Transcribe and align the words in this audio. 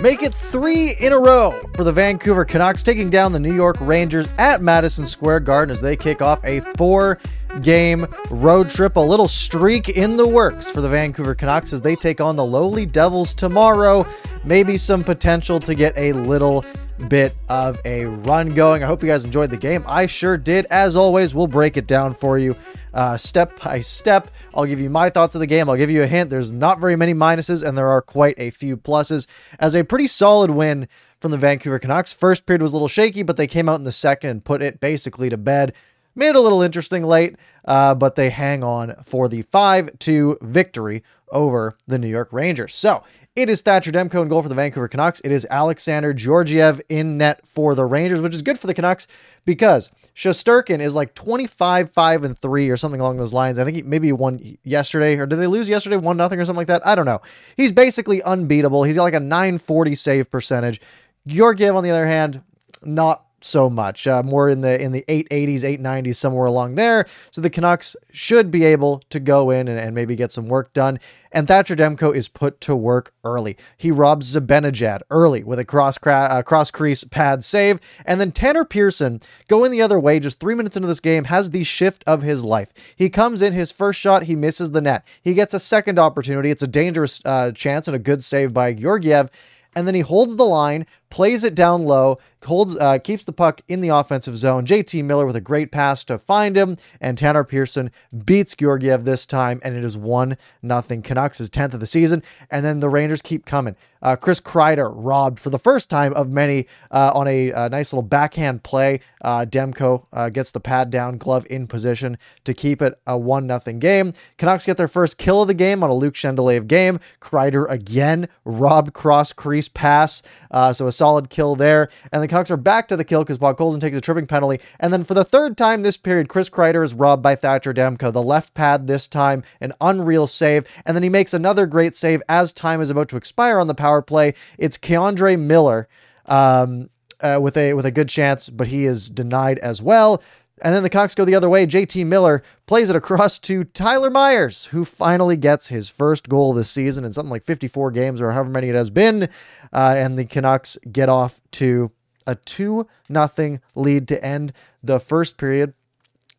make 0.00 0.22
it 0.22 0.32
three 0.32 0.94
in 1.00 1.12
a 1.12 1.18
row 1.18 1.60
for 1.74 1.84
the 1.84 1.92
Vancouver 1.92 2.44
Canucks, 2.44 2.82
taking 2.82 3.10
down 3.10 3.32
the 3.32 3.40
New 3.40 3.54
York 3.54 3.76
Rangers 3.80 4.26
at 4.38 4.62
Madison 4.62 5.04
Square 5.06 5.40
Garden 5.40 5.70
as 5.70 5.80
they 5.80 5.96
kick 5.96 6.22
off 6.22 6.42
a 6.44 6.60
four 6.76 7.18
game 7.62 8.06
road 8.30 8.70
trip. 8.70 8.96
A 8.96 9.00
little 9.00 9.28
streak 9.28 9.88
in 9.90 10.16
the 10.16 10.26
works 10.26 10.70
for 10.70 10.80
the 10.80 10.88
Vancouver 10.88 11.34
Canucks 11.34 11.72
as 11.72 11.80
they 11.80 11.96
take 11.96 12.20
on 12.20 12.36
the 12.36 12.44
lowly 12.44 12.86
Devils 12.86 13.34
tomorrow. 13.34 14.06
Maybe 14.44 14.76
some 14.76 15.04
potential 15.04 15.60
to 15.60 15.74
get 15.74 15.96
a 15.96 16.12
little 16.12 16.64
bit 17.08 17.34
of 17.48 17.80
a 17.84 18.04
run 18.04 18.54
going. 18.54 18.82
I 18.82 18.86
hope 18.86 19.02
you 19.02 19.08
guys 19.08 19.24
enjoyed 19.24 19.50
the 19.50 19.56
game. 19.56 19.84
I 19.86 20.06
sure 20.06 20.36
did. 20.36 20.66
As 20.66 20.96
always, 20.96 21.34
we'll 21.34 21.46
break 21.46 21.76
it 21.76 21.86
down 21.86 22.14
for 22.14 22.38
you 22.38 22.54
uh, 22.94 23.16
step 23.16 23.60
by 23.62 23.80
step. 23.80 24.30
I'll 24.54 24.66
give 24.66 24.80
you 24.80 24.90
my 24.90 25.10
thoughts 25.10 25.34
of 25.34 25.40
the 25.40 25.46
game. 25.46 25.68
I'll 25.68 25.76
give 25.76 25.90
you 25.90 26.02
a 26.02 26.06
hint. 26.06 26.30
There's 26.30 26.52
not 26.52 26.80
very 26.80 26.96
many 26.96 27.14
minuses, 27.14 27.66
and 27.66 27.76
there 27.76 27.88
are 27.88 28.02
quite 28.02 28.34
a 28.38 28.50
few 28.50 28.76
pluses. 28.76 29.26
As 29.58 29.74
a 29.74 29.84
pretty 29.84 30.06
solid 30.06 30.50
win 30.50 30.88
from 31.20 31.30
the 31.30 31.38
Vancouver 31.38 31.78
Canucks. 31.78 32.12
First 32.12 32.46
period 32.46 32.62
was 32.62 32.72
a 32.72 32.76
little 32.76 32.88
shaky, 32.88 33.22
but 33.22 33.36
they 33.36 33.46
came 33.46 33.68
out 33.68 33.78
in 33.78 33.84
the 33.84 33.92
second 33.92 34.30
and 34.30 34.44
put 34.44 34.62
it 34.62 34.80
basically 34.80 35.28
to 35.28 35.36
bed. 35.36 35.74
Made 36.14 36.30
it 36.30 36.36
a 36.36 36.40
little 36.40 36.62
interesting 36.62 37.04
late, 37.04 37.36
uh, 37.64 37.94
but 37.94 38.14
they 38.16 38.30
hang 38.30 38.64
on 38.64 38.96
for 39.04 39.28
the 39.28 39.42
5 39.42 39.98
2 39.98 40.38
victory 40.42 41.04
over 41.30 41.76
the 41.86 41.98
New 41.98 42.08
York 42.08 42.32
Rangers. 42.32 42.74
So 42.74 43.04
it 43.36 43.48
is 43.48 43.60
Thatcher 43.60 43.92
Demko 43.92 44.22
in 44.22 44.28
goal 44.28 44.42
for 44.42 44.48
the 44.48 44.54
Vancouver 44.54 44.88
Canucks. 44.88 45.20
It 45.24 45.30
is 45.30 45.46
Alexander 45.48 46.12
Georgiev 46.12 46.80
in 46.88 47.16
net 47.16 47.46
for 47.46 47.74
the 47.74 47.84
Rangers, 47.84 48.20
which 48.20 48.34
is 48.34 48.42
good 48.42 48.58
for 48.58 48.66
the 48.66 48.74
Canucks 48.74 49.06
because 49.44 49.90
Shesterkin 50.14 50.80
is 50.80 50.94
like 50.94 51.14
25, 51.14 51.90
5, 51.90 52.24
and 52.24 52.38
3 52.38 52.68
or 52.68 52.76
something 52.76 53.00
along 53.00 53.18
those 53.18 53.32
lines. 53.32 53.58
I 53.58 53.64
think 53.64 53.76
he 53.76 53.82
maybe 53.82 54.12
won 54.12 54.58
yesterday, 54.64 55.16
or 55.16 55.26
did 55.26 55.36
they 55.36 55.46
lose 55.46 55.68
yesterday? 55.68 55.96
1 55.96 56.16
nothing 56.16 56.40
or 56.40 56.44
something 56.44 56.58
like 56.58 56.66
that? 56.68 56.84
I 56.86 56.94
don't 56.94 57.06
know. 57.06 57.20
He's 57.56 57.72
basically 57.72 58.20
unbeatable. 58.22 58.82
He's 58.82 58.96
got 58.96 59.04
like 59.04 59.14
a 59.14 59.20
940 59.20 59.94
save 59.94 60.30
percentage. 60.30 60.80
Georgiev, 61.26 61.76
on 61.76 61.84
the 61.84 61.90
other 61.90 62.06
hand, 62.06 62.42
not 62.82 63.24
so 63.42 63.70
much. 63.70 64.06
Uh, 64.06 64.22
more 64.22 64.48
in 64.48 64.60
the 64.60 64.80
in 64.80 64.92
the 64.92 65.04
880s, 65.08 65.60
890s, 65.60 66.16
somewhere 66.16 66.46
along 66.46 66.74
there. 66.74 67.06
So 67.30 67.40
the 67.40 67.50
Canucks 67.50 67.96
should 68.10 68.50
be 68.50 68.64
able 68.64 69.02
to 69.10 69.20
go 69.20 69.50
in 69.50 69.68
and, 69.68 69.78
and 69.78 69.94
maybe 69.94 70.16
get 70.16 70.32
some 70.32 70.48
work 70.48 70.72
done. 70.72 70.98
And 71.32 71.46
Thatcher 71.46 71.76
Demko 71.76 72.12
is 72.14 72.28
put 72.28 72.60
to 72.62 72.74
work 72.74 73.12
early. 73.22 73.56
He 73.76 73.92
robs 73.92 74.34
Zibanejad 74.34 75.02
early 75.10 75.44
with 75.44 75.60
a 75.60 75.64
cross 75.64 75.96
cra- 75.96 76.28
uh, 76.30 76.42
cross 76.42 76.70
crease 76.70 77.04
pad 77.04 77.44
save, 77.44 77.78
and 78.04 78.20
then 78.20 78.32
Tanner 78.32 78.64
Pearson 78.64 79.20
going 79.46 79.70
the 79.70 79.82
other 79.82 80.00
way 80.00 80.18
just 80.18 80.40
three 80.40 80.56
minutes 80.56 80.76
into 80.76 80.88
this 80.88 81.00
game 81.00 81.24
has 81.24 81.50
the 81.50 81.62
shift 81.62 82.02
of 82.06 82.22
his 82.22 82.42
life. 82.42 82.72
He 82.96 83.08
comes 83.08 83.42
in 83.42 83.52
his 83.52 83.70
first 83.70 84.00
shot, 84.00 84.24
he 84.24 84.34
misses 84.34 84.72
the 84.72 84.80
net. 84.80 85.06
He 85.22 85.34
gets 85.34 85.54
a 85.54 85.60
second 85.60 85.98
opportunity. 85.98 86.50
It's 86.50 86.62
a 86.62 86.68
dangerous 86.68 87.20
uh, 87.24 87.52
chance 87.52 87.86
and 87.86 87.94
a 87.94 88.00
good 88.00 88.24
save 88.24 88.52
by 88.52 88.72
Georgiev 88.72 89.30
and 89.74 89.86
then 89.86 89.94
he 89.94 90.00
holds 90.00 90.36
the 90.36 90.44
line, 90.44 90.86
plays 91.10 91.44
it 91.44 91.54
down 91.54 91.84
low, 91.84 92.18
holds, 92.44 92.76
uh, 92.78 92.98
keeps 92.98 93.24
the 93.24 93.32
puck 93.32 93.60
in 93.68 93.80
the 93.80 93.88
offensive 93.88 94.36
zone. 94.36 94.64
JT 94.64 95.04
Miller 95.04 95.26
with 95.26 95.36
a 95.36 95.40
great 95.40 95.70
pass 95.70 96.04
to 96.04 96.18
find 96.18 96.56
him, 96.56 96.76
and 97.00 97.18
Tanner 97.18 97.44
Pearson 97.44 97.90
beats 98.24 98.54
Georgiev 98.54 99.04
this 99.04 99.26
time, 99.26 99.60
and 99.62 99.76
it 99.76 99.84
is 99.84 99.96
one 99.96 100.36
nothing. 100.62 101.02
Canucks 101.02 101.40
is 101.40 101.50
tenth 101.50 101.74
of 101.74 101.80
the 101.80 101.86
season, 101.86 102.22
and 102.50 102.64
then 102.64 102.80
the 102.80 102.88
Rangers 102.88 103.22
keep 103.22 103.44
coming. 103.44 103.76
Uh, 104.02 104.16
Chris 104.16 104.40
Kreider 104.40 104.90
robbed 104.94 105.38
for 105.38 105.50
the 105.50 105.58
first 105.58 105.90
time 105.90 106.14
of 106.14 106.30
many 106.30 106.66
uh, 106.90 107.12
on 107.14 107.28
a, 107.28 107.50
a, 107.50 107.68
nice 107.68 107.92
little 107.92 108.02
backhand 108.02 108.62
play. 108.62 109.00
Uh, 109.20 109.44
Demko 109.44 110.06
uh, 110.12 110.30
gets 110.30 110.52
the 110.52 110.60
pad 110.60 110.90
down, 110.90 111.18
glove 111.18 111.46
in 111.50 111.66
position 111.66 112.16
to 112.44 112.54
keep 112.54 112.80
it 112.80 112.98
a 113.06 113.18
one 113.18 113.46
nothing 113.46 113.78
game. 113.78 114.12
Canucks 114.38 114.64
get 114.64 114.78
their 114.78 114.88
first 114.88 115.18
kill 115.18 115.42
of 115.42 115.48
the 115.48 115.54
game 115.54 115.82
on 115.82 115.90
a 115.90 115.94
Luke 115.94 116.14
Schendelaev 116.14 116.66
game. 116.66 116.98
Kreider 117.20 117.70
again 117.70 118.28
robbed 118.44 118.94
cross 118.94 119.32
crease 119.32 119.68
pass, 119.68 120.22
uh, 120.50 120.72
so 120.72 120.86
a 120.86 120.92
solid 121.00 121.30
kill 121.30 121.56
there, 121.56 121.88
and 122.12 122.22
the 122.22 122.28
Canucks 122.28 122.50
are 122.50 122.58
back 122.58 122.88
to 122.88 122.96
the 122.96 123.04
kill 123.04 123.24
because 123.24 123.38
Podkolzin 123.38 123.80
takes 123.80 123.96
a 123.96 124.02
tripping 124.02 124.26
penalty. 124.26 124.62
And 124.78 124.92
then 124.92 125.02
for 125.02 125.14
the 125.14 125.24
third 125.24 125.56
time 125.56 125.80
this 125.80 125.96
period, 125.96 126.28
Chris 126.28 126.50
Kreider 126.50 126.84
is 126.84 126.92
robbed 126.92 127.22
by 127.22 127.36
Thatcher 127.36 127.72
Demko. 127.72 128.12
The 128.12 128.22
left 128.22 128.52
pad 128.52 128.86
this 128.86 129.08
time, 129.08 129.42
an 129.62 129.72
unreal 129.80 130.26
save. 130.26 130.68
And 130.84 130.94
then 130.94 131.02
he 131.02 131.08
makes 131.08 131.32
another 131.32 131.64
great 131.64 131.96
save 131.96 132.22
as 132.28 132.52
time 132.52 132.82
is 132.82 132.90
about 132.90 133.08
to 133.08 133.16
expire 133.16 133.58
on 133.58 133.66
the 133.66 133.74
power 133.74 134.02
play. 134.02 134.34
It's 134.58 134.76
K'Andre 134.76 135.40
Miller. 135.40 135.88
Um, 136.26 136.90
uh, 137.22 137.38
with 137.40 137.56
a 137.56 137.74
with 137.74 137.84
a 137.84 137.90
good 137.90 138.08
chance, 138.08 138.48
but 138.48 138.66
he 138.66 138.86
is 138.86 139.10
denied 139.10 139.58
as 139.58 139.82
well. 139.82 140.22
And 140.62 140.74
then 140.74 140.82
the 140.82 140.90
Canucks 140.90 141.14
go 141.14 141.24
the 141.24 141.34
other 141.34 141.48
way. 141.48 141.66
JT 141.66 142.06
Miller 142.06 142.42
plays 142.66 142.90
it 142.90 142.96
across 142.96 143.38
to 143.40 143.64
Tyler 143.64 144.10
Myers, 144.10 144.66
who 144.66 144.84
finally 144.84 145.36
gets 145.36 145.68
his 145.68 145.88
first 145.88 146.28
goal 146.28 146.52
this 146.52 146.70
season 146.70 147.04
in 147.04 147.12
something 147.12 147.30
like 147.30 147.44
54 147.44 147.90
games 147.90 148.20
or 148.20 148.32
however 148.32 148.50
many 148.50 148.68
it 148.68 148.74
has 148.74 148.90
been. 148.90 149.28
Uh, 149.72 149.94
and 149.96 150.18
the 150.18 150.24
Canucks 150.24 150.78
get 150.90 151.08
off 151.08 151.40
to 151.52 151.90
a 152.26 152.34
2 152.34 152.86
nothing 153.08 153.60
lead 153.74 154.08
to 154.08 154.24
end 154.24 154.52
the 154.82 155.00
first 155.00 155.36
period. 155.36 155.74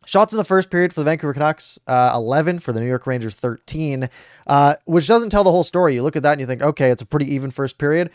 Shots 0.04 0.32
in 0.32 0.36
the 0.36 0.44
first 0.44 0.68
period 0.68 0.92
for 0.92 1.00
the 1.00 1.04
Vancouver 1.04 1.32
Canucks, 1.32 1.78
uh, 1.86 2.10
11 2.14 2.58
for 2.58 2.72
the 2.72 2.80
New 2.80 2.88
York 2.88 3.06
Rangers, 3.06 3.34
13, 3.34 4.08
uh, 4.48 4.74
which 4.84 5.06
doesn't 5.06 5.30
tell 5.30 5.44
the 5.44 5.50
whole 5.52 5.62
story. 5.62 5.94
You 5.94 6.02
look 6.02 6.16
at 6.16 6.24
that 6.24 6.32
and 6.32 6.40
you 6.40 6.46
think, 6.46 6.60
okay, 6.60 6.90
it's 6.90 7.02
a 7.02 7.06
pretty 7.06 7.32
even 7.32 7.52
first 7.52 7.78
period. 7.78 8.10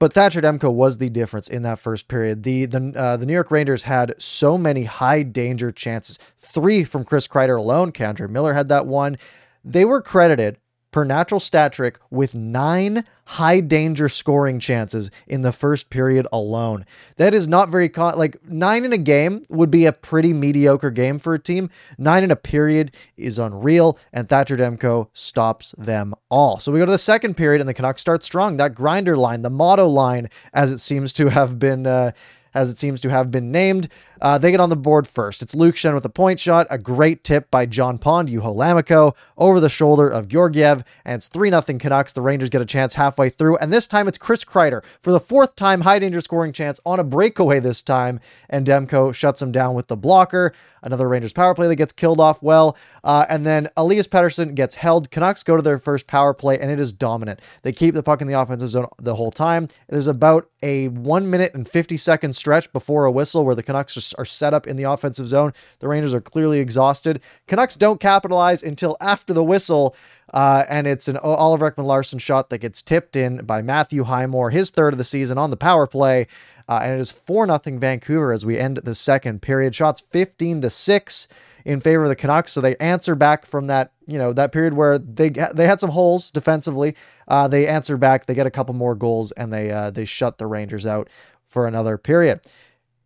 But 0.00 0.12
Thatcher 0.12 0.40
Demko 0.40 0.72
was 0.72 0.98
the 0.98 1.08
difference 1.08 1.48
in 1.48 1.62
that 1.62 1.78
first 1.78 2.08
period. 2.08 2.42
The 2.42 2.66
the 2.66 2.92
uh, 2.96 3.16
the 3.16 3.26
New 3.26 3.32
York 3.32 3.50
Rangers 3.50 3.84
had 3.84 4.14
so 4.18 4.58
many 4.58 4.84
high 4.84 5.22
danger 5.22 5.70
chances. 5.70 6.18
Three 6.38 6.84
from 6.84 7.04
Chris 7.04 7.28
Kreider 7.28 7.58
alone. 7.58 7.92
K'Andre 7.92 8.28
Miller 8.28 8.54
had 8.54 8.68
that 8.68 8.86
one. 8.86 9.16
They 9.64 9.84
were 9.84 10.02
credited 10.02 10.58
per 10.94 11.04
natural 11.04 11.40
stat 11.40 11.72
trick 11.72 11.98
with 12.08 12.36
nine 12.36 13.02
high 13.24 13.58
danger 13.58 14.08
scoring 14.08 14.60
chances 14.60 15.10
in 15.26 15.42
the 15.42 15.50
first 15.50 15.90
period 15.90 16.24
alone. 16.30 16.86
That 17.16 17.34
is 17.34 17.48
not 17.48 17.68
very 17.68 17.88
con- 17.88 18.16
like 18.16 18.40
nine 18.48 18.84
in 18.84 18.92
a 18.92 18.98
game 18.98 19.44
would 19.48 19.72
be 19.72 19.86
a 19.86 19.92
pretty 19.92 20.32
mediocre 20.32 20.92
game 20.92 21.18
for 21.18 21.34
a 21.34 21.38
team. 21.40 21.68
Nine 21.98 22.22
in 22.22 22.30
a 22.30 22.36
period 22.36 22.94
is 23.16 23.40
unreal, 23.40 23.98
and 24.12 24.28
Thatcher 24.28 24.56
Demko 24.56 25.08
stops 25.14 25.74
them 25.76 26.14
all. 26.30 26.60
So 26.60 26.70
we 26.70 26.78
go 26.78 26.86
to 26.86 26.92
the 26.92 26.96
second 26.96 27.36
period, 27.36 27.60
and 27.60 27.68
the 27.68 27.74
Canucks 27.74 28.00
start 28.00 28.22
strong. 28.22 28.56
That 28.58 28.76
grinder 28.76 29.16
line, 29.16 29.42
the 29.42 29.50
Motte 29.50 29.88
line, 29.88 30.30
as 30.52 30.70
it 30.70 30.78
seems 30.78 31.12
to 31.14 31.28
have 31.28 31.58
been. 31.58 31.88
Uh, 31.88 32.12
as 32.54 32.70
it 32.70 32.78
seems 32.78 33.00
to 33.00 33.10
have 33.10 33.32
been 33.32 33.50
named. 33.50 33.88
Uh, 34.24 34.38
they 34.38 34.50
get 34.50 34.58
on 34.58 34.70
the 34.70 34.76
board 34.76 35.06
first. 35.06 35.42
It's 35.42 35.54
Luke 35.54 35.74
Schenn 35.74 35.92
with 35.92 36.06
a 36.06 36.08
point 36.08 36.40
shot, 36.40 36.66
a 36.70 36.78
great 36.78 37.24
tip 37.24 37.50
by 37.50 37.66
John 37.66 37.98
Pond, 37.98 38.30
Juho 38.30 38.56
Lammikko, 38.56 39.14
over 39.36 39.60
the 39.60 39.68
shoulder 39.68 40.08
of 40.08 40.28
Georgiev, 40.28 40.82
and 41.04 41.16
it's 41.16 41.28
3 41.28 41.50
0 41.50 41.60
Canucks. 41.78 42.12
The 42.12 42.22
Rangers 42.22 42.48
get 42.48 42.62
a 42.62 42.64
chance 42.64 42.94
halfway 42.94 43.28
through, 43.28 43.58
and 43.58 43.70
this 43.70 43.86
time 43.86 44.08
it's 44.08 44.16
Chris 44.16 44.42
Kreider 44.42 44.82
for 45.02 45.12
the 45.12 45.20
fourth 45.20 45.56
time 45.56 45.82
high 45.82 45.98
danger 45.98 46.22
scoring 46.22 46.54
chance 46.54 46.80
on 46.86 46.98
a 46.98 47.04
breakaway 47.04 47.60
this 47.60 47.82
time, 47.82 48.18
and 48.48 48.66
Demko 48.66 49.14
shuts 49.14 49.42
him 49.42 49.52
down 49.52 49.74
with 49.74 49.88
the 49.88 49.96
blocker. 49.96 50.54
Another 50.82 51.06
Rangers 51.06 51.34
power 51.34 51.54
play 51.54 51.68
that 51.68 51.76
gets 51.76 51.92
killed 51.92 52.20
off 52.20 52.42
well, 52.42 52.78
uh, 53.04 53.26
and 53.28 53.44
then 53.44 53.68
Elias 53.76 54.08
Pettersson 54.08 54.54
gets 54.54 54.74
held. 54.74 55.10
Canucks 55.10 55.42
go 55.42 55.56
to 55.56 55.62
their 55.62 55.78
first 55.78 56.06
power 56.06 56.32
play, 56.32 56.58
and 56.58 56.70
it 56.70 56.80
is 56.80 56.94
dominant. 56.94 57.40
They 57.60 57.72
keep 57.72 57.94
the 57.94 58.02
puck 58.02 58.22
in 58.22 58.26
the 58.26 58.40
offensive 58.40 58.70
zone 58.70 58.86
the 58.98 59.16
whole 59.16 59.30
time. 59.30 59.68
There's 59.88 60.06
about 60.06 60.48
a 60.62 60.88
one 60.88 61.28
minute 61.28 61.52
and 61.54 61.68
50 61.68 61.98
second 61.98 62.34
stretch 62.34 62.72
before 62.72 63.04
a 63.04 63.10
whistle 63.10 63.44
where 63.44 63.54
the 63.54 63.62
Canucks 63.62 63.94
just 63.94 64.13
are 64.14 64.24
set 64.24 64.54
up 64.54 64.66
in 64.66 64.76
the 64.76 64.84
offensive 64.84 65.28
zone. 65.28 65.52
The 65.80 65.88
Rangers 65.88 66.14
are 66.14 66.20
clearly 66.20 66.60
exhausted. 66.60 67.20
Canucks 67.46 67.76
don't 67.76 68.00
capitalize 68.00 68.62
until 68.62 68.96
after 69.00 69.32
the 69.32 69.44
whistle. 69.44 69.96
Uh, 70.32 70.64
and 70.68 70.86
it's 70.86 71.06
an 71.06 71.16
Oliver 71.18 71.70
Ekman-Larsson 71.70 72.18
shot 72.18 72.50
that 72.50 72.58
gets 72.58 72.82
tipped 72.82 73.14
in 73.14 73.44
by 73.44 73.62
Matthew 73.62 74.04
Highmore, 74.04 74.50
his 74.50 74.70
third 74.70 74.92
of 74.92 74.98
the 74.98 75.04
season 75.04 75.38
on 75.38 75.50
the 75.50 75.56
power 75.56 75.86
play. 75.86 76.26
Uh, 76.68 76.80
and 76.82 76.94
it 76.94 77.00
is 77.00 77.12
4 77.12 77.46
0 77.46 77.78
Vancouver 77.78 78.32
as 78.32 78.44
we 78.44 78.58
end 78.58 78.78
the 78.78 78.94
second 78.94 79.42
period. 79.42 79.74
Shots 79.74 80.00
15 80.00 80.62
to 80.62 80.70
6 80.70 81.28
in 81.64 81.80
favor 81.80 82.02
of 82.02 82.08
the 82.08 82.16
Canucks. 82.16 82.52
So 82.52 82.60
they 82.60 82.76
answer 82.76 83.14
back 83.14 83.46
from 83.46 83.66
that, 83.68 83.92
you 84.06 84.18
know, 84.18 84.32
that 84.32 84.52
period 84.52 84.74
where 84.74 84.98
they 84.98 85.30
they 85.30 85.66
had 85.66 85.80
some 85.80 85.90
holes 85.90 86.30
defensively. 86.30 86.94
Uh, 87.28 87.48
they 87.48 87.66
answer 87.66 87.96
back. 87.96 88.26
They 88.26 88.34
get 88.34 88.46
a 88.46 88.50
couple 88.50 88.74
more 88.74 88.94
goals 88.94 89.32
and 89.32 89.52
they 89.52 89.70
uh, 89.70 89.90
they 89.90 90.04
shut 90.04 90.38
the 90.38 90.46
Rangers 90.46 90.86
out 90.86 91.08
for 91.46 91.66
another 91.66 91.96
period. 91.96 92.40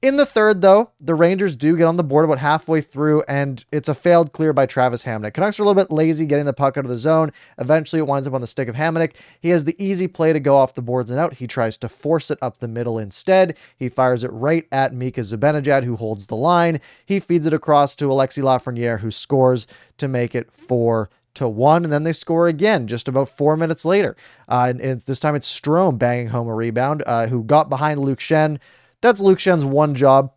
In 0.00 0.16
the 0.16 0.26
third, 0.26 0.60
though, 0.60 0.92
the 1.00 1.16
Rangers 1.16 1.56
do 1.56 1.76
get 1.76 1.88
on 1.88 1.96
the 1.96 2.04
board 2.04 2.24
about 2.24 2.38
halfway 2.38 2.80
through, 2.80 3.24
and 3.26 3.64
it's 3.72 3.88
a 3.88 3.94
failed 3.94 4.32
clear 4.32 4.52
by 4.52 4.64
Travis 4.64 5.02
Hamonic. 5.02 5.34
Canucks 5.34 5.58
are 5.58 5.64
a 5.64 5.66
little 5.66 5.82
bit 5.82 5.90
lazy 5.90 6.24
getting 6.24 6.44
the 6.44 6.52
puck 6.52 6.76
out 6.76 6.84
of 6.84 6.90
the 6.90 6.96
zone. 6.96 7.32
Eventually, 7.58 7.98
it 7.98 8.06
winds 8.06 8.28
up 8.28 8.34
on 8.34 8.40
the 8.40 8.46
stick 8.46 8.68
of 8.68 8.76
Hamonic. 8.76 9.16
He 9.40 9.48
has 9.48 9.64
the 9.64 9.74
easy 9.84 10.06
play 10.06 10.32
to 10.32 10.38
go 10.38 10.56
off 10.56 10.74
the 10.74 10.82
boards 10.82 11.10
and 11.10 11.18
out. 11.18 11.34
He 11.34 11.48
tries 11.48 11.76
to 11.78 11.88
force 11.88 12.30
it 12.30 12.38
up 12.40 12.58
the 12.58 12.68
middle 12.68 12.96
instead. 12.96 13.58
He 13.76 13.88
fires 13.88 14.22
it 14.22 14.30
right 14.30 14.68
at 14.70 14.94
Mika 14.94 15.22
Zibanejad, 15.22 15.82
who 15.82 15.96
holds 15.96 16.28
the 16.28 16.36
line. 16.36 16.80
He 17.04 17.18
feeds 17.18 17.48
it 17.48 17.52
across 17.52 17.96
to 17.96 18.04
Alexi 18.04 18.40
Lafreniere, 18.40 19.00
who 19.00 19.10
scores 19.10 19.66
to 19.96 20.06
make 20.06 20.32
it 20.32 20.52
four 20.52 21.10
to 21.34 21.48
one, 21.48 21.82
and 21.82 21.92
then 21.92 22.04
they 22.04 22.12
score 22.12 22.46
again 22.46 22.86
just 22.86 23.08
about 23.08 23.28
four 23.28 23.56
minutes 23.56 23.84
later. 23.84 24.16
Uh, 24.48 24.66
and, 24.70 24.80
and, 24.80 25.00
this 25.00 25.18
time 25.18 25.34
it's 25.34 25.52
Strome 25.52 25.98
banging 25.98 26.28
home 26.28 26.46
a 26.46 26.54
rebound, 26.54 27.02
uh, 27.04 27.26
who 27.26 27.42
got 27.42 27.68
behind 27.68 27.98
Luke 27.98 28.20
Schenn 28.20 28.58
that's 29.00 29.20
Luke 29.20 29.38
Schenn's 29.38 29.64
one 29.64 29.94
job 29.94 30.32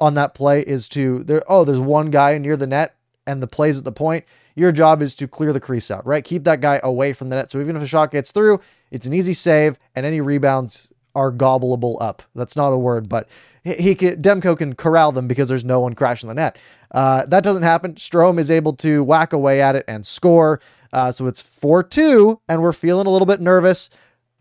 on 0.00 0.14
that 0.14 0.34
play 0.34 0.60
is 0.60 0.88
to 0.88 1.22
there. 1.24 1.42
Oh, 1.48 1.64
there's 1.64 1.78
one 1.78 2.10
guy 2.10 2.36
near 2.38 2.56
the 2.56 2.66
net. 2.66 2.96
and 3.26 3.42
the 3.42 3.46
plays 3.46 3.78
at 3.78 3.84
the 3.84 3.92
point, 3.92 4.24
your 4.54 4.72
job 4.72 5.00
is 5.00 5.14
to 5.14 5.28
clear 5.28 5.52
the 5.52 5.60
crease 5.60 5.90
out, 5.90 6.04
right? 6.06 6.24
Keep 6.24 6.44
that 6.44 6.60
guy 6.60 6.80
away 6.82 7.12
from 7.12 7.28
the 7.28 7.36
net. 7.36 7.50
So 7.50 7.60
even 7.60 7.76
if 7.76 7.82
a 7.82 7.86
shot 7.86 8.10
gets 8.10 8.32
through, 8.32 8.60
it's 8.90 9.06
an 9.06 9.12
easy 9.12 9.32
save, 9.32 9.78
and 9.94 10.04
any 10.04 10.20
rebounds 10.20 10.92
are 11.14 11.30
gobbleable 11.32 12.00
up. 12.00 12.22
That's 12.34 12.56
not 12.56 12.70
a 12.70 12.78
word, 12.78 13.08
but 13.08 13.28
he, 13.62 13.74
he 13.74 13.94
can, 13.94 14.20
Demko 14.20 14.56
can 14.56 14.74
corral 14.74 15.12
them 15.12 15.28
because 15.28 15.48
there's 15.48 15.64
no 15.64 15.80
one 15.80 15.94
crashing 15.94 16.28
the 16.28 16.34
net. 16.34 16.58
Uh, 16.90 17.24
that 17.26 17.44
doesn't 17.44 17.62
happen. 17.62 17.94
Strome 17.94 18.38
is 18.38 18.50
able 18.50 18.72
to 18.74 19.04
whack 19.04 19.32
away 19.32 19.62
at 19.62 19.76
it 19.76 19.84
and 19.88 20.06
score. 20.06 20.60
Uh, 20.92 21.10
so 21.10 21.26
it's 21.26 21.40
4 21.40 21.82
2, 21.84 22.40
and 22.48 22.60
we're 22.60 22.72
feeling 22.72 23.06
a 23.06 23.10
little 23.10 23.26
bit 23.26 23.40
nervous, 23.40 23.88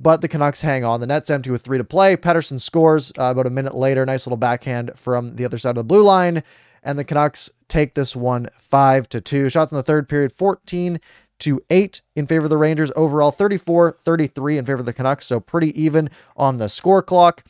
but 0.01 0.21
the 0.21 0.27
Canucks 0.27 0.61
hang 0.61 0.83
on. 0.83 0.99
The 0.99 1.07
net's 1.07 1.29
empty 1.29 1.51
with 1.51 1.61
three 1.61 1.77
to 1.77 1.83
play. 1.83 2.17
Pettersson 2.17 2.59
scores 2.59 3.11
uh, 3.19 3.25
about 3.31 3.45
a 3.45 3.51
minute 3.51 3.75
later. 3.75 4.05
Nice 4.05 4.25
little 4.25 4.37
backhand 4.37 4.91
from 4.95 5.35
the 5.35 5.45
other 5.45 5.57
side 5.57 5.71
of 5.71 5.75
the 5.75 5.83
blue 5.83 6.03
line, 6.03 6.43
and 6.81 6.97
the 6.97 7.03
Canucks 7.03 7.49
take 7.67 7.93
this 7.93 8.15
one 8.15 8.47
5 8.57 9.09
to 9.09 9.21
2. 9.21 9.49
Shots 9.49 9.71
in 9.71 9.75
the 9.75 9.83
third 9.83 10.09
period 10.09 10.31
14 10.31 10.99
to 11.39 11.61
8 11.69 12.01
in 12.15 12.25
favor 12.25 12.45
of 12.45 12.49
the 12.49 12.57
Rangers. 12.57 12.91
Overall 12.95 13.31
34 13.31 13.97
33 14.03 14.57
in 14.57 14.65
favor 14.65 14.79
of 14.79 14.85
the 14.85 14.93
Canucks, 14.93 15.27
so 15.27 15.39
pretty 15.39 15.79
even 15.81 16.09
on 16.35 16.57
the 16.57 16.69
score 16.69 17.03
clock. 17.03 17.43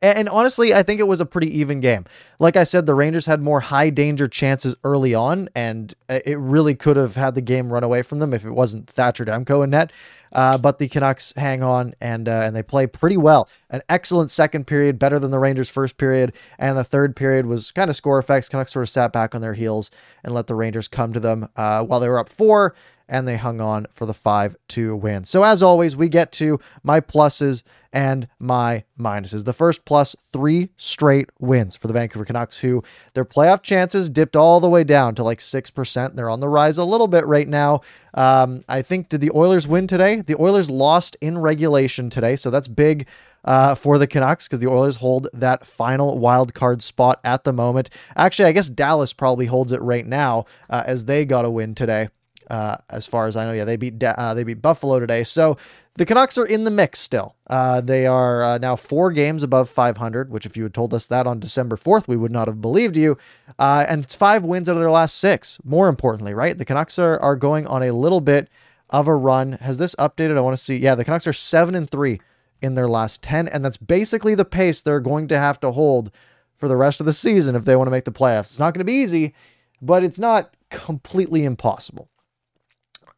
And 0.00 0.28
honestly, 0.28 0.72
I 0.72 0.84
think 0.84 1.00
it 1.00 1.08
was 1.08 1.20
a 1.20 1.26
pretty 1.26 1.58
even 1.58 1.80
game. 1.80 2.04
Like 2.38 2.56
I 2.56 2.62
said, 2.62 2.86
the 2.86 2.94
Rangers 2.94 3.26
had 3.26 3.42
more 3.42 3.60
high 3.60 3.90
danger 3.90 4.28
chances 4.28 4.76
early 4.84 5.12
on, 5.12 5.48
and 5.56 5.92
it 6.08 6.38
really 6.38 6.76
could 6.76 6.96
have 6.96 7.16
had 7.16 7.34
the 7.34 7.40
game 7.40 7.72
run 7.72 7.82
away 7.82 8.02
from 8.02 8.20
them 8.20 8.32
if 8.32 8.44
it 8.44 8.52
wasn't 8.52 8.88
Thatcher 8.88 9.24
Demko 9.24 9.64
in 9.64 9.70
net. 9.70 9.92
Uh, 10.32 10.58
but 10.58 10.78
the 10.78 10.88
Canucks 10.88 11.32
hang 11.36 11.62
on 11.62 11.94
and 12.00 12.28
uh, 12.28 12.42
and 12.44 12.54
they 12.54 12.62
play 12.62 12.86
pretty 12.86 13.16
well. 13.16 13.48
An 13.70 13.80
excellent 13.88 14.30
second 14.30 14.66
period, 14.66 14.98
better 14.98 15.18
than 15.18 15.30
the 15.30 15.38
Rangers' 15.38 15.70
first 15.70 15.96
period, 15.96 16.32
and 16.58 16.76
the 16.76 16.84
third 16.84 17.16
period 17.16 17.46
was 17.46 17.72
kind 17.72 17.90
of 17.90 17.96
score 17.96 18.18
effects. 18.18 18.48
Canucks 18.48 18.72
sort 18.72 18.84
of 18.84 18.90
sat 18.90 19.12
back 19.12 19.34
on 19.34 19.40
their 19.40 19.54
heels 19.54 19.90
and 20.22 20.34
let 20.34 20.46
the 20.46 20.54
Rangers 20.54 20.86
come 20.86 21.12
to 21.12 21.20
them 21.20 21.48
uh, 21.56 21.82
while 21.82 21.98
they 21.98 22.08
were 22.08 22.18
up 22.18 22.28
four, 22.28 22.74
and 23.08 23.26
they 23.26 23.36
hung 23.36 23.60
on 23.60 23.86
for 23.92 24.06
the 24.06 24.14
5 24.14 24.56
2 24.68 24.96
win. 24.96 25.24
So, 25.24 25.42
as 25.42 25.62
always, 25.62 25.96
we 25.96 26.08
get 26.08 26.32
to 26.32 26.60
my 26.82 27.00
pluses 27.00 27.62
and 27.92 28.28
my 28.38 28.84
minuses. 29.00 29.44
The 29.44 29.52
first 29.52 29.84
plus 29.84 30.14
three 30.32 30.70
straight 30.76 31.30
wins 31.38 31.76
for 31.76 31.86
the 31.86 31.94
Vancouver 31.94 32.24
Canucks, 32.24 32.58
who 32.58 32.82
their 33.14 33.24
playoff 33.24 33.62
chances 33.62 34.08
dipped 34.08 34.36
all 34.36 34.60
the 34.60 34.68
way 34.68 34.84
down 34.84 35.14
to 35.14 35.24
like 35.24 35.38
6%. 35.38 36.14
They're 36.14 36.30
on 36.30 36.40
the 36.40 36.48
rise 36.48 36.78
a 36.78 36.84
little 36.84 37.08
bit 37.08 37.26
right 37.26 37.48
now. 37.48 37.80
Um, 38.14 38.62
I 38.68 38.82
think, 38.82 39.08
did 39.08 39.20
the 39.20 39.30
Oilers 39.34 39.66
win 39.66 39.86
today? 39.86 40.20
The 40.20 40.40
Oilers 40.40 40.68
lost 40.68 41.16
in 41.20 41.38
regulation 41.38 42.10
today, 42.10 42.36
so 42.36 42.50
that's 42.50 42.68
big. 42.68 43.06
Uh, 43.44 43.74
for 43.74 43.98
the 43.98 44.06
Canucks 44.06 44.46
because 44.46 44.58
the 44.58 44.68
Oilers 44.68 44.96
hold 44.96 45.28
that 45.32 45.64
final 45.64 46.18
wild 46.18 46.52
card 46.52 46.82
spot 46.82 47.20
at 47.22 47.44
the 47.44 47.52
moment. 47.52 47.88
Actually, 48.16 48.46
I 48.46 48.52
guess 48.52 48.68
Dallas 48.68 49.12
probably 49.12 49.46
holds 49.46 49.70
it 49.70 49.80
right 49.80 50.04
now 50.04 50.44
uh, 50.68 50.82
as 50.84 51.04
they 51.04 51.24
got 51.24 51.44
a 51.44 51.50
win 51.50 51.74
today. 51.74 52.08
Uh, 52.50 52.76
as 52.90 53.06
far 53.06 53.26
as 53.26 53.36
I 53.36 53.44
know, 53.44 53.52
yeah, 53.52 53.64
they 53.64 53.76
beat 53.76 54.02
uh, 54.02 54.34
they 54.34 54.44
beat 54.44 54.62
Buffalo 54.62 54.98
today. 54.98 55.24
So 55.24 55.56
the 55.94 56.06
Canucks 56.06 56.38
are 56.38 56.46
in 56.46 56.64
the 56.64 56.70
mix 56.70 56.98
still. 56.98 57.34
Uh, 57.48 57.80
they 57.80 58.06
are 58.06 58.42
uh, 58.42 58.58
now 58.58 58.76
four 58.76 59.10
games 59.10 59.42
above 59.42 59.68
500, 59.68 60.30
which 60.30 60.46
if 60.46 60.56
you 60.56 60.62
had 60.62 60.74
told 60.74 60.94
us 60.94 61.06
that 61.06 61.26
on 61.26 61.40
December 61.40 61.76
4th, 61.76 62.06
we 62.08 62.16
would 62.16 62.30
not 62.30 62.48
have 62.48 62.60
believed 62.60 62.96
you. 62.96 63.18
Uh, 63.58 63.84
and 63.88 64.04
it's 64.04 64.14
five 64.14 64.44
wins 64.44 64.68
out 64.68 64.76
of 64.76 64.80
their 64.80 64.90
last 64.90 65.18
six. 65.18 65.58
More 65.64 65.88
importantly, 65.88 66.34
right, 66.34 66.56
the 66.56 66.64
Canucks 66.64 66.98
are 66.98 67.18
are 67.20 67.36
going 67.36 67.66
on 67.66 67.82
a 67.82 67.92
little 67.92 68.20
bit 68.20 68.48
of 68.90 69.08
a 69.08 69.14
run. 69.14 69.52
Has 69.52 69.78
this 69.78 69.94
updated? 69.96 70.36
I 70.36 70.40
want 70.40 70.56
to 70.56 70.62
see. 70.62 70.76
Yeah, 70.76 70.94
the 70.94 71.04
Canucks 71.04 71.26
are 71.26 71.32
seven 71.32 71.74
and 71.74 71.88
three 71.90 72.20
in 72.60 72.74
their 72.74 72.88
last 72.88 73.22
10, 73.22 73.48
and 73.48 73.64
that's 73.64 73.76
basically 73.76 74.34
the 74.34 74.44
pace 74.44 74.82
they're 74.82 75.00
going 75.00 75.28
to 75.28 75.38
have 75.38 75.60
to 75.60 75.72
hold 75.72 76.10
for 76.56 76.68
the 76.68 76.76
rest 76.76 77.00
of 77.00 77.06
the 77.06 77.12
season 77.12 77.54
if 77.54 77.64
they 77.64 77.76
want 77.76 77.86
to 77.86 77.92
make 77.92 78.04
the 78.04 78.12
playoffs. 78.12 78.50
It's 78.50 78.58
not 78.58 78.74
going 78.74 78.80
to 78.80 78.90
be 78.90 79.00
easy, 79.00 79.34
but 79.80 80.02
it's 80.02 80.18
not 80.18 80.54
completely 80.70 81.44
impossible. 81.44 82.08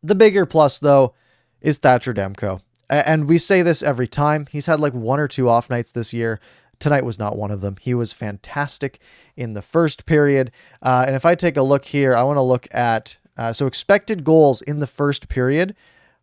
The 0.03 0.15
bigger 0.15 0.47
plus, 0.47 0.79
though, 0.79 1.15
is 1.61 1.79
Thatcher 1.79 2.15
Demko. 2.15 2.61
And 2.89 3.29
we 3.29 3.39
say 3.39 3.63
this 3.63 3.83
every 3.83 4.09
time. 4.09 4.47
He's 4.51 4.67
had 4.67 4.81
like 4.81 4.95
one 4.95 5.21
or 5.21 5.29
two 5.29 5.49
off 5.49 5.71
nights 5.71 5.93
this 5.93 6.13
year. 6.13 6.41
Tonight 6.81 7.05
was 7.05 7.19
not 7.19 7.37
one 7.37 7.51
of 7.51 7.61
them. 7.61 7.77
He 7.81 7.95
was 7.95 8.13
fantastic 8.13 8.99
in 9.37 9.53
the 9.53 9.63
first 9.63 10.07
period. 10.07 10.51
Uh, 10.83 11.05
and 11.07 11.15
if 11.15 11.25
I 11.25 11.35
take 11.35 11.57
a 11.57 11.63
look 11.63 11.85
here, 11.85 12.17
I 12.17 12.23
want 12.23 12.39
to 12.39 12.43
look 12.43 12.67
at 12.73 13.17
uh, 13.37 13.53
so 13.53 13.67
expected 13.67 14.25
goals 14.25 14.61
in 14.63 14.81
the 14.81 14.87
first 14.87 15.29
period 15.29 15.77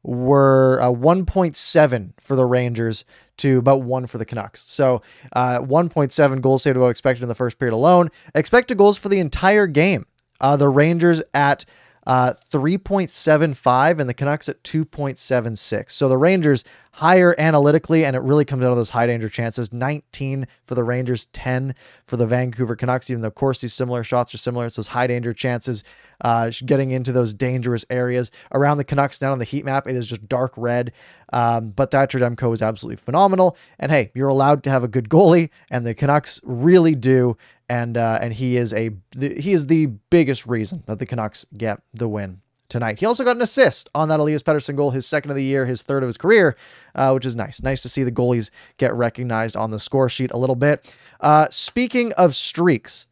were 0.03 0.79
uh, 0.81 0.89
1.7 0.89 2.13
for 2.19 2.35
the 2.35 2.45
Rangers 2.45 3.05
to 3.37 3.59
about 3.59 3.81
one 3.81 4.07
for 4.07 4.17
the 4.17 4.25
Canucks. 4.25 4.63
So 4.67 5.01
uh, 5.33 5.59
1.7 5.59 6.41
goals 6.41 6.63
saved 6.63 6.77
about 6.77 6.87
expected 6.87 7.23
in 7.23 7.29
the 7.29 7.35
first 7.35 7.59
period 7.59 7.75
alone. 7.75 8.09
Expected 8.35 8.77
goals 8.77 8.97
for 8.97 9.09
the 9.09 9.19
entire 9.19 9.67
game. 9.67 10.05
Uh, 10.39 10.55
the 10.57 10.69
Rangers 10.69 11.21
at 11.33 11.65
uh, 12.07 12.33
3.75 12.51 13.99
and 13.99 14.09
the 14.09 14.13
Canucks 14.13 14.47
at 14.47 14.63
2.76. 14.63 15.91
So 15.91 16.07
the 16.07 16.17
Rangers 16.17 16.63
higher 16.93 17.35
analytically, 17.37 18.05
and 18.05 18.15
it 18.15 18.21
really 18.23 18.45
comes 18.45 18.63
out 18.63 18.71
of 18.71 18.77
those 18.77 18.89
high 18.89 19.05
danger 19.05 19.27
chances 19.27 19.71
19 19.73 20.47
for 20.65 20.73
the 20.73 20.85
Rangers, 20.85 21.25
10 21.25 21.75
for 22.05 22.15
the 22.15 22.25
Vancouver 22.25 22.77
Canucks, 22.77 23.09
even 23.09 23.21
though, 23.21 23.27
of 23.27 23.35
course, 23.35 23.59
these 23.59 23.73
similar 23.73 24.05
shots 24.05 24.33
are 24.33 24.37
similar. 24.37 24.65
It's 24.65 24.77
those 24.77 24.87
high 24.87 25.05
danger 25.05 25.33
chances 25.33 25.83
uh, 26.21 26.49
getting 26.65 26.91
into 26.91 27.11
those 27.11 27.33
dangerous 27.33 27.85
areas. 27.89 28.31
Around 28.53 28.77
the 28.77 28.85
Canucks, 28.85 29.19
down 29.19 29.33
on 29.33 29.39
the 29.39 29.45
heat 29.45 29.65
map, 29.65 29.85
it 29.85 29.95
is 29.97 30.07
just 30.07 30.27
dark 30.29 30.53
red. 30.55 30.93
Um, 31.33 31.69
but 31.71 31.91
Thatcher 31.91 32.19
Demko 32.19 32.53
is 32.53 32.61
absolutely 32.61 32.95
phenomenal. 32.95 33.57
And 33.77 33.91
hey, 33.91 34.11
you're 34.15 34.29
allowed 34.29 34.63
to 34.63 34.69
have 34.69 34.83
a 34.83 34.87
good 34.87 35.09
goalie, 35.09 35.49
and 35.69 35.85
the 35.85 35.93
Canucks 35.93 36.39
really 36.45 36.95
do 36.95 37.37
and 37.69 37.97
uh, 37.97 38.19
and 38.21 38.33
he 38.33 38.57
is 38.57 38.73
a 38.73 38.91
he 39.19 39.53
is 39.53 39.67
the 39.67 39.87
biggest 40.09 40.45
reason 40.45 40.83
that 40.87 40.99
the 40.99 41.05
Canucks 41.05 41.45
get 41.55 41.81
the 41.93 42.07
win 42.07 42.41
tonight. 42.69 42.99
He 42.99 43.05
also 43.05 43.23
got 43.23 43.35
an 43.35 43.41
assist 43.41 43.89
on 43.95 44.09
that 44.09 44.19
Elias 44.19 44.43
Pettersson 44.43 44.75
goal, 44.75 44.91
his 44.91 45.05
second 45.05 45.31
of 45.31 45.37
the 45.37 45.43
year, 45.43 45.65
his 45.65 45.81
third 45.81 46.03
of 46.03 46.07
his 46.07 46.17
career, 46.17 46.55
uh, 46.95 47.11
which 47.11 47.25
is 47.25 47.35
nice. 47.35 47.61
Nice 47.61 47.81
to 47.81 47.89
see 47.89 48.03
the 48.03 48.11
goalies 48.11 48.49
get 48.77 48.93
recognized 48.93 49.55
on 49.55 49.71
the 49.71 49.79
score 49.79 50.09
sheet 50.09 50.31
a 50.31 50.37
little 50.37 50.55
bit. 50.55 50.93
Uh, 51.19 51.47
speaking 51.49 52.13
of 52.13 52.35
streaks, 52.35 53.07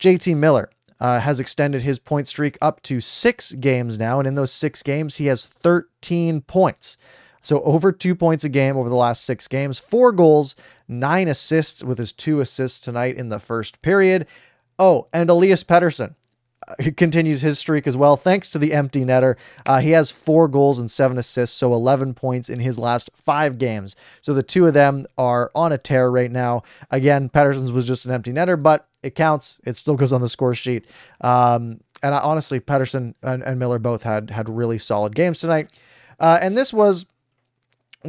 JT 0.00 0.36
Miller. 0.36 0.70
Uh, 0.98 1.20
has 1.20 1.40
extended 1.40 1.82
his 1.82 1.98
point 1.98 2.26
streak 2.26 2.56
up 2.62 2.80
to 2.80 3.02
six 3.02 3.52
games 3.52 3.98
now, 3.98 4.18
and 4.18 4.26
in 4.26 4.34
those 4.34 4.50
six 4.50 4.82
games, 4.82 5.16
he 5.16 5.26
has 5.26 5.44
13 5.44 6.40
points. 6.40 6.96
So 7.46 7.60
over 7.60 7.92
two 7.92 8.16
points 8.16 8.42
a 8.42 8.48
game 8.48 8.76
over 8.76 8.88
the 8.88 8.96
last 8.96 9.22
six 9.22 9.46
games, 9.46 9.78
four 9.78 10.10
goals, 10.10 10.56
nine 10.88 11.28
assists 11.28 11.82
with 11.82 11.98
his 11.98 12.12
two 12.12 12.40
assists 12.40 12.80
tonight 12.80 13.16
in 13.16 13.28
the 13.28 13.38
first 13.38 13.82
period. 13.82 14.26
Oh, 14.78 15.08
and 15.12 15.30
Elias 15.30 15.64
Pettersson 15.64 16.14
uh, 16.68 16.74
continues 16.96 17.40
his 17.40 17.58
streak 17.58 17.86
as 17.86 17.96
well, 17.96 18.16
thanks 18.16 18.50
to 18.50 18.58
the 18.58 18.72
empty 18.72 19.04
netter. 19.04 19.36
Uh, 19.64 19.80
he 19.80 19.90
has 19.90 20.10
four 20.10 20.48
goals 20.48 20.78
and 20.78 20.90
seven 20.90 21.18
assists, 21.18 21.56
so 21.56 21.72
11 21.72 22.14
points 22.14 22.48
in 22.48 22.60
his 22.60 22.78
last 22.78 23.10
five 23.14 23.58
games. 23.58 23.96
So 24.20 24.34
the 24.34 24.42
two 24.42 24.66
of 24.66 24.74
them 24.74 25.06
are 25.16 25.50
on 25.54 25.72
a 25.72 25.78
tear 25.78 26.10
right 26.10 26.30
now. 26.30 26.62
Again, 26.90 27.28
Pettersson's 27.28 27.72
was 27.72 27.86
just 27.86 28.04
an 28.04 28.12
empty 28.12 28.32
netter, 28.32 28.60
but 28.60 28.88
it 29.02 29.14
counts. 29.14 29.58
It 29.64 29.76
still 29.76 29.96
goes 29.96 30.12
on 30.12 30.20
the 30.20 30.28
score 30.28 30.54
sheet. 30.54 30.86
Um, 31.20 31.80
and 32.02 32.14
I, 32.14 32.18
honestly, 32.18 32.60
Pettersson 32.60 33.14
and, 33.22 33.42
and, 33.42 33.58
Miller 33.58 33.78
both 33.78 34.02
had 34.02 34.30
had 34.30 34.48
really 34.48 34.78
solid 34.78 35.14
games 35.14 35.40
tonight. 35.40 35.72
Uh, 36.20 36.38
and 36.42 36.56
this 36.56 36.72
was 36.72 37.06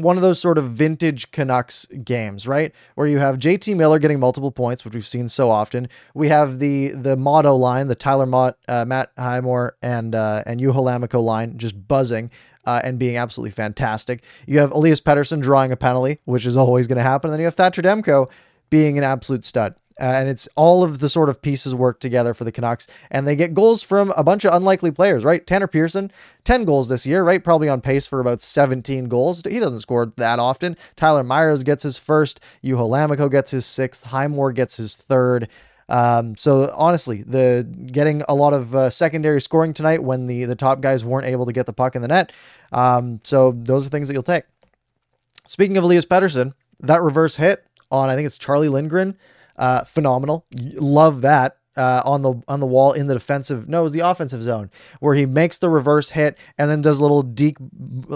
one 0.01 0.17
of 0.17 0.21
those 0.21 0.39
sort 0.39 0.57
of 0.57 0.69
vintage 0.71 1.31
Canucks 1.31 1.85
games, 2.03 2.47
right? 2.47 2.73
Where 2.95 3.07
you 3.07 3.19
have 3.19 3.37
JT 3.37 3.75
Miller 3.75 3.99
getting 3.99 4.19
multiple 4.19 4.51
points, 4.51 4.85
which 4.85 4.93
we've 4.93 5.07
seen 5.07 5.29
so 5.29 5.49
often. 5.49 5.89
We 6.13 6.29
have 6.29 6.59
the 6.59 6.89
the 6.89 7.17
Motte 7.17 7.45
line, 7.45 7.87
the 7.87 7.95
Tyler 7.95 8.25
Motte, 8.25 8.57
uh, 8.67 8.85
Matt 8.85 9.11
Highmore 9.17 9.75
and 9.81 10.15
uh, 10.15 10.43
and 10.45 10.59
Juho 10.59 10.75
Lammikko 10.75 11.23
line, 11.23 11.57
just 11.57 11.87
buzzing. 11.87 12.31
Uh, 12.65 12.81
and 12.83 12.99
being 12.99 13.15
absolutely 13.15 13.51
fantastic. 13.51 14.21
You 14.45 14.59
have 14.59 14.71
Elias 14.71 14.99
Pettersson 14.99 15.41
drawing 15.41 15.71
a 15.71 15.77
penalty, 15.77 16.19
which 16.25 16.45
is 16.45 16.57
always 16.57 16.85
going 16.85 16.97
to 16.97 17.01
happen. 17.01 17.29
And 17.29 17.33
then 17.35 17.39
you 17.39 17.45
have 17.45 17.55
Thatcher 17.55 17.81
Demko 17.81 18.29
being 18.69 18.97
an 18.97 19.05
absolute 19.05 19.45
stud. 19.45 19.75
Uh, 19.99 20.03
and 20.03 20.29
it's 20.29 20.47
all 20.55 20.83
of 20.83 20.99
the 20.99 21.09
sort 21.09 21.29
of 21.29 21.41
pieces 21.41 21.73
work 21.73 21.99
together 21.99 22.33
for 22.33 22.43
the 22.43 22.51
Canucks, 22.51 22.87
and 23.09 23.27
they 23.27 23.35
get 23.35 23.53
goals 23.53 23.81
from 23.81 24.11
a 24.15 24.23
bunch 24.23 24.45
of 24.45 24.53
unlikely 24.53 24.91
players, 24.91 25.23
right? 25.23 25.45
Tanner 25.45 25.67
Pearson, 25.67 26.11
10 26.43 26.65
goals 26.65 26.89
this 26.89 27.07
year, 27.07 27.23
right? 27.23 27.43
Probably 27.43 27.67
on 27.67 27.81
pace 27.81 28.05
for 28.05 28.19
about 28.19 28.41
17 28.41 29.07
goals. 29.07 29.41
He 29.47 29.59
doesn't 29.59 29.79
score 29.79 30.11
that 30.17 30.39
often. 30.39 30.77
Tyler 30.95 31.23
Myers 31.23 31.63
gets 31.63 31.83
his 31.83 31.97
first. 31.97 32.39
Juho 32.63 32.89
Lammikko 32.89 33.31
gets 33.31 33.51
his 33.51 33.65
sixth. 33.65 34.03
Highmore 34.03 34.51
gets 34.51 34.77
his 34.77 34.95
third. 34.95 35.49
Um, 35.89 36.35
so 36.35 36.71
honestly, 36.75 37.23
the 37.23 37.67
getting 37.91 38.21
a 38.27 38.35
lot 38.35 38.53
of 38.53 38.75
uh, 38.75 38.89
secondary 38.89 39.39
scoring 39.39 39.73
tonight 39.73 40.03
when 40.03 40.27
the 40.27 40.43
the 40.45 40.55
top 40.55 40.81
guys 40.81 41.05
weren't 41.05 41.27
able 41.27 41.45
to 41.45 41.53
get 41.53 41.65
the 41.65 41.73
puck 41.73 41.95
in 41.95 42.01
the 42.01 42.09
net. 42.09 42.33
Um, 42.71 43.21
so 43.23 43.53
those 43.55 43.87
are 43.87 43.89
things 43.89 44.07
that 44.07 44.13
you'll 44.13 44.23
take. 44.23 44.43
Speaking 45.47 45.77
of 45.77 45.85
Elias 45.85 46.05
Pettersson, 46.05 46.53
that 46.81 47.01
reverse 47.01 47.37
hit 47.37 47.65
on 47.89 48.09
I 48.09 48.15
think 48.15 48.25
it's 48.25 48.37
Charlie 48.37 48.67
Lindgren 48.67 49.17
uh, 49.57 49.83
phenomenal. 49.83 50.45
Love 50.53 51.21
that. 51.21 51.57
Uh, 51.75 52.01
on 52.05 52.23
the 52.23 52.33
on 52.47 52.59
the 52.59 52.65
wall 52.65 52.91
in 52.91 53.05
the 53.05 53.13
defensive 53.13 53.69
no 53.69 53.81
it 53.81 53.83
was 53.83 53.91
the 53.91 53.99
offensive 53.99 54.41
zone 54.41 54.71
where 54.99 55.13
he 55.13 55.27
makes 55.27 55.59
the 55.59 55.69
reverse 55.69 56.09
hit 56.09 56.35
and 56.57 56.71
then 56.71 56.81
does 56.81 56.99
a 56.99 57.03
little 57.03 57.21
deke 57.21 57.57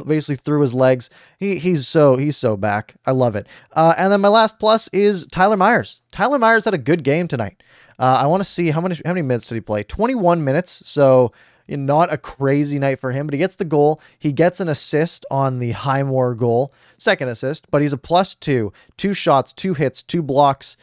basically 0.08 0.36
through 0.36 0.62
his 0.62 0.74
legs 0.74 1.12
he 1.38 1.60
he's 1.60 1.88
so 1.88 2.16
he's 2.16 2.36
so 2.36 2.58
back 2.58 2.96
I 3.06 3.12
love 3.12 3.36
it 3.36 3.46
uh, 3.74 3.94
and 4.00 4.12
then 4.12 4.20
my 4.20 4.30
last 4.30 4.58
plus 4.58 4.88
is 4.88 5.28
Tyler 5.28 5.58
Myers 5.58 6.02
Tyler 6.12 6.40
Myers 6.40 6.66
had 6.66 6.74
a 6.74 6.80
good 6.80 7.04
game 7.04 7.28
tonight 7.28 7.62
Uh, 8.00 8.18
I 8.22 8.26
want 8.26 8.42
to 8.42 8.50
see 8.50 8.72
how 8.72 8.82
many 8.82 8.96
how 9.06 9.12
many 9.12 9.22
minutes 9.22 9.46
did 9.46 9.54
he 9.54 9.62
play? 9.62 9.84
21 9.84 10.44
minutes. 10.44 10.82
So 10.90 11.32
not 11.68 12.12
a 12.12 12.18
crazy 12.18 12.80
night 12.80 13.00
for 13.00 13.12
him, 13.12 13.28
but 13.28 13.34
he 13.34 13.38
gets 13.38 13.58
the 13.58 13.66
goal. 13.66 14.02
He 14.18 14.32
gets 14.32 14.60
an 14.60 14.70
assist 14.70 15.24
on 15.30 15.60
the 15.60 15.72
Highmore 15.72 16.34
goal, 16.34 16.74
second 16.98 17.30
assist, 17.30 17.70
but 17.70 17.84
he's 17.84 17.94
a 17.94 17.98
plus 17.98 18.34
two, 18.34 18.74
two 18.98 19.14
shots, 19.14 19.54
two 19.54 19.76
hits, 19.76 20.02
two 20.02 20.24
blocks, 20.24 20.78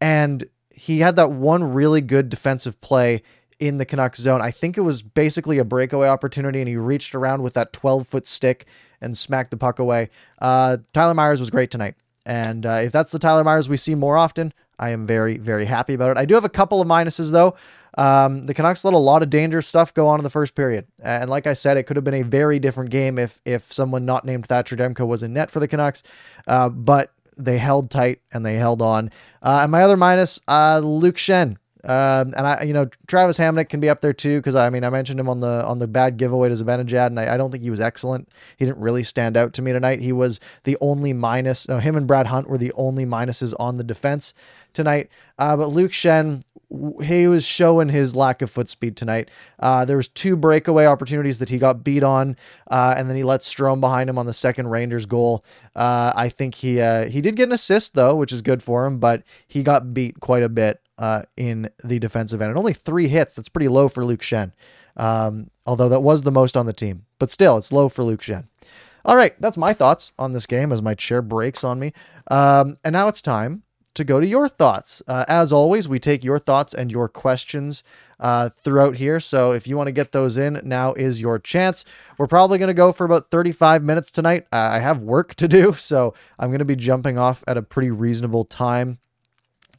and 0.00 0.44
he 0.70 1.00
had 1.00 1.16
that 1.16 1.30
one 1.30 1.74
really 1.74 2.00
good 2.00 2.28
defensive 2.28 2.80
play 2.80 3.22
in 3.58 3.76
the 3.76 3.84
Canucks 3.84 4.18
zone. 4.18 4.40
I 4.40 4.50
think 4.50 4.78
it 4.78 4.80
was 4.80 5.02
basically 5.02 5.58
a 5.58 5.64
breakaway 5.64 6.08
opportunity, 6.08 6.60
and 6.60 6.68
he 6.68 6.76
reached 6.76 7.14
around 7.14 7.42
with 7.42 7.54
that 7.54 7.72
12 7.72 8.06
foot 8.06 8.26
stick 8.26 8.66
and 9.00 9.16
smacked 9.16 9.50
the 9.50 9.56
puck 9.56 9.78
away. 9.78 10.08
Uh, 10.40 10.78
Tyler 10.92 11.14
Myers 11.14 11.40
was 11.40 11.50
great 11.50 11.70
tonight. 11.70 11.94
And 12.26 12.66
uh, 12.66 12.80
if 12.84 12.92
that's 12.92 13.12
the 13.12 13.18
Tyler 13.18 13.44
Myers 13.44 13.68
we 13.68 13.76
see 13.76 13.94
more 13.94 14.16
often, 14.16 14.52
I 14.78 14.90
am 14.90 15.04
very, 15.04 15.36
very 15.36 15.66
happy 15.66 15.94
about 15.94 16.10
it. 16.10 16.16
I 16.16 16.24
do 16.24 16.34
have 16.34 16.44
a 16.44 16.50
couple 16.50 16.80
of 16.80 16.88
minuses, 16.88 17.32
though. 17.32 17.54
Um, 17.98 18.46
the 18.46 18.54
Canucks 18.54 18.84
let 18.84 18.94
a 18.94 18.98
lot 18.98 19.22
of 19.22 19.30
dangerous 19.30 19.66
stuff 19.66 19.92
go 19.92 20.06
on 20.06 20.20
in 20.20 20.24
the 20.24 20.30
first 20.30 20.54
period. 20.54 20.86
And 21.02 21.28
like 21.28 21.46
I 21.46 21.54
said, 21.54 21.76
it 21.76 21.84
could 21.84 21.96
have 21.96 22.04
been 22.04 22.14
a 22.14 22.22
very 22.22 22.58
different 22.58 22.90
game 22.90 23.18
if 23.18 23.40
if 23.44 23.72
someone 23.72 24.04
not 24.04 24.24
named 24.24 24.46
Thatcher 24.46 24.76
Demko 24.76 25.06
was 25.06 25.22
in 25.22 25.32
net 25.32 25.50
for 25.50 25.60
the 25.60 25.68
Canucks. 25.68 26.02
Uh, 26.46 26.68
but 26.68 27.12
they 27.44 27.58
held 27.58 27.90
tight 27.90 28.20
and 28.32 28.44
they 28.44 28.54
held 28.54 28.82
on. 28.82 29.10
Uh, 29.42 29.60
and 29.62 29.72
my 29.72 29.82
other 29.82 29.96
minus, 29.96 30.40
uh, 30.48 30.80
Luke 30.82 31.16
Schenn. 31.16 31.56
Um, 31.82 32.34
and 32.36 32.46
I, 32.46 32.62
you 32.64 32.74
know, 32.74 32.90
Travis 33.06 33.38
Hamonic 33.38 33.70
can 33.70 33.80
be 33.80 33.88
up 33.88 34.02
there 34.02 34.12
too 34.12 34.38
because 34.38 34.54
I 34.54 34.68
mean 34.68 34.84
I 34.84 34.90
mentioned 34.90 35.18
him 35.18 35.30
on 35.30 35.40
the 35.40 35.64
on 35.64 35.78
the 35.78 35.86
bad 35.86 36.18
giveaway 36.18 36.50
to 36.50 36.54
Zibanejad, 36.54 37.06
and 37.06 37.18
I, 37.18 37.34
I, 37.34 37.36
don't 37.38 37.50
think 37.50 37.62
he 37.62 37.70
was 37.70 37.80
excellent. 37.80 38.28
He 38.58 38.66
didn't 38.66 38.82
really 38.82 39.02
stand 39.02 39.34
out 39.34 39.54
to 39.54 39.62
me 39.62 39.72
tonight. 39.72 40.00
He 40.00 40.12
was 40.12 40.40
the 40.64 40.76
only 40.82 41.14
minus. 41.14 41.68
No, 41.68 41.78
him 41.78 41.96
and 41.96 42.06
Brad 42.06 42.26
Hunt 42.26 42.50
were 42.50 42.58
the 42.58 42.72
only 42.74 43.06
minuses 43.06 43.54
on 43.58 43.78
the 43.78 43.84
defense 43.84 44.34
tonight. 44.74 45.08
Uh, 45.38 45.56
but 45.56 45.70
Luke 45.70 45.92
Schenn, 45.92 46.42
he 47.02 47.26
was 47.26 47.44
showing 47.44 47.88
his 47.88 48.14
lack 48.14 48.42
of 48.42 48.50
foot 48.50 48.68
speed 48.68 48.96
tonight. 48.96 49.28
Uh, 49.58 49.84
there 49.84 49.96
was 49.96 50.06
two 50.06 50.36
breakaway 50.36 50.86
opportunities 50.86 51.38
that 51.38 51.48
he 51.48 51.58
got 51.58 51.82
beat 51.82 52.02
on, 52.02 52.36
uh, 52.70 52.94
and 52.96 53.08
then 53.08 53.16
he 53.16 53.24
let 53.24 53.40
Strome 53.40 53.80
behind 53.80 54.08
him 54.08 54.18
on 54.18 54.26
the 54.26 54.32
second 54.32 54.68
Rangers 54.68 55.06
goal. 55.06 55.44
Uh, 55.74 56.12
I 56.14 56.28
think 56.28 56.54
he 56.54 56.80
uh, 56.80 57.06
he 57.06 57.20
did 57.20 57.36
get 57.36 57.48
an 57.48 57.52
assist 57.52 57.94
though, 57.94 58.14
which 58.14 58.32
is 58.32 58.40
good 58.40 58.62
for 58.62 58.86
him, 58.86 58.98
but 58.98 59.24
he 59.48 59.62
got 59.62 59.92
beat 59.92 60.20
quite 60.20 60.44
a 60.44 60.48
bit 60.48 60.80
uh, 60.98 61.22
in 61.36 61.70
the 61.82 61.98
defensive 61.98 62.40
end. 62.40 62.50
And 62.50 62.58
only 62.58 62.74
three 62.74 63.08
hits. 63.08 63.34
That's 63.34 63.48
pretty 63.48 63.68
low 63.68 63.88
for 63.88 64.04
Luke 64.04 64.20
Schenn. 64.20 64.52
Um, 64.96 65.50
although 65.66 65.88
that 65.88 66.02
was 66.02 66.22
the 66.22 66.32
most 66.32 66.56
on 66.56 66.66
the 66.66 66.72
team. 66.72 67.06
But 67.18 67.30
still, 67.30 67.56
it's 67.56 67.72
low 67.72 67.88
for 67.88 68.04
Luke 68.04 68.20
Schenn. 68.20 68.46
All 69.04 69.16
right, 69.16 69.40
that's 69.40 69.56
my 69.56 69.72
thoughts 69.72 70.12
on 70.18 70.32
this 70.32 70.46
game 70.46 70.72
as 70.72 70.82
my 70.82 70.94
chair 70.94 71.22
breaks 71.22 71.64
on 71.64 71.78
me. 71.78 71.94
Um, 72.30 72.76
and 72.84 72.92
now 72.92 73.08
it's 73.08 73.22
time 73.22 73.62
to 73.94 74.04
go 74.04 74.20
to 74.20 74.26
your 74.26 74.48
thoughts. 74.48 75.02
Uh, 75.06 75.24
as 75.28 75.52
always, 75.52 75.88
we 75.88 75.98
take 75.98 76.22
your 76.22 76.38
thoughts 76.38 76.74
and 76.74 76.92
your 76.92 77.08
questions 77.08 77.82
uh, 78.20 78.48
throughout 78.48 78.96
here. 78.96 79.18
So 79.18 79.52
if 79.52 79.66
you 79.66 79.76
want 79.76 79.88
to 79.88 79.92
get 79.92 80.12
those 80.12 80.38
in, 80.38 80.60
now 80.64 80.92
is 80.94 81.20
your 81.20 81.38
chance. 81.38 81.84
We're 82.18 82.26
probably 82.26 82.58
going 82.58 82.68
to 82.68 82.74
go 82.74 82.92
for 82.92 83.04
about 83.04 83.30
35 83.30 83.82
minutes 83.82 84.10
tonight. 84.10 84.46
Uh, 84.52 84.56
I 84.56 84.78
have 84.78 85.00
work 85.00 85.34
to 85.36 85.48
do, 85.48 85.72
so 85.74 86.14
I'm 86.38 86.50
going 86.50 86.60
to 86.60 86.64
be 86.64 86.76
jumping 86.76 87.18
off 87.18 87.42
at 87.46 87.56
a 87.56 87.62
pretty 87.62 87.90
reasonable 87.90 88.44
time 88.44 88.98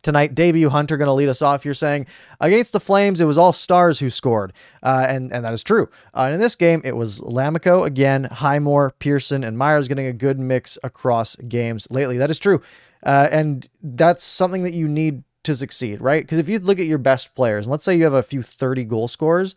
tonight. 0.04 0.36
Debut 0.36 0.70
Hunter 0.70 0.98
going 0.98 1.08
to 1.08 1.14
lead 1.14 1.30
us 1.30 1.42
off. 1.42 1.66
You're 1.66 1.74
saying 1.74 2.08
against 2.40 2.74
the 2.74 2.80
Flames, 2.80 3.22
it 3.22 3.26
was 3.26 3.38
all 3.38 3.54
stars 3.54 4.00
who 4.00 4.10
scored, 4.10 4.54
uh, 4.84 5.06
and 5.08 5.32
and 5.32 5.46
that 5.46 5.54
is 5.54 5.64
true. 5.64 5.90
Uh, 6.14 6.32
in 6.34 6.40
this 6.40 6.56
game, 6.56 6.82
it 6.84 6.96
was 6.96 7.22
Lammikko 7.22 7.86
again, 7.86 8.26
Highmore, 8.26 8.92
Pearson, 9.00 9.44
and 9.44 9.58
Myers 9.58 9.88
getting 9.88 10.08
a 10.08 10.14
good 10.14 10.40
mix 10.40 10.78
across 10.84 11.36
games 11.36 11.88
lately. 11.92 12.18
That 12.18 12.32
is 12.32 12.40
true, 12.40 12.62
uh, 13.04 13.28
and 13.32 13.68
that's 13.82 14.24
something 14.24 14.64
that 14.64 14.74
you 14.74 14.88
need 14.88 15.24
to 15.44 15.56
succeed, 15.56 16.02
right? 16.02 16.24
Because 16.24 16.38
if 16.38 16.48
you 16.48 16.60
look 16.60 16.80
at 16.80 16.86
your 16.86 16.98
best 16.98 17.34
players, 17.36 17.66
and 17.66 17.72
let's 17.72 17.84
say 17.84 17.96
you 17.96 18.04
have 18.04 18.14
a 18.14 18.24
few 18.24 18.42
30 18.42 18.86
goal 18.86 19.08
scorers, 19.08 19.56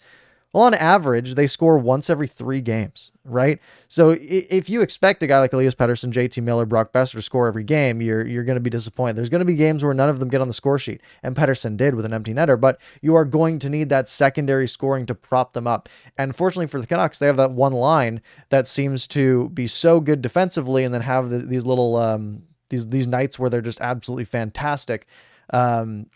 well, 0.54 0.62
on 0.62 0.74
average, 0.74 1.34
they 1.34 1.48
score 1.48 1.76
once 1.78 2.08
every 2.08 2.28
three 2.28 2.60
games, 2.60 3.10
right? 3.24 3.58
So 3.88 4.16
if 4.20 4.70
you 4.70 4.82
expect 4.82 5.20
a 5.24 5.26
guy 5.26 5.40
like 5.40 5.52
Elias 5.52 5.74
Pettersson, 5.74 6.12
JT 6.12 6.44
Miller, 6.44 6.64
Brock 6.64 6.92
Boeser 6.92 7.14
to 7.14 7.22
score 7.22 7.48
every 7.48 7.64
game, 7.64 8.00
you're 8.00 8.24
you're 8.24 8.44
going 8.44 8.54
to 8.54 8.60
be 8.60 8.70
disappointed. 8.70 9.16
There's 9.16 9.28
going 9.28 9.40
to 9.40 9.44
be 9.44 9.56
games 9.56 9.82
where 9.82 9.92
none 9.92 10.08
of 10.08 10.20
them 10.20 10.28
get 10.28 10.40
on 10.40 10.46
the 10.46 10.54
score 10.54 10.78
sheet, 10.78 11.00
and 11.24 11.34
Pettersson 11.34 11.76
did 11.76 11.96
with 11.96 12.04
an 12.04 12.14
empty 12.14 12.32
netter, 12.32 12.58
but 12.58 12.80
you 13.02 13.16
are 13.16 13.24
going 13.24 13.58
to 13.58 13.68
need 13.68 13.88
that 13.88 14.08
secondary 14.08 14.68
scoring 14.68 15.06
to 15.06 15.14
prop 15.16 15.54
them 15.54 15.66
up. 15.66 15.88
And 16.16 16.36
fortunately 16.36 16.68
for 16.68 16.80
the 16.80 16.86
Canucks, 16.86 17.18
they 17.18 17.26
have 17.26 17.36
that 17.36 17.50
one 17.50 17.72
line 17.72 18.22
that 18.50 18.68
seems 18.68 19.08
to 19.08 19.48
be 19.48 19.66
so 19.66 19.98
good 19.98 20.22
defensively, 20.22 20.84
and 20.84 20.94
then 20.94 21.00
have 21.00 21.30
the, 21.30 21.38
these 21.38 21.66
little 21.66 21.96
um, 21.96 22.44
these 22.68 22.88
these 22.88 23.06
nights 23.06 23.38
where 23.38 23.50
they're 23.50 23.60
just 23.60 23.80
absolutely 23.80 24.24
fantastic. 24.24 25.06
Um, 25.50 26.06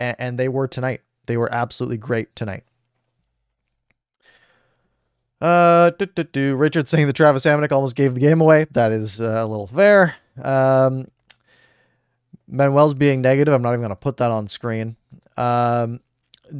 and, 0.00 0.16
and 0.18 0.38
they 0.38 0.48
were 0.48 0.68
tonight. 0.68 1.02
They 1.26 1.36
were 1.36 1.52
absolutely 1.52 1.98
great 1.98 2.34
tonight. 2.34 2.64
Uh, 5.40 5.90
do, 5.90 6.06
do, 6.06 6.24
do. 6.24 6.56
Richard 6.56 6.88
saying 6.88 7.06
that 7.06 7.12
Travis 7.12 7.44
Hamonic 7.44 7.70
almost 7.70 7.94
gave 7.94 8.14
the 8.14 8.20
game 8.20 8.40
away. 8.40 8.66
That 8.72 8.92
is 8.92 9.20
uh, 9.20 9.36
a 9.38 9.46
little 9.46 9.66
fair. 9.66 10.16
Um, 10.42 11.08
Manuel's 12.48 12.94
being 12.94 13.20
negative. 13.20 13.54
I'm 13.54 13.62
not 13.62 13.70
even 13.70 13.80
going 13.80 13.90
to 13.90 13.96
put 13.96 14.16
that 14.16 14.30
on 14.30 14.48
screen. 14.48 14.96
Um, 15.36 16.00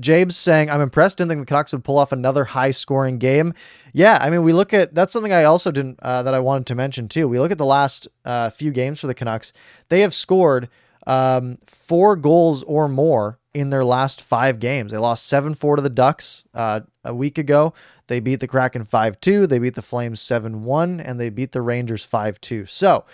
James 0.00 0.36
saying, 0.36 0.70
I'm 0.70 0.80
impressed. 0.80 1.18
Didn't 1.18 1.30
think 1.30 1.40
the 1.40 1.46
Canucks 1.46 1.72
would 1.72 1.84
pull 1.84 1.98
off 1.98 2.12
another 2.12 2.44
high 2.44 2.70
scoring 2.70 3.18
game. 3.18 3.54
Yeah, 3.92 4.18
I 4.20 4.30
mean, 4.30 4.42
we 4.42 4.52
look 4.52 4.72
at 4.74 4.94
that's 4.94 5.12
something 5.12 5.32
I 5.32 5.44
also 5.44 5.70
didn't, 5.70 5.98
uh, 6.02 6.22
that 6.22 6.34
I 6.34 6.40
wanted 6.40 6.66
to 6.66 6.74
mention 6.74 7.08
too. 7.08 7.28
We 7.28 7.38
look 7.38 7.52
at 7.52 7.58
the 7.58 7.64
last 7.64 8.08
uh, 8.24 8.50
few 8.50 8.70
games 8.70 9.00
for 9.00 9.06
the 9.06 9.14
Canucks. 9.14 9.52
They 9.88 10.00
have 10.00 10.14
scored 10.14 10.68
um, 11.06 11.58
four 11.64 12.16
goals 12.16 12.62
or 12.64 12.86
more 12.88 13.38
in 13.54 13.70
their 13.70 13.84
last 13.84 14.22
five 14.22 14.60
games. 14.60 14.92
They 14.92 14.98
lost 14.98 15.26
7 15.26 15.54
4 15.54 15.76
to 15.76 15.82
the 15.82 15.90
Ducks 15.90 16.44
uh, 16.54 16.80
a 17.02 17.14
week 17.14 17.38
ago. 17.38 17.74
They 18.06 18.20
beat 18.20 18.40
the 18.40 18.46
Kraken 18.46 18.84
5 18.84 19.20
2. 19.20 19.46
They 19.46 19.58
beat 19.58 19.74
the 19.74 19.82
Flames 19.82 20.20
7 20.20 20.62
1. 20.62 21.00
And 21.00 21.18
they 21.18 21.30
beat 21.30 21.52
the 21.52 21.62
Rangers 21.62 22.04
5 22.04 22.40
2. 22.40 22.66
So 22.66 23.04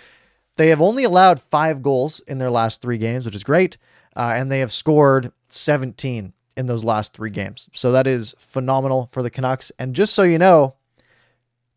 they 0.57 0.69
have 0.69 0.81
only 0.81 1.03
allowed 1.03 1.39
five 1.39 1.81
goals 1.81 2.19
in 2.27 2.37
their 2.37 2.51
last 2.51 2.81
three 2.81 2.97
games, 2.97 3.25
which 3.25 3.35
is 3.35 3.43
great. 3.43 3.77
Uh, 4.15 4.33
and 4.35 4.51
they 4.51 4.59
have 4.59 4.71
scored 4.71 5.31
17 5.49 6.33
in 6.57 6.67
those 6.67 6.83
last 6.83 7.13
three 7.13 7.29
games. 7.29 7.69
So 7.73 7.91
that 7.91 8.07
is 8.07 8.35
phenomenal 8.37 9.09
for 9.11 9.21
the 9.21 9.29
Canucks. 9.29 9.71
And 9.77 9.95
just 9.95 10.13
so 10.13 10.23
you 10.23 10.37
know, 10.37 10.75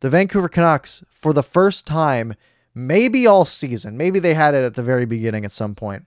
the 0.00 0.10
Vancouver 0.10 0.48
Canucks, 0.48 1.02
for 1.10 1.32
the 1.32 1.42
first 1.42 1.86
time, 1.86 2.34
maybe 2.74 3.26
all 3.26 3.44
season, 3.44 3.96
maybe 3.96 4.18
they 4.18 4.34
had 4.34 4.54
it 4.54 4.64
at 4.64 4.74
the 4.74 4.82
very 4.82 5.04
beginning 5.04 5.44
at 5.44 5.52
some 5.52 5.74
point, 5.74 6.06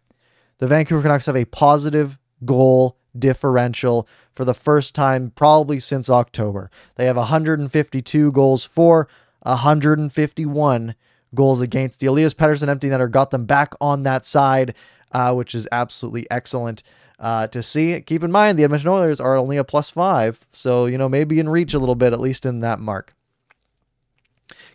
the 0.59 0.67
Vancouver 0.67 1.01
Canucks 1.01 1.25
have 1.25 1.35
a 1.35 1.45
positive 1.45 2.17
goal 2.45 2.97
differential 3.17 4.07
for 4.33 4.45
the 4.45 4.53
first 4.53 4.95
time 4.95 5.31
probably 5.35 5.79
since 5.79 6.09
October. 6.09 6.71
They 6.95 7.05
have 7.05 7.17
152 7.17 8.31
goals 8.31 8.63
for, 8.63 9.07
151 9.41 10.95
goals 11.33 11.61
against. 11.61 11.99
The 11.99 12.07
Elias 12.07 12.33
Pettersson 12.33 12.69
empty 12.69 12.89
netter 12.89 13.09
got 13.09 13.31
them 13.31 13.45
back 13.45 13.73
on 13.81 14.03
that 14.03 14.25
side, 14.25 14.75
uh, 15.11 15.33
which 15.33 15.55
is 15.55 15.67
absolutely 15.71 16.29
excellent. 16.31 16.83
Uh, 17.21 17.45
to 17.45 17.61
see. 17.61 18.01
Keep 18.01 18.23
in 18.23 18.31
mind, 18.31 18.57
the 18.57 18.63
Edmonton 18.63 18.89
Oilers 18.89 19.19
are 19.19 19.37
only 19.37 19.55
a 19.55 19.63
plus 19.63 19.91
five, 19.91 20.43
so 20.51 20.87
you 20.87 20.97
know 20.97 21.07
maybe 21.07 21.39
in 21.39 21.47
reach 21.47 21.75
a 21.75 21.79
little 21.79 21.93
bit, 21.93 22.13
at 22.13 22.19
least 22.19 22.47
in 22.47 22.61
that 22.61 22.79
mark. 22.79 23.13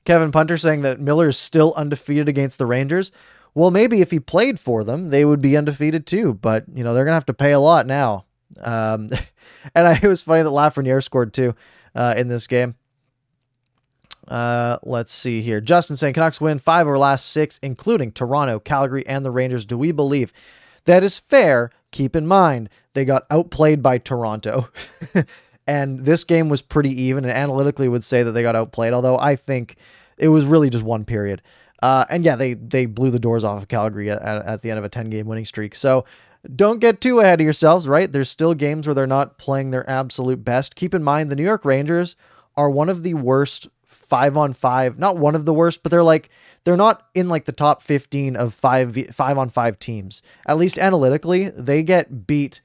Kevin 0.04 0.30
Punter 0.30 0.56
saying 0.56 0.82
that 0.82 1.00
Miller 1.00 1.26
is 1.26 1.36
still 1.36 1.74
undefeated 1.76 2.28
against 2.28 2.58
the 2.58 2.66
Rangers. 2.66 3.10
Well, 3.52 3.72
maybe 3.72 4.00
if 4.00 4.12
he 4.12 4.20
played 4.20 4.60
for 4.60 4.84
them, 4.84 5.08
they 5.08 5.24
would 5.24 5.40
be 5.40 5.56
undefeated 5.56 6.06
too. 6.06 6.34
But 6.34 6.66
you 6.72 6.84
know 6.84 6.94
they're 6.94 7.04
gonna 7.04 7.16
have 7.16 7.26
to 7.26 7.34
pay 7.34 7.50
a 7.50 7.58
lot 7.58 7.84
now. 7.84 8.26
Um, 8.62 9.10
and 9.74 9.88
I, 9.88 9.98
it 10.00 10.06
was 10.06 10.22
funny 10.22 10.44
that 10.44 10.48
Lafreniere 10.48 11.02
scored 11.02 11.34
too 11.34 11.56
uh, 11.96 12.14
in 12.16 12.28
this 12.28 12.46
game. 12.46 12.76
Uh, 14.28 14.78
let's 14.84 15.12
see 15.12 15.42
here. 15.42 15.60
Justin 15.60 15.96
saying 15.96 16.14
Canucks 16.14 16.40
win 16.40 16.60
five 16.60 16.86
over 16.86 16.96
last 16.96 17.26
six, 17.26 17.58
including 17.58 18.12
Toronto, 18.12 18.60
Calgary, 18.60 19.04
and 19.04 19.24
the 19.24 19.32
Rangers. 19.32 19.66
Do 19.66 19.76
we 19.76 19.90
believe 19.90 20.32
that 20.84 21.02
is 21.02 21.18
fair? 21.18 21.70
Keep 21.96 22.16
in 22.16 22.26
mind 22.26 22.68
they 22.92 23.04
got 23.04 23.24
outplayed 23.30 23.82
by 23.82 23.98
Toronto. 23.98 24.68
and 25.66 26.04
this 26.04 26.24
game 26.24 26.48
was 26.48 26.62
pretty 26.62 27.02
even 27.02 27.24
and 27.24 27.32
analytically 27.32 27.88
would 27.88 28.04
say 28.04 28.22
that 28.22 28.30
they 28.32 28.42
got 28.42 28.54
outplayed 28.54 28.92
although 28.92 29.18
i 29.18 29.34
think 29.34 29.74
it 30.16 30.28
was 30.28 30.44
really 30.44 30.70
just 30.70 30.84
one 30.84 31.04
period 31.04 31.42
uh, 31.82 32.04
and 32.08 32.24
yeah, 32.24 32.36
they 32.36 32.54
they 32.54 32.86
blew 32.86 33.10
the 33.10 33.18
doors 33.18 33.44
off 33.44 33.62
of 33.62 33.68
Calgary 33.68 34.10
at, 34.10 34.20
at 34.22 34.62
the 34.62 34.70
end 34.70 34.78
of 34.78 34.84
a 34.84 34.88
10 34.88 35.10
game 35.10 35.26
winning 35.26 35.44
streak. 35.44 35.74
So 35.74 36.04
don't 36.54 36.80
get 36.80 37.00
too 37.00 37.20
ahead 37.20 37.40
of 37.40 37.44
yourselves, 37.44 37.88
right? 37.88 38.10
There's 38.10 38.30
still 38.30 38.54
games 38.54 38.86
where 38.86 38.94
they're 38.94 39.06
not 39.06 39.38
playing 39.38 39.70
their 39.70 39.88
absolute 39.88 40.44
best. 40.44 40.76
Keep 40.76 40.94
in 40.94 41.02
mind 41.02 41.30
the 41.30 41.36
New 41.36 41.44
York 41.44 41.64
Rangers 41.64 42.16
are 42.56 42.70
one 42.70 42.88
of 42.88 43.02
the 43.02 43.14
worst 43.14 43.68
five 44.06 44.36
on 44.36 44.52
five, 44.52 44.98
not 44.98 45.16
one 45.16 45.34
of 45.34 45.44
the 45.44 45.54
worst, 45.54 45.82
but 45.82 45.90
they're 45.90 46.02
like 46.02 46.30
they're 46.64 46.76
not 46.76 47.06
in 47.14 47.28
like 47.28 47.44
the 47.44 47.52
top 47.52 47.82
15 47.82 48.36
of 48.36 48.54
five 48.54 48.96
five 49.12 49.38
on 49.38 49.48
five 49.48 49.78
teams. 49.78 50.22
At 50.46 50.58
least 50.58 50.78
analytically, 50.78 51.50
they 51.50 51.82
get 51.82 52.26
beat 52.26 52.60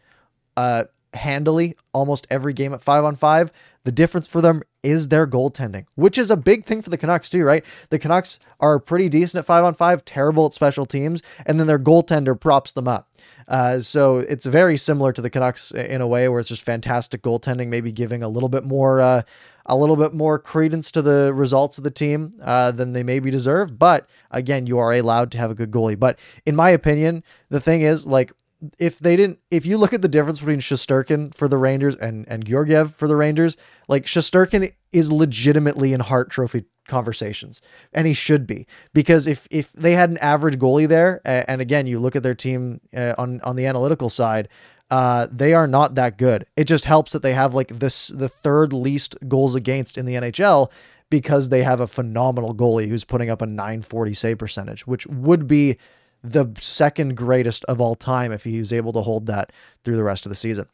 uh 0.58 0.86
handily 1.14 1.76
almost 1.94 2.26
every 2.30 2.54
game 2.54 2.74
at 2.74 2.82
five 2.82 3.04
on 3.04 3.16
five. 3.16 3.52
The 3.84 3.92
difference 3.92 4.28
for 4.28 4.42
them 4.42 4.62
is 4.84 5.08
their 5.08 5.28
goaltending, 5.28 5.86
which 5.96 6.18
is 6.18 6.32
a 6.32 6.38
big 6.38 6.64
thing 6.64 6.82
for 6.82 6.90
the 6.90 6.98
Canucks 6.98 7.30
too, 7.30 7.44
right? 7.44 7.66
The 7.90 8.00
Canucks 8.00 8.40
are 8.60 8.80
pretty 8.80 9.10
decent 9.10 9.40
at 9.40 9.46
five 9.46 9.64
on 9.64 9.74
five, 9.74 10.06
terrible 10.06 10.46
at 10.46 10.54
special 10.54 10.86
teams, 10.86 11.22
and 11.46 11.60
then 11.60 11.68
their 11.68 11.80
goaltender 11.80 12.40
props 12.40 12.72
them 12.72 12.88
up. 12.88 13.10
Uh, 13.48 13.80
so 13.80 14.18
it's 14.18 14.46
very 14.46 14.78
similar 14.78 15.12
to 15.14 15.22
the 15.22 15.30
Canucks 15.30 15.72
in 15.72 16.00
a 16.00 16.08
way 16.08 16.30
where 16.30 16.40
it's 16.40 16.50
just 16.50 16.64
fantastic 16.64 17.22
goaltending, 17.22 17.68
maybe 17.68 17.92
giving 17.92 18.24
a 18.24 18.30
little 18.30 18.50
bit 18.50 18.64
more, 18.64 19.02
uh, 19.02 19.22
a 19.66 19.76
little 19.76 19.96
bit 19.96 20.14
more 20.14 20.40
credence 20.40 20.92
to 20.92 21.02
the 21.02 21.34
results 21.34 21.78
of 21.78 21.84
the 21.84 21.92
team 21.92 22.34
uh, 22.42 22.72
than 22.72 22.94
they 22.94 23.04
maybe 23.04 23.32
deserve. 23.32 23.78
But 23.78 24.10
again, 24.30 24.68
you 24.68 24.78
are 24.80 24.94
allowed 24.94 25.32
to 25.32 25.38
have 25.38 25.52
a 25.52 25.56
good 25.56 25.72
goalie. 25.72 26.00
But 26.00 26.20
in 26.46 26.56
my 26.56 26.70
opinion, 26.70 27.24
the 27.50 27.60
thing 27.60 27.82
is 27.82 28.06
like 28.08 28.32
if 28.78 29.00
they 29.00 29.16
didn't 29.16 29.40
if 29.50 29.66
you 29.66 29.78
look 29.78 29.94
at 29.94 30.02
the 30.02 30.08
difference 30.08 30.40
between 30.40 30.60
Shesterkin 30.60 31.34
for 31.34 31.48
the 31.48 31.58
Rangers 31.58 31.96
and 31.96 32.28
and 32.28 32.46
Georgiev 32.46 32.94
for 32.94 33.08
the 33.08 33.16
Rangers, 33.16 33.58
like 33.88 34.06
Shesterkin 34.06 34.74
is 34.92 35.12
legitimately 35.12 35.94
in 35.94 36.00
Hart 36.00 36.30
Trophy 36.30 36.66
conversations 36.88 37.62
and 37.94 38.08
he 38.08 38.14
should 38.14 38.46
be 38.48 38.68
because 38.94 39.28
if 39.28 39.48
if 39.52 39.72
they 39.74 39.94
had 39.94 40.10
an 40.10 40.18
average 40.18 40.58
goalie 40.58 40.88
there 40.88 41.22
and 41.24 41.62
again 41.62 41.88
you 41.88 42.00
look 42.00 42.16
at 42.16 42.24
their 42.24 42.36
team 42.36 42.82
uh, 42.96 43.14
on 43.18 43.40
on 43.42 43.56
the 43.56 43.66
analytical 43.66 44.10
side 44.10 44.50
uh, 44.92 45.26
they 45.32 45.54
are 45.54 45.68
not 45.68 45.96
that 45.96 46.18
good. 46.18 46.46
It 46.58 46.66
just 46.66 46.84
helps 46.84 47.14
that 47.14 47.24
they 47.24 47.34
have 47.34 47.54
like 47.54 47.70
this 47.70 48.10
the 48.10 48.28
third 48.28 48.74
least 48.74 49.16
goals 49.28 49.56
against 49.56 49.98
in 49.98 50.06
the 50.06 50.16
NHL 50.16 50.70
because 51.10 51.48
they 51.50 51.64
have 51.64 51.80
a 51.80 51.88
phenomenal 51.88 52.54
goalie 52.54 52.90
who's 52.90 53.06
putting 53.06 53.30
up 53.30 53.42
a 53.42 53.46
940 53.46 54.14
save 54.14 54.38
percentage, 54.38 54.86
which 54.86 55.08
would 55.08 55.48
be 55.48 55.78
the 56.24 56.46
second 56.60 57.16
greatest 57.16 57.64
of 57.66 57.80
all 57.80 57.96
time 57.96 58.34
if 58.34 58.44
he's 58.44 58.74
able 58.74 58.92
to 58.94 59.02
hold 59.02 59.28
that 59.28 59.54
through 59.84 59.96
the 59.96 60.04
rest 60.04 60.26
of 60.26 60.30
the 60.30 60.36
season. 60.36 60.68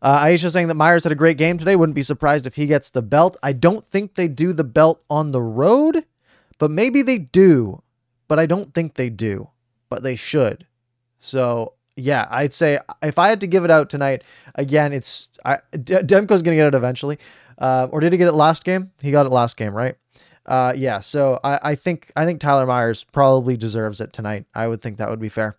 Uh, 0.00 0.20
Aisha 0.20 0.50
saying 0.50 0.68
that 0.68 0.74
Myers 0.74 1.02
had 1.02 1.12
a 1.12 1.16
great 1.16 1.38
game 1.38 1.58
today. 1.58 1.74
Wouldn't 1.74 1.96
be 1.96 2.02
surprised 2.02 2.46
if 2.46 2.54
he 2.54 2.66
gets 2.66 2.88
the 2.88 3.02
belt. 3.02 3.36
I 3.42 3.52
don't 3.52 3.84
think 3.84 4.14
they 4.14 4.28
do 4.28 4.52
the 4.52 4.64
belt 4.64 5.02
on 5.10 5.32
the 5.32 5.42
road, 5.42 6.04
but 6.58 6.70
maybe 6.70 7.02
they 7.02 7.18
do. 7.18 7.82
But 8.28 8.38
I 8.38 8.46
don't 8.46 8.74
think 8.74 8.94
they 8.94 9.08
do. 9.08 9.50
But 9.88 10.02
they 10.02 10.14
should. 10.14 10.66
So 11.18 11.74
yeah, 11.96 12.26
I'd 12.30 12.52
say 12.52 12.78
if 13.02 13.18
I 13.18 13.28
had 13.28 13.40
to 13.40 13.46
give 13.46 13.64
it 13.64 13.70
out 13.70 13.90
tonight, 13.90 14.24
again, 14.54 14.92
it's 14.92 15.28
I, 15.44 15.58
D- 15.72 15.94
Demko's 15.94 16.42
gonna 16.42 16.56
get 16.56 16.66
it 16.66 16.74
eventually. 16.74 17.18
Uh, 17.58 17.88
or 17.90 18.00
did 18.00 18.12
he 18.12 18.18
get 18.18 18.28
it 18.28 18.34
last 18.34 18.64
game? 18.64 18.90
He 19.00 19.10
got 19.10 19.26
it 19.26 19.30
last 19.30 19.56
game, 19.56 19.74
right? 19.74 19.94
Uh, 20.46 20.72
yeah. 20.76 21.00
So 21.00 21.38
I, 21.44 21.60
I 21.62 21.74
think 21.74 22.10
I 22.16 22.24
think 22.24 22.40
Tyler 22.40 22.66
Myers 22.66 23.04
probably 23.04 23.56
deserves 23.56 24.00
it 24.00 24.12
tonight. 24.12 24.46
I 24.54 24.68
would 24.68 24.82
think 24.82 24.98
that 24.98 25.08
would 25.08 25.20
be 25.20 25.28
fair. 25.28 25.56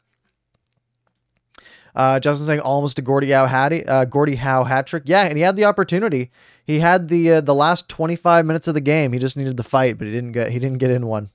Uh, 1.95 2.19
Justin 2.19 2.45
saying 2.45 2.59
almost 2.59 2.99
a 2.99 3.01
Gordie 3.01 3.31
Howe 3.31 3.45
hat 3.45 3.71
uh, 3.87 4.05
Howe 4.35 4.63
hat 4.65 4.87
trick. 4.87 5.03
Yeah, 5.05 5.23
and 5.23 5.37
he 5.37 5.43
had 5.43 5.55
the 5.55 5.63
opportunity. 5.63 6.29
He 6.65 6.79
had 6.79 7.07
the 7.07 7.33
uh, 7.33 7.41
the 7.41 7.55
last 7.55 7.87
25 7.87 8.45
minutes 8.45 8.67
of 8.67 8.73
the 8.73 8.81
game. 8.81 9.13
He 9.13 9.19
just 9.19 9.37
needed 9.37 9.55
the 9.55 9.63
fight, 9.63 9.97
but 9.97 10.05
he 10.05 10.13
didn't 10.13 10.33
get 10.33 10.51
he 10.51 10.59
didn't 10.59 10.79
get 10.79 10.91
in 10.91 11.07
one. 11.07 11.29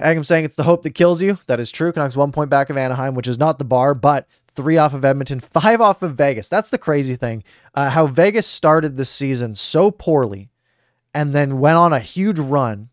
Agam 0.00 0.24
saying 0.24 0.44
it's 0.44 0.54
the 0.54 0.62
hope 0.62 0.82
that 0.82 0.94
kills 0.94 1.20
you. 1.20 1.38
That 1.46 1.60
is 1.60 1.70
true. 1.70 1.92
Canucks 1.92 2.16
one 2.16 2.32
point 2.32 2.50
back 2.50 2.70
of 2.70 2.76
Anaheim, 2.76 3.14
which 3.14 3.28
is 3.28 3.38
not 3.38 3.58
the 3.58 3.64
bar, 3.64 3.94
but 3.94 4.28
three 4.54 4.76
off 4.76 4.94
of 4.94 5.04
Edmonton, 5.04 5.40
five 5.40 5.80
off 5.80 6.02
of 6.02 6.14
Vegas. 6.14 6.48
That's 6.48 6.70
the 6.70 6.78
crazy 6.78 7.16
thing. 7.16 7.44
Uh, 7.74 7.90
how 7.90 8.06
Vegas 8.06 8.46
started 8.46 8.96
this 8.96 9.10
season 9.10 9.54
so 9.54 9.90
poorly 9.90 10.50
and 11.14 11.34
then 11.34 11.58
went 11.58 11.76
on 11.76 11.92
a 11.92 12.00
huge 12.00 12.38
run, 12.38 12.90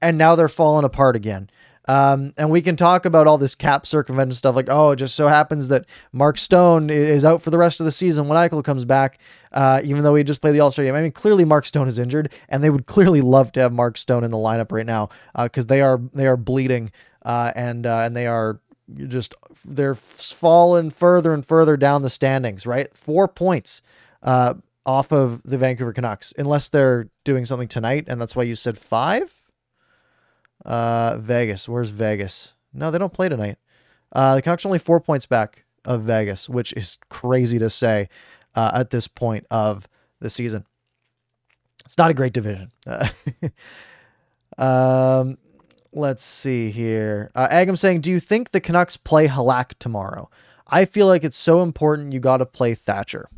and 0.00 0.16
now 0.16 0.34
they're 0.34 0.48
falling 0.48 0.84
apart 0.84 1.16
again. 1.16 1.50
Um, 1.88 2.34
and 2.36 2.50
we 2.50 2.60
can 2.60 2.76
talk 2.76 3.06
about 3.06 3.26
all 3.26 3.38
this 3.38 3.54
cap 3.54 3.86
circumvention 3.86 4.34
stuff 4.34 4.54
like, 4.54 4.68
oh, 4.68 4.90
it 4.90 4.96
just 4.96 5.16
so 5.16 5.26
happens 5.26 5.68
that 5.68 5.86
Mark 6.12 6.36
Stone 6.36 6.90
is 6.90 7.24
out 7.24 7.40
for 7.40 7.48
the 7.48 7.56
rest 7.56 7.80
of 7.80 7.86
the 7.86 7.92
season 7.92 8.28
when 8.28 8.36
Eichel 8.36 8.62
comes 8.62 8.84
back, 8.84 9.18
uh, 9.52 9.80
even 9.82 10.02
though 10.04 10.14
he 10.14 10.22
just 10.22 10.42
played 10.42 10.52
the 10.52 10.60
All 10.60 10.70
Star 10.70 10.84
game. 10.84 10.94
I 10.94 11.00
mean, 11.00 11.12
clearly 11.12 11.46
Mark 11.46 11.64
Stone 11.64 11.88
is 11.88 11.98
injured, 11.98 12.30
and 12.50 12.62
they 12.62 12.68
would 12.68 12.84
clearly 12.86 13.22
love 13.22 13.52
to 13.52 13.60
have 13.60 13.72
Mark 13.72 13.96
Stone 13.96 14.22
in 14.22 14.30
the 14.30 14.36
lineup 14.36 14.70
right 14.70 14.84
now 14.84 15.08
because 15.34 15.64
uh, 15.64 15.68
they 15.68 15.80
are 15.80 15.98
they 16.12 16.26
are 16.26 16.36
bleeding 16.36 16.92
uh, 17.22 17.52
and 17.56 17.86
uh, 17.86 18.00
and 18.00 18.14
they 18.14 18.26
are 18.26 18.60
just 19.06 19.34
they're 19.64 19.94
falling 19.94 20.90
further 20.90 21.32
and 21.32 21.44
further 21.44 21.78
down 21.78 22.02
the 22.02 22.10
standings. 22.10 22.66
Right, 22.66 22.94
four 22.94 23.28
points 23.28 23.80
uh, 24.22 24.54
off 24.84 25.10
of 25.10 25.40
the 25.42 25.56
Vancouver 25.56 25.94
Canucks, 25.94 26.34
unless 26.36 26.68
they're 26.68 27.08
doing 27.24 27.46
something 27.46 27.68
tonight, 27.68 28.04
and 28.08 28.20
that's 28.20 28.36
why 28.36 28.42
you 28.42 28.54
said 28.54 28.76
five. 28.76 29.47
Uh, 30.64 31.18
Vegas. 31.18 31.68
Where's 31.68 31.90
Vegas? 31.90 32.54
No, 32.72 32.90
they 32.90 32.98
don't 32.98 33.12
play 33.12 33.28
tonight. 33.28 33.58
Uh, 34.12 34.34
the 34.36 34.42
Canucks 34.42 34.64
are 34.64 34.68
only 34.68 34.78
four 34.78 35.00
points 35.00 35.26
back 35.26 35.64
of 35.84 36.02
Vegas, 36.02 36.48
which 36.48 36.72
is 36.74 36.98
crazy 37.08 37.58
to 37.58 37.70
say 37.70 38.08
uh, 38.54 38.70
at 38.74 38.90
this 38.90 39.08
point 39.08 39.46
of 39.50 39.88
the 40.20 40.30
season. 40.30 40.64
It's 41.84 41.98
not 41.98 42.10
a 42.10 42.14
great 42.14 42.32
division. 42.32 42.70
um, 44.58 45.38
let's 45.92 46.22
see 46.22 46.70
here. 46.70 47.30
Uh, 47.34 47.48
Agam 47.48 47.78
saying, 47.78 48.02
"Do 48.02 48.10
you 48.10 48.20
think 48.20 48.50
the 48.50 48.60
Canucks 48.60 48.96
play 48.96 49.26
Halak 49.28 49.72
tomorrow? 49.78 50.28
I 50.66 50.84
feel 50.84 51.06
like 51.06 51.24
it's 51.24 51.36
so 51.36 51.62
important. 51.62 52.12
You 52.12 52.20
got 52.20 52.38
to 52.38 52.46
play 52.46 52.74
Thatcher." 52.74 53.28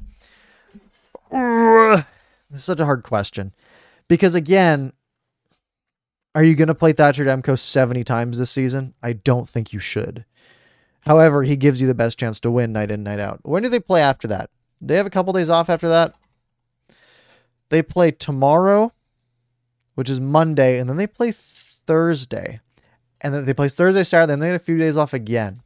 This 1.31 2.61
is 2.61 2.65
such 2.65 2.81
a 2.81 2.85
hard 2.85 3.05
question 3.05 3.53
because 4.09 4.35
again, 4.35 4.93
are 6.35 6.45
you 6.45 6.55
going 6.55 6.69
to 6.69 6.75
play 6.75 6.93
Thatcher 6.93 7.25
Demko 7.25 7.59
70 7.59 8.05
times 8.05 8.39
this 8.39 8.51
season? 8.51 8.95
I 9.03 9.15
don't 9.15 9.49
think 9.49 9.73
you 9.73 9.81
should. 9.81 10.25
However, 11.03 11.43
he 11.43 11.57
gives 11.57 11.81
you 11.81 11.87
the 11.87 11.95
best 11.95 12.19
chance 12.19 12.39
to 12.41 12.51
win 12.51 12.73
night 12.73 12.91
in, 12.91 13.03
night 13.03 13.21
out. 13.21 13.41
When 13.43 13.63
do 13.63 13.69
they 13.69 13.81
play 13.81 14.03
after 14.03 14.29
that? 14.29 14.51
They 14.81 14.97
have 14.97 15.07
a 15.07 15.11
couple 15.11 15.33
days 15.33 15.51
off 15.51 15.69
after 15.69 15.89
that. 15.89 16.15
They 17.71 17.83
play 17.83 18.11
tomorrow, 18.11 18.93
which 19.95 20.11
is 20.11 20.21
Monday, 20.21 20.79
and 20.79 20.89
then 20.89 20.97
they 20.97 21.07
play 21.07 21.33
Thursday. 21.33 22.61
And 23.21 23.35
then 23.35 23.45
they 23.45 23.55
play 23.55 23.69
Thursday, 23.69 24.05
Saturday, 24.05 24.33
and 24.33 24.43
they 24.43 24.49
had 24.49 24.57
a 24.57 24.61
few 24.61 24.79
days 24.79 24.97
off 24.97 25.13
again. 25.15 25.63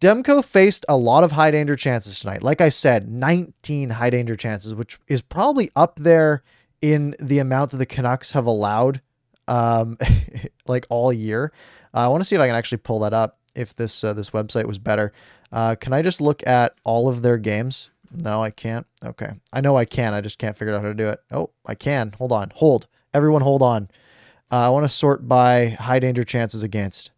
Demko 0.00 0.44
faced 0.44 0.84
a 0.88 0.96
lot 0.96 1.22
of 1.22 1.32
high 1.32 1.52
danger 1.52 1.76
chances 1.76 2.18
tonight. 2.18 2.42
Like 2.42 2.60
I 2.60 2.70
said, 2.70 3.08
19 3.08 3.90
high 3.90 4.10
danger 4.10 4.34
chances, 4.34 4.74
which 4.74 4.98
is 5.06 5.20
probably 5.20 5.70
up 5.76 5.96
there 5.96 6.42
in 6.82 7.14
the 7.20 7.38
amount 7.38 7.70
that 7.70 7.78
the 7.78 7.86
Canucks 7.86 8.32
have 8.32 8.46
allowed 8.46 9.00
um, 9.48 9.96
like 10.66 10.86
all 10.90 11.12
year. 11.12 11.52
Uh, 11.94 11.98
I 11.98 12.08
want 12.08 12.20
to 12.20 12.24
see 12.24 12.36
if 12.36 12.42
I 12.42 12.48
can 12.48 12.56
actually 12.56 12.78
pull 12.78 12.98
that 13.00 13.14
up 13.14 13.38
if 13.54 13.74
this 13.76 14.04
uh, 14.04 14.12
this 14.12 14.30
website 14.30 14.66
was 14.66 14.78
better. 14.78 15.12
Uh, 15.50 15.76
can 15.76 15.92
I 15.92 16.02
just 16.02 16.20
look 16.20 16.46
at 16.46 16.74
all 16.84 17.08
of 17.08 17.22
their 17.22 17.38
games? 17.38 17.90
No, 18.10 18.42
I 18.42 18.50
can't. 18.50 18.86
Okay. 19.04 19.32
I 19.52 19.60
know 19.60 19.76
I 19.76 19.84
can. 19.84 20.12
I 20.12 20.20
just 20.20 20.38
can't 20.38 20.56
figure 20.56 20.74
out 20.74 20.82
how 20.82 20.88
to 20.88 20.94
do 20.94 21.08
it. 21.08 21.20
Oh, 21.30 21.50
I 21.64 21.74
can. 21.74 22.12
Hold 22.18 22.32
on. 22.32 22.50
Hold. 22.56 22.86
Everyone 23.14 23.42
hold 23.42 23.62
on. 23.62 23.88
Uh, 24.50 24.66
I 24.66 24.68
want 24.68 24.84
to 24.84 24.88
sort 24.88 25.26
by 25.26 25.70
high 25.70 25.98
danger 25.98 26.24
chances 26.24 26.62
against. 26.62 27.10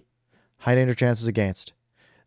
High 0.59 0.77
danger 0.77 0.95
chances 0.95 1.27
against. 1.27 1.73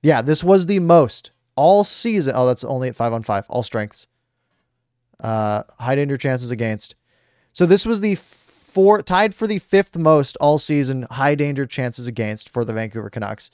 Yeah, 0.02 0.22
this 0.22 0.44
was 0.44 0.66
the 0.66 0.80
most 0.80 1.32
all 1.56 1.84
season. 1.84 2.34
Oh, 2.36 2.46
that's 2.46 2.64
only 2.64 2.90
at 2.90 2.96
five 2.96 3.14
on 3.14 3.24
five. 3.24 3.46
All 3.50 3.64
strengths. 3.64 4.08
Uh, 5.20 5.64
high 5.80 5.96
danger 5.96 6.18
chances 6.18 6.52
against. 6.52 6.96
So 7.58 7.66
this 7.66 7.88
was 7.88 8.02
the 8.02 8.14
four 8.14 9.02
tied 9.02 9.34
for 9.34 9.48
the 9.48 9.58
fifth 9.58 9.98
most 9.98 10.38
all 10.40 10.60
season 10.60 11.08
high 11.10 11.34
danger 11.34 11.66
chances 11.66 12.06
against 12.06 12.50
for 12.50 12.64
the 12.64 12.72
Vancouver 12.72 13.10
Canucks, 13.10 13.50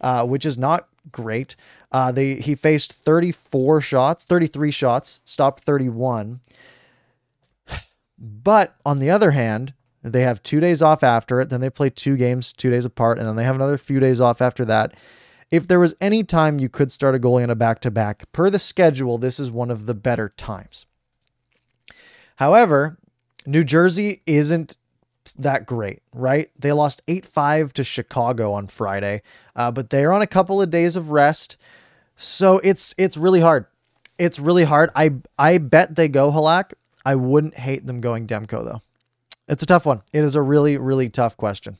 uh, 0.00 0.24
which 0.24 0.46
is 0.46 0.56
not 0.56 0.86
great. 1.10 1.56
Uh, 1.90 2.12
they 2.12 2.36
he 2.36 2.54
faced 2.54 2.92
34 2.92 3.80
shots, 3.80 4.24
33 4.24 4.70
shots, 4.70 5.18
stopped 5.24 5.64
31. 5.64 6.38
But 8.16 8.76
on 8.86 8.98
the 8.98 9.10
other 9.10 9.32
hand, 9.32 9.74
they 10.02 10.22
have 10.22 10.40
two 10.44 10.60
days 10.60 10.80
off 10.80 11.02
after 11.02 11.40
it. 11.40 11.50
Then 11.50 11.60
they 11.60 11.68
play 11.68 11.90
two 11.90 12.16
games 12.16 12.52
two 12.52 12.70
days 12.70 12.84
apart, 12.84 13.18
and 13.18 13.26
then 13.26 13.34
they 13.34 13.42
have 13.42 13.56
another 13.56 13.76
few 13.76 13.98
days 13.98 14.20
off 14.20 14.40
after 14.40 14.64
that. 14.66 14.94
If 15.50 15.66
there 15.66 15.80
was 15.80 15.96
any 16.00 16.22
time 16.22 16.60
you 16.60 16.68
could 16.68 16.92
start 16.92 17.16
a 17.16 17.18
goalie 17.18 17.42
on 17.42 17.50
a 17.50 17.56
back 17.56 17.80
to 17.80 17.90
back 17.90 18.30
per 18.30 18.50
the 18.50 18.60
schedule, 18.60 19.18
this 19.18 19.40
is 19.40 19.50
one 19.50 19.72
of 19.72 19.86
the 19.86 19.94
better 19.94 20.28
times. 20.28 20.86
However, 22.36 22.98
New 23.48 23.64
Jersey 23.64 24.20
isn't 24.26 24.76
that 25.38 25.64
great, 25.64 26.02
right? 26.12 26.50
They 26.58 26.70
lost 26.70 27.00
8 27.08 27.24
5 27.24 27.72
to 27.72 27.82
Chicago 27.82 28.52
on 28.52 28.66
Friday, 28.66 29.22
uh, 29.56 29.70
but 29.70 29.88
they're 29.88 30.12
on 30.12 30.20
a 30.20 30.26
couple 30.26 30.60
of 30.60 30.70
days 30.70 30.96
of 30.96 31.10
rest. 31.10 31.56
So 32.14 32.58
it's 32.58 32.94
it's 32.98 33.16
really 33.16 33.40
hard. 33.40 33.64
It's 34.18 34.38
really 34.38 34.64
hard. 34.64 34.90
I 34.94 35.14
I 35.38 35.56
bet 35.56 35.94
they 35.94 36.08
go 36.08 36.30
Halak. 36.30 36.74
I 37.06 37.14
wouldn't 37.14 37.54
hate 37.54 37.86
them 37.86 38.02
going 38.02 38.26
Demko 38.26 38.64
though. 38.64 38.82
It's 39.48 39.62
a 39.62 39.66
tough 39.66 39.86
one. 39.86 40.02
It 40.12 40.24
is 40.24 40.34
a 40.34 40.42
really 40.42 40.76
really 40.76 41.08
tough 41.08 41.34
question. 41.38 41.78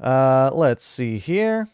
Uh, 0.00 0.50
let's 0.52 0.84
see 0.84 1.18
here. 1.18 1.68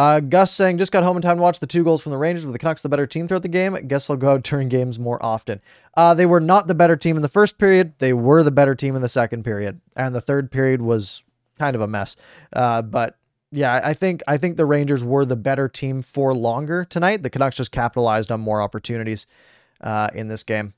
Uh, 0.00 0.18
Gus 0.18 0.50
saying, 0.50 0.78
just 0.78 0.92
got 0.92 1.02
home 1.02 1.16
in 1.16 1.22
time 1.22 1.36
to 1.36 1.42
watch 1.42 1.58
the 1.58 1.66
two 1.66 1.84
goals 1.84 2.02
from 2.02 2.08
the 2.08 2.16
Rangers 2.16 2.46
with 2.46 2.54
the 2.54 2.58
Canucks 2.58 2.80
the 2.80 2.88
better 2.88 3.06
team 3.06 3.26
throughout 3.26 3.42
the 3.42 3.48
game. 3.48 3.74
Guess 3.86 4.08
I'll 4.08 4.16
go 4.16 4.30
out 4.30 4.42
during 4.42 4.70
games 4.70 4.98
more 4.98 5.22
often. 5.22 5.60
Uh, 5.94 6.14
they 6.14 6.24
were 6.24 6.40
not 6.40 6.68
the 6.68 6.74
better 6.74 6.96
team 6.96 7.16
in 7.16 7.22
the 7.22 7.28
first 7.28 7.58
period. 7.58 7.92
They 7.98 8.14
were 8.14 8.42
the 8.42 8.50
better 8.50 8.74
team 8.74 8.96
in 8.96 9.02
the 9.02 9.10
second 9.10 9.44
period. 9.44 9.78
And 9.96 10.14
the 10.14 10.22
third 10.22 10.50
period 10.50 10.80
was 10.80 11.22
kind 11.58 11.76
of 11.76 11.82
a 11.82 11.86
mess. 11.86 12.16
Uh, 12.50 12.80
but 12.80 13.18
yeah, 13.52 13.78
I 13.84 13.92
think 13.92 14.22
I 14.26 14.38
think 14.38 14.56
the 14.56 14.64
Rangers 14.64 15.04
were 15.04 15.26
the 15.26 15.36
better 15.36 15.68
team 15.68 16.00
for 16.00 16.32
longer 16.32 16.86
tonight. 16.86 17.22
The 17.22 17.28
Canucks 17.28 17.56
just 17.56 17.70
capitalized 17.70 18.32
on 18.32 18.40
more 18.40 18.62
opportunities 18.62 19.26
uh, 19.82 20.08
in 20.14 20.28
this 20.28 20.44
game. 20.44 20.72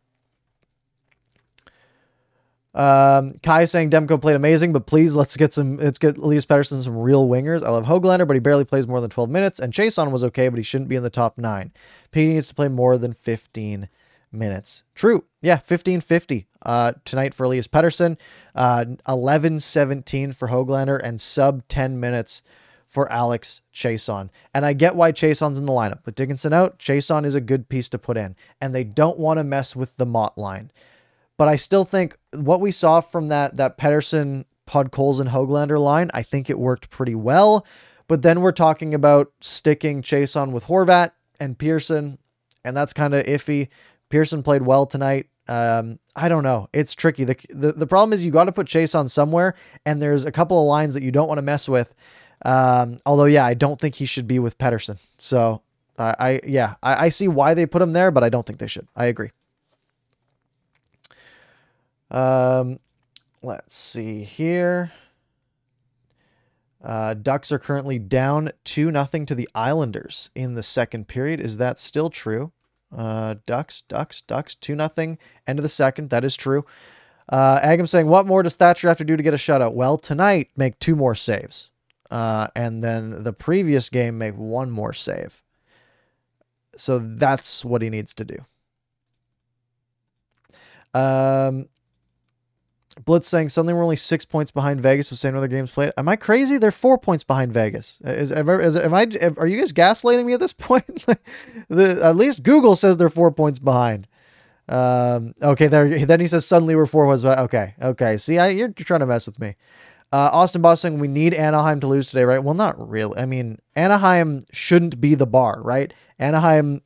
Um, 2.75 3.33
Kai 3.43 3.67
saying 3.67 3.91
Demko 3.91 4.21
played 4.21 4.37
amazing, 4.37 4.73
but 4.73 4.87
please 4.87 5.15
let's 5.15 5.37
get 5.37 5.53
some 5.53 5.77
let's 5.77 5.99
get 5.99 6.17
Elias 6.17 6.47
Pettersson 6.47 6.83
some 6.83 6.97
real 6.97 7.29
wingers. 7.29 7.63
I 7.63 7.71
love 7.71 7.85
Hoglander, 7.85 8.27
but 8.27 8.35
he 8.35 8.41
barely 8.41 8.65
plays 8.65 8.89
more 8.89 9.01
than 9.01 9.11
12 9.11 9.29
minutes. 9.29 9.59
And 9.59 9.73
Chiasson 9.73 10.11
was 10.11 10.25
okay, 10.25 10.49
but 10.49 10.59
he 10.59 10.63
shouldn't 10.63 10.89
be 10.89 10.97
in 10.97 11.03
the 11.03 11.11
top 11.11 11.37
nine. 11.37 11.73
P 12.11 12.27
needs 12.27 12.49
to 12.49 12.55
play 12.55 12.69
more 12.69 12.97
than 12.97 13.13
15 13.13 13.89
minutes. 14.33 14.85
True. 14.95 15.25
Yeah, 15.43 15.57
1550 15.57 16.47
uh, 16.65 16.93
tonight 17.05 17.35
for 17.35 17.45
Elias 17.45 17.69
Pettersson, 17.69 18.17
uh, 18.55 18.85
1117 19.05 20.33
for 20.33 20.49
Hoglander, 20.49 21.01
and 21.03 21.21
sub 21.21 21.67
10 21.69 22.01
minutes 22.01 22.43
for 22.87 23.11
Alex 23.11 23.63
Chiasson. 23.75 24.31
And 24.55 24.65
I 24.65 24.73
get 24.73 24.97
why 24.97 25.13
Chiasson's 25.13 25.59
in 25.59 25.67
the 25.67 25.73
lineup. 25.73 26.05
With 26.05 26.15
Dickinson 26.15 26.53
out, 26.53 26.79
Chiasson 26.79 27.25
is 27.25 27.35
a 27.35 27.41
good 27.41 27.69
piece 27.69 27.89
to 27.91 27.99
put 27.99 28.17
in. 28.17 28.37
And 28.61 28.75
they 28.75 28.85
don't 28.85 29.19
want 29.19 29.39
to 29.39 29.45
mess 29.45 29.75
with 29.75 29.97
the 29.97 30.07
Motte 30.07 30.37
line. 30.37 30.71
But 31.39 31.49
I 31.49 31.57
still 31.57 31.85
think 31.85 32.17
what 32.35 32.61
we 32.61 32.71
saw 32.71 33.01
from 33.01 33.29
that 33.29 33.57
that 33.57 33.79
Pedersen, 33.79 34.45
Pettersson, 34.67 35.21
and 35.21 35.31
Hoglander 35.31 35.81
line, 35.81 36.11
I 36.15 36.23
think 36.23 36.51
it 36.51 36.59
worked 36.59 36.91
pretty 36.91 37.15
well. 37.15 37.67
But 38.09 38.23
then 38.23 38.41
we're 38.41 38.53
talking 38.53 38.95
about 38.95 39.33
sticking 39.41 40.03
Chiasson 40.03 40.53
with 40.53 40.65
Horvat 40.65 41.13
and 41.41 41.59
Pearson, 41.59 42.19
and 42.65 42.77
that's 42.77 42.93
kind 42.93 43.15
of 43.15 43.25
iffy. 43.25 43.69
Pearson 44.09 44.43
played 44.43 44.63
well 44.63 44.87
tonight. 44.87 45.29
Um, 45.49 45.99
I 46.15 46.29
don't 46.29 46.43
know. 46.43 46.69
It's 46.73 46.95
tricky. 46.95 47.25
The, 47.25 47.37
the, 47.51 47.73
the 47.73 47.87
problem 47.87 48.13
is 48.13 48.25
you 48.25 48.31
got 48.31 48.45
to 48.45 48.53
put 48.53 48.67
Chiasson 48.67 49.09
somewhere, 49.09 49.55
and 49.85 50.01
there's 50.01 50.25
a 50.25 50.33
couple 50.33 50.61
of 50.61 50.69
lines 50.69 50.95
that 50.95 51.03
you 51.03 51.11
don't 51.11 51.29
want 51.29 51.39
to 51.39 51.43
mess 51.43 51.69
with. 51.69 51.95
Um, 52.45 52.97
although, 53.07 53.25
yeah, 53.25 53.45
I 53.45 53.55
don't 53.55 53.81
think 53.81 53.95
he 53.95 54.05
should 54.05 54.27
be 54.27 54.39
with 54.39 54.59
Pettersson. 54.59 54.99
So, 55.19 55.63
I, 55.99 56.15
I 56.19 56.41
yeah, 56.45 56.75
I, 56.83 57.07
I 57.07 57.09
see 57.09 57.29
why 57.29 57.55
they 57.55 57.67
put 57.67 57.83
him 57.83 57.93
there, 57.93 58.11
but 58.11 58.23
I 58.23 58.29
don't 58.29 58.47
think 58.47 58.59
they 58.59 58.67
should. 58.67 58.87
I 58.95 59.07
agree. 59.07 59.31
Um, 62.13 62.79
let's 63.43 63.75
see 63.75 64.23
here. 64.23 64.93
Uh, 66.85 67.15
Ducks 67.15 67.51
are 67.51 67.59
currently 67.59 67.99
down 67.99 68.51
2 68.65 68.91
nothing 68.91 69.25
to 69.27 69.35
the 69.35 69.49
Islanders 69.55 70.31
in 70.35 70.55
the 70.55 70.63
second 70.63 71.09
period. 71.09 71.41
Is 71.41 71.57
that 71.57 71.79
still 71.79 72.11
true? 72.11 72.53
Uh, 72.97 73.37
Ducks, 73.47 73.83
Ducks, 73.83 74.21
Ducks, 74.21 74.55
2 74.55 74.75
nothing. 74.75 75.19
End 75.47 75.59
of 75.59 75.63
the 75.63 75.69
second. 75.69 76.11
That 76.11 76.25
is 76.25 76.37
true. 76.37 76.67
Uh, 77.29 77.61
Agam 77.61 77.89
saying, 77.89 78.09
What 78.09 78.27
more 78.27 78.43
does 78.43 78.57
Thatcher 78.57 78.89
have 78.89 78.99
to 78.99 79.05
do 79.05 79.17
to 79.17 79.23
get 79.23 79.33
a 79.33 79.39
shutout? 79.39 79.75
Well, 79.75 79.97
tonight, 79.97 80.51
make 80.57 80.79
two 80.79 80.97
more 80.97 81.15
saves. 81.15 81.71
Uh, 82.11 82.49
and 82.55 82.85
then 82.85 83.23
the 83.23 83.33
previous 83.33 83.89
game, 83.89 84.19
make 84.19 84.35
one 84.37 84.71
more 84.71 84.93
save. 84.93 85.43
So 86.77 86.99
that's 86.99 87.65
what 87.65 87.81
he 87.81 87.89
needs 87.89 88.13
to 88.15 88.25
do. 88.25 88.45
Um, 90.93 91.69
Blitz 92.95 93.29
saying 93.29 93.49
suddenly 93.49 93.75
we're 93.75 93.83
only 93.83 93.97
six 93.97 94.25
points 94.25 94.51
behind 94.51 94.81
Vegas 94.81 95.11
with 95.11 95.19
same 95.19 95.37
other 95.37 95.49
games 95.49 95.71
played. 95.71 95.93
Am 95.97 96.09
I 96.09 96.17
crazy? 96.17 96.59
They're 96.59 96.71
four 96.71 96.99
points 96.99 97.25
behind 97.25 97.53
Vegas. 97.53 98.01
Is, 98.05 98.31
is, 98.31 98.77
am 98.77 98.95
I? 98.95 99.07
Are 99.37 99.47
you 99.47 99.59
guys 99.59 99.73
gaslighting 99.73 100.25
me 100.25 100.35
at 100.35 100.41
this 100.41 100.53
point? 100.53 101.07
the, 101.69 102.01
at 102.03 102.17
least 102.17 102.43
Google 102.43 102.77
says 102.77 102.97
they're 102.97 103.11
four 103.11 103.33
points 103.33 103.59
behind. 103.59 104.07
Um, 104.69 105.35
okay, 105.43 105.67
there. 105.67 106.07
Then 106.07 106.21
he 106.21 106.27
says 106.27 106.47
suddenly 106.47 106.75
we're 106.75 106.87
four 106.87 107.07
points. 107.07 107.25
Okay, 107.25 107.75
okay. 107.81 108.17
See, 108.17 108.39
I, 108.39 108.49
you're 108.49 108.69
trying 108.69 109.01
to 109.01 109.07
mess 109.07 109.27
with 109.27 109.39
me. 109.39 109.57
Uh, 110.13 110.29
Austin 110.33 110.61
Boss 110.61 110.83
saying 110.83 110.99
we 110.99 111.09
need 111.09 111.33
Anaheim 111.33 111.81
to 111.81 111.87
lose 111.87 112.11
today, 112.11 112.25
right? 112.25 112.43
Well, 112.43 112.55
not 112.55 112.77
really. 112.89 113.19
I 113.19 113.25
mean, 113.25 113.59
Anaheim 113.75 114.43
shouldn't 114.53 115.01
be 115.01 115.15
the 115.15 115.27
bar, 115.27 115.61
right? 115.63 115.93
Anaheim, 116.19 116.83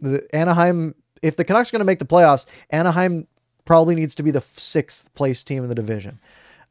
the 0.00 0.26
Anaheim. 0.34 0.94
If 1.20 1.36
the 1.36 1.44
Canucks 1.44 1.68
are 1.68 1.72
going 1.72 1.80
to 1.80 1.84
make 1.84 2.00
the 2.00 2.04
playoffs, 2.04 2.46
Anaheim 2.70 3.28
probably 3.64 3.94
needs 3.94 4.14
to 4.16 4.22
be 4.22 4.30
the 4.30 4.40
sixth 4.40 5.12
place 5.14 5.42
team 5.42 5.62
in 5.62 5.68
the 5.68 5.74
division. 5.74 6.18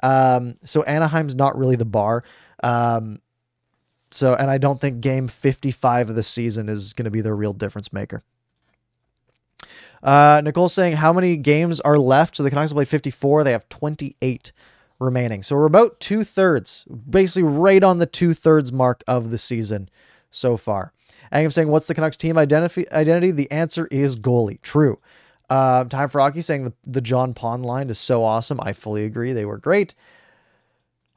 Um, 0.01 0.57
so 0.63 0.83
Anaheim's 0.85 1.35
not 1.35 1.57
really 1.57 1.75
the 1.75 1.85
bar. 1.85 2.23
Um, 2.63 3.19
so, 4.11 4.33
and 4.33 4.49
I 4.51 4.57
don't 4.57 4.79
think 4.79 5.01
game 5.01 5.27
55 5.27 6.09
of 6.09 6.15
the 6.15 6.23
season 6.23 6.67
is 6.69 6.93
going 6.93 7.05
to 7.05 7.11
be 7.11 7.21
the 7.21 7.33
real 7.33 7.53
difference 7.53 7.93
maker. 7.93 8.23
Uh, 10.03 10.41
Nicole 10.43 10.69
saying, 10.69 10.97
How 10.97 11.13
many 11.13 11.37
games 11.37 11.79
are 11.81 11.97
left? 11.97 12.37
So 12.37 12.43
the 12.43 12.49
Canucks 12.49 12.71
have 12.71 12.75
played 12.75 12.87
54. 12.87 13.43
They 13.43 13.51
have 13.51 13.69
28 13.69 14.51
remaining. 14.99 15.43
So 15.43 15.55
we're 15.55 15.65
about 15.65 15.99
two 15.99 16.23
thirds, 16.23 16.85
basically 17.09 17.43
right 17.43 17.83
on 17.83 17.99
the 17.99 18.05
two 18.05 18.33
thirds 18.33 18.71
mark 18.71 19.03
of 19.07 19.31
the 19.31 19.37
season 19.37 19.89
so 20.29 20.57
far. 20.57 20.93
And 21.31 21.43
I'm 21.43 21.51
saying, 21.51 21.69
What's 21.69 21.87
the 21.87 21.95
Canucks 21.95 22.17
team 22.17 22.37
identity? 22.37 22.91
Identity? 22.91 23.31
The 23.31 23.51
answer 23.51 23.87
is 23.87 24.17
goalie. 24.17 24.61
True. 24.61 24.99
Uh, 25.51 25.83
Time 25.83 26.07
for 26.07 26.19
Rocky 26.19 26.39
saying 26.39 26.63
the, 26.63 26.73
the 26.87 27.01
John 27.01 27.33
Pond 27.33 27.65
line 27.65 27.89
is 27.89 27.99
so 27.99 28.23
awesome. 28.23 28.61
I 28.63 28.71
fully 28.71 29.03
agree. 29.03 29.33
They 29.33 29.43
were 29.43 29.57
great. 29.57 29.93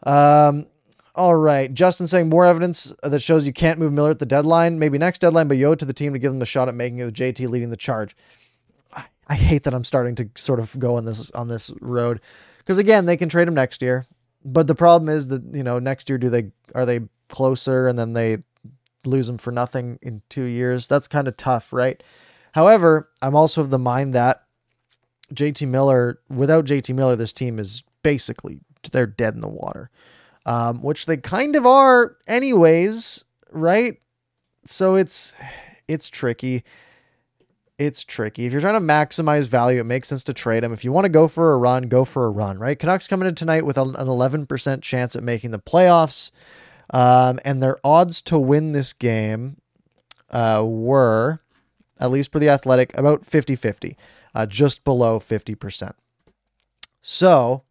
Um, 0.03 0.66
all 1.14 1.37
right. 1.37 1.73
Justin 1.73 2.09
saying 2.09 2.31
more 2.31 2.44
evidence 2.44 2.92
that 3.05 3.23
shows 3.23 3.47
you 3.47 3.53
can't 3.53 3.79
move 3.79 3.92
Miller 3.92 4.11
at 4.11 4.18
the 4.18 4.27
deadline. 4.27 4.81
Maybe 4.81 4.99
next 4.99 5.20
deadline, 5.20 5.47
but 5.47 5.57
yo 5.57 5.77
to 5.77 5.85
the 5.85 5.92
team 5.92 6.14
to 6.14 6.18
give 6.18 6.33
them 6.33 6.40
the 6.40 6.47
shot 6.47 6.68
at 6.68 6.75
making 6.75 6.99
it 6.99 7.05
with 7.05 7.14
JT 7.14 7.49
leading 7.49 7.70
the 7.70 7.77
charge. 7.77 8.16
I, 8.92 9.05
I 9.29 9.35
hate 9.37 9.62
that 9.62 9.73
I'm 9.73 9.85
starting 9.85 10.16
to 10.16 10.29
sort 10.35 10.59
of 10.59 10.77
go 10.81 10.97
on 10.97 11.05
this 11.05 11.31
on 11.31 11.47
this 11.47 11.70
road 11.81 12.20
because 12.59 12.77
again 12.77 13.07
they 13.07 13.16
can 13.16 13.29
trade 13.29 13.47
him 13.47 13.55
next 13.55 13.83
year, 13.83 14.05
but 14.44 14.66
the 14.66 14.75
problem 14.75 15.09
is 15.09 15.29
that 15.29 15.44
you 15.53 15.62
know 15.62 15.79
next 15.79 16.09
year 16.09 16.18
do 16.18 16.29
they 16.29 16.51
are 16.75 16.85
they 16.85 17.03
closer 17.29 17.87
and 17.87 17.97
then 17.97 18.14
they 18.14 18.38
lose 19.05 19.29
him 19.29 19.38
for 19.38 19.53
nothing 19.53 20.01
in 20.03 20.23
two 20.29 20.42
years? 20.42 20.88
That's 20.88 21.07
kind 21.07 21.29
of 21.29 21.37
tough, 21.37 21.73
right? 21.73 22.03
However, 22.55 23.11
I'm 23.21 23.35
also 23.35 23.61
of 23.61 23.71
the 23.71 23.81
mind 23.81 24.14
that 24.14 24.45
JT 25.35 25.67
Miller, 25.67 26.21
without 26.29 26.64
JT 26.64 26.95
Miller, 26.95 27.17
this 27.17 27.33
team 27.33 27.59
is 27.59 27.83
basically 28.05 28.61
they're 28.93 29.09
dead 29.09 29.35
in 29.35 29.40
the 29.40 29.49
water, 29.49 29.90
um, 30.47 30.81
which 30.81 31.07
they 31.07 31.17
kind 31.17 31.57
of 31.57 31.67
are, 31.67 32.17
anyways, 32.29 33.25
right? 33.51 33.97
So 34.64 34.95
it's 34.95 35.35
it's 35.88 36.09
tricky. 36.09 36.62
It's 37.77 38.05
tricky. 38.05 38.47
If 38.47 38.53
you're 38.53 38.61
trying 38.61 38.75
to 38.75 38.81
maximize 38.81 39.49
value, 39.49 39.81
it 39.81 39.85
makes 39.85 40.07
sense 40.07 40.23
to 40.23 40.33
trade 40.33 40.62
him. 40.62 40.73
If 40.73 40.85
you 40.85 40.93
want 40.93 41.07
to 41.07 41.11
go 41.11 41.27
for 41.27 41.55
a 41.55 41.59
run, 41.59 41.88
go 41.88 42.05
for 42.05 42.25
a 42.25 42.31
run, 42.31 42.61
right? 42.61 42.79
Canucks 42.79 43.09
coming 43.09 43.27
in 43.27 43.35
tonight 43.35 43.67
with 43.67 43.77
an 43.77 43.95
11% 43.95 44.81
chance 44.81 45.17
at 45.17 45.25
making 45.25 45.51
the 45.51 45.59
playoffs. 45.59 46.31
Um, 46.90 47.40
and 47.45 47.61
their 47.61 47.79
odds 47.83 48.23
to 48.23 48.38
win 48.38 48.71
this 48.71 48.93
game 48.93 49.57
uh, 50.31 50.64
were 50.64 51.40
at 52.05 52.11
least 52.11 52.33
for 52.33 52.38
the 52.38 52.49
athletic, 52.49 52.97
about 52.97 53.25
50 53.25 53.57
50, 53.57 53.97
uh, 54.35 54.47
just 54.47 54.85
below 54.85 55.19
50%. 55.19 55.93
So, 57.01 57.62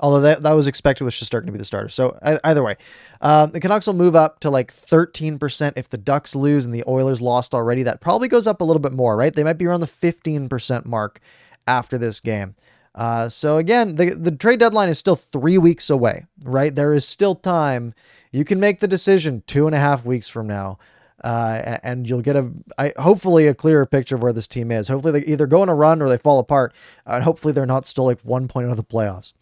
although 0.00 0.20
that, 0.20 0.42
that 0.42 0.52
was 0.52 0.66
expected 0.66 1.04
with 1.04 1.14
Shesterkin 1.14 1.46
to 1.46 1.52
be 1.52 1.58
the 1.58 1.64
starter. 1.64 1.88
So, 1.88 2.18
either 2.22 2.62
way, 2.62 2.76
um, 3.20 3.50
the 3.50 3.60
Canucks 3.60 3.86
will 3.86 3.94
move 3.94 4.16
up 4.16 4.40
to 4.40 4.50
like 4.50 4.72
13% 4.72 5.72
if 5.76 5.88
the 5.88 5.98
Ducks 5.98 6.34
lose 6.34 6.64
and 6.64 6.74
the 6.74 6.84
Oilers 6.86 7.20
lost 7.20 7.54
already. 7.54 7.82
That 7.82 8.00
probably 8.00 8.28
goes 8.28 8.46
up 8.46 8.60
a 8.60 8.64
little 8.64 8.80
bit 8.80 8.92
more, 8.92 9.16
right? 9.16 9.34
They 9.34 9.44
might 9.44 9.58
be 9.58 9.66
around 9.66 9.80
the 9.80 9.86
15% 9.86 10.86
mark 10.86 11.20
after 11.66 11.98
this 11.98 12.20
game. 12.20 12.54
Uh, 12.94 13.28
so 13.28 13.58
again, 13.58 13.94
the 13.94 14.10
the 14.10 14.32
trade 14.32 14.58
deadline 14.58 14.88
is 14.88 14.98
still 14.98 15.14
three 15.14 15.56
weeks 15.56 15.88
away, 15.88 16.26
right? 16.42 16.74
There 16.74 16.92
is 16.94 17.06
still 17.06 17.36
time. 17.36 17.94
You 18.32 18.44
can 18.44 18.58
make 18.58 18.80
the 18.80 18.88
decision 18.88 19.44
two 19.46 19.66
and 19.66 19.74
a 19.74 19.78
half 19.78 20.04
weeks 20.04 20.26
from 20.26 20.48
now 20.48 20.78
uh, 21.24 21.78
and 21.82 22.08
you'll 22.08 22.22
get 22.22 22.36
a 22.36 22.50
I, 22.76 22.92
hopefully 22.98 23.46
a 23.46 23.54
clearer 23.54 23.86
picture 23.86 24.14
of 24.16 24.22
where 24.22 24.32
this 24.32 24.46
team 24.46 24.70
is. 24.70 24.88
Hopefully 24.88 25.20
they 25.20 25.26
either 25.26 25.46
go 25.46 25.62
on 25.62 25.68
a 25.68 25.74
run 25.74 26.00
or 26.00 26.08
they 26.08 26.18
fall 26.18 26.38
apart, 26.38 26.74
uh, 27.06 27.12
and 27.14 27.24
hopefully 27.24 27.52
they're 27.52 27.66
not 27.66 27.86
still 27.86 28.04
like 28.04 28.20
one 28.22 28.48
point 28.48 28.66
out 28.66 28.70
of 28.70 28.76
the 28.76 28.84
playoffs. 28.84 29.32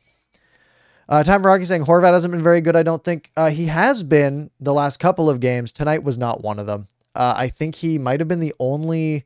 Uh, 1.09 1.23
time 1.23 1.41
for 1.43 1.51
hockey 1.51 1.65
saying 1.65 1.85
Horvat 1.85 2.13
hasn't 2.13 2.33
been 2.33 2.43
very 2.43 2.61
good. 2.61 2.75
I 2.75 2.83
don't 2.83 3.05
think 3.05 3.31
uh, 3.37 3.51
he 3.51 3.67
has 3.67 4.03
been 4.03 4.51
the 4.59 4.75
last 4.75 4.99
couple 4.99 5.31
of 5.31 5.39
games. 5.39 5.71
Tonight 5.71 6.03
was 6.03 6.19
not 6.19 6.43
one 6.43 6.59
of 6.59 6.67
them. 6.67 6.89
Uh, 7.15 7.35
I 7.37 7.49
think 7.49 7.77
he 7.77 7.97
might 7.97 8.21
have 8.21 8.29
been 8.29 8.41
the 8.41 8.55
only 8.59 9.25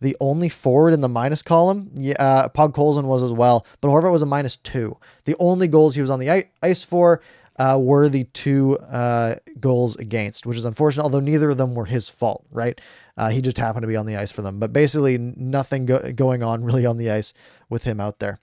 the 0.00 0.16
only 0.20 0.48
forward 0.48 0.92
in 0.92 1.00
the 1.00 1.08
minus 1.08 1.42
column. 1.42 1.90
Yeah, 1.96 2.16
uh, 2.18 2.48
Podkolzin 2.48 3.04
was 3.04 3.22
as 3.22 3.32
well, 3.32 3.64
but 3.80 3.88
Horvat 3.88 4.12
was 4.12 4.22
a 4.22 4.26
minus 4.26 4.56
two. 4.56 4.98
The 5.24 5.36
only 5.38 5.68
goals 5.68 5.94
he 5.94 6.00
was 6.00 6.10
on 6.10 6.18
the 6.18 6.46
ice 6.62 6.82
for 6.82 7.22
uh, 7.58 7.78
were 7.80 8.08
the 8.08 8.24
two 8.24 8.78
uh, 8.78 9.36
goals 9.60 9.96
against, 9.96 10.46
which 10.46 10.56
is 10.56 10.64
unfortunate, 10.64 11.02
although 11.02 11.20
neither 11.20 11.50
of 11.50 11.56
them 11.56 11.74
were 11.74 11.84
his 11.84 12.08
fault, 12.08 12.44
right? 12.50 12.80
Uh, 13.16 13.28
he 13.30 13.40
just 13.40 13.58
happened 13.58 13.82
to 13.82 13.88
be 13.88 13.96
on 13.96 14.06
the 14.06 14.16
ice 14.16 14.32
for 14.32 14.42
them. 14.42 14.58
But 14.58 14.72
basically, 14.72 15.18
nothing 15.18 15.86
go- 15.86 16.12
going 16.12 16.42
on 16.42 16.64
really 16.64 16.86
on 16.86 16.96
the 16.96 17.10
ice 17.10 17.32
with 17.68 17.84
him 17.84 18.00
out 18.00 18.18
there. 18.18 18.40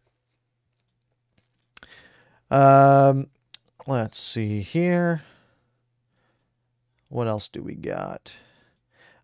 Um, 2.49 3.27
let's 3.87 4.17
see 4.17 4.61
here. 4.61 5.23
What 7.09 7.27
else 7.27 7.49
do 7.49 7.61
we 7.61 7.75
got? 7.75 8.33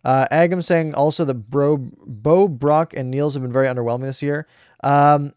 Uh, 0.04 0.28
Agam 0.32 0.64
saying 0.64 0.94
also 0.94 1.26
that 1.26 1.50
Bro, 1.50 1.78
Bo, 2.06 2.48
Brock, 2.48 2.94
and 2.96 3.10
Nils 3.12 3.34
have 3.34 3.44
been 3.44 3.52
very 3.52 3.68
underwhelming 3.68 4.04
this 4.04 4.22
year. 4.22 4.48
Um, 4.84 5.34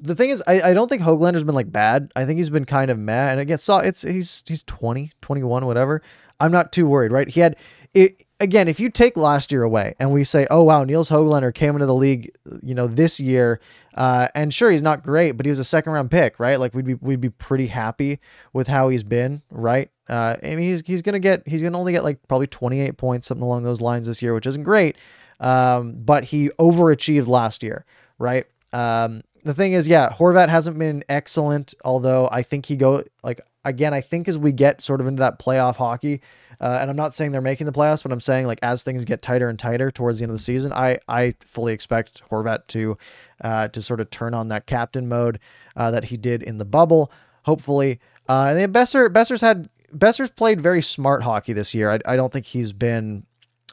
the 0.00 0.14
thing 0.14 0.30
is, 0.30 0.42
I, 0.46 0.70
I 0.70 0.74
don't 0.74 0.88
think 0.88 1.02
Hoglander's 1.02 1.44
been 1.44 1.54
like 1.54 1.72
bad. 1.72 2.12
I 2.16 2.24
think 2.24 2.38
he's 2.38 2.50
been 2.50 2.64
kind 2.64 2.90
of 2.90 2.98
mad. 2.98 3.32
And 3.32 3.40
again, 3.40 3.58
saw 3.58 3.78
it's 3.78 4.02
he's 4.02 4.42
he's 4.46 4.62
20, 4.64 5.12
21, 5.20 5.66
whatever. 5.66 6.02
I'm 6.38 6.52
not 6.52 6.72
too 6.72 6.86
worried, 6.86 7.12
right? 7.12 7.28
He 7.28 7.40
had 7.40 7.56
it 7.94 8.24
again. 8.40 8.68
If 8.68 8.78
you 8.78 8.90
take 8.90 9.16
last 9.16 9.50
year 9.50 9.62
away 9.62 9.94
and 9.98 10.12
we 10.12 10.24
say, 10.24 10.46
oh 10.50 10.62
wow, 10.62 10.84
Nils 10.84 11.08
Hoglander 11.08 11.54
came 11.54 11.74
into 11.74 11.86
the 11.86 11.94
league, 11.94 12.30
you 12.62 12.74
know, 12.74 12.86
this 12.86 13.18
year, 13.18 13.60
uh, 13.94 14.28
and 14.34 14.52
sure 14.52 14.70
he's 14.70 14.82
not 14.82 15.02
great, 15.02 15.32
but 15.32 15.46
he 15.46 15.50
was 15.50 15.58
a 15.58 15.64
second 15.64 15.92
round 15.92 16.10
pick, 16.10 16.38
right? 16.38 16.60
Like 16.60 16.74
we'd 16.74 16.84
be 16.84 16.94
we'd 16.94 17.20
be 17.20 17.30
pretty 17.30 17.68
happy 17.68 18.20
with 18.52 18.68
how 18.68 18.88
he's 18.88 19.02
been, 19.02 19.42
right? 19.50 19.90
Uh, 20.08 20.36
I 20.42 20.48
mean, 20.48 20.58
he's 20.58 20.82
he's 20.86 21.02
gonna 21.02 21.18
get 21.18 21.42
he's 21.46 21.62
gonna 21.62 21.78
only 21.78 21.92
get 21.92 22.04
like 22.04 22.18
probably 22.28 22.46
28 22.46 22.96
points, 22.96 23.26
something 23.26 23.44
along 23.44 23.62
those 23.62 23.80
lines 23.80 24.06
this 24.06 24.22
year, 24.22 24.34
which 24.34 24.46
isn't 24.46 24.64
great. 24.64 24.96
Um, 25.40 25.94
but 25.98 26.24
he 26.24 26.48
overachieved 26.58 27.26
last 27.26 27.62
year, 27.62 27.84
right? 28.18 28.46
Um, 28.72 29.22
the 29.46 29.54
thing 29.54 29.74
is, 29.74 29.86
yeah, 29.86 30.10
Horvat 30.10 30.48
hasn't 30.48 30.76
been 30.76 31.04
excellent, 31.08 31.72
although 31.84 32.28
I 32.32 32.42
think 32.42 32.66
he 32.66 32.76
go 32.76 33.04
like 33.22 33.40
again, 33.64 33.94
I 33.94 34.00
think 34.00 34.26
as 34.26 34.36
we 34.36 34.50
get 34.50 34.82
sort 34.82 35.00
of 35.00 35.06
into 35.06 35.20
that 35.20 35.38
playoff 35.38 35.76
hockey, 35.76 36.20
uh, 36.60 36.78
and 36.80 36.90
I'm 36.90 36.96
not 36.96 37.14
saying 37.14 37.30
they're 37.30 37.40
making 37.40 37.66
the 37.66 37.72
playoffs, 37.72 38.02
but 38.02 38.10
I'm 38.10 38.20
saying 38.20 38.48
like 38.48 38.58
as 38.62 38.82
things 38.82 39.04
get 39.04 39.22
tighter 39.22 39.48
and 39.48 39.56
tighter 39.56 39.92
towards 39.92 40.18
the 40.18 40.24
end 40.24 40.30
of 40.30 40.36
the 40.36 40.42
season, 40.42 40.72
I 40.72 40.98
I 41.06 41.34
fully 41.40 41.72
expect 41.72 42.28
Horvat 42.28 42.66
to 42.68 42.98
uh, 43.40 43.68
to 43.68 43.80
sort 43.80 44.00
of 44.00 44.10
turn 44.10 44.34
on 44.34 44.48
that 44.48 44.66
captain 44.66 45.08
mode 45.08 45.38
uh, 45.76 45.92
that 45.92 46.04
he 46.04 46.16
did 46.16 46.42
in 46.42 46.58
the 46.58 46.64
bubble. 46.64 47.12
Hopefully, 47.44 48.00
uh, 48.28 48.46
and 48.48 48.58
then 48.58 48.72
Boeser 48.72 49.08
Boeser's 49.08 49.42
had 49.42 49.68
Boeser's 49.94 50.30
played 50.30 50.60
very 50.60 50.82
smart 50.82 51.22
hockey 51.22 51.52
this 51.52 51.72
year. 51.72 51.92
I, 51.92 52.00
I 52.04 52.16
don't 52.16 52.32
think 52.32 52.46
he's 52.46 52.72
been 52.72 53.26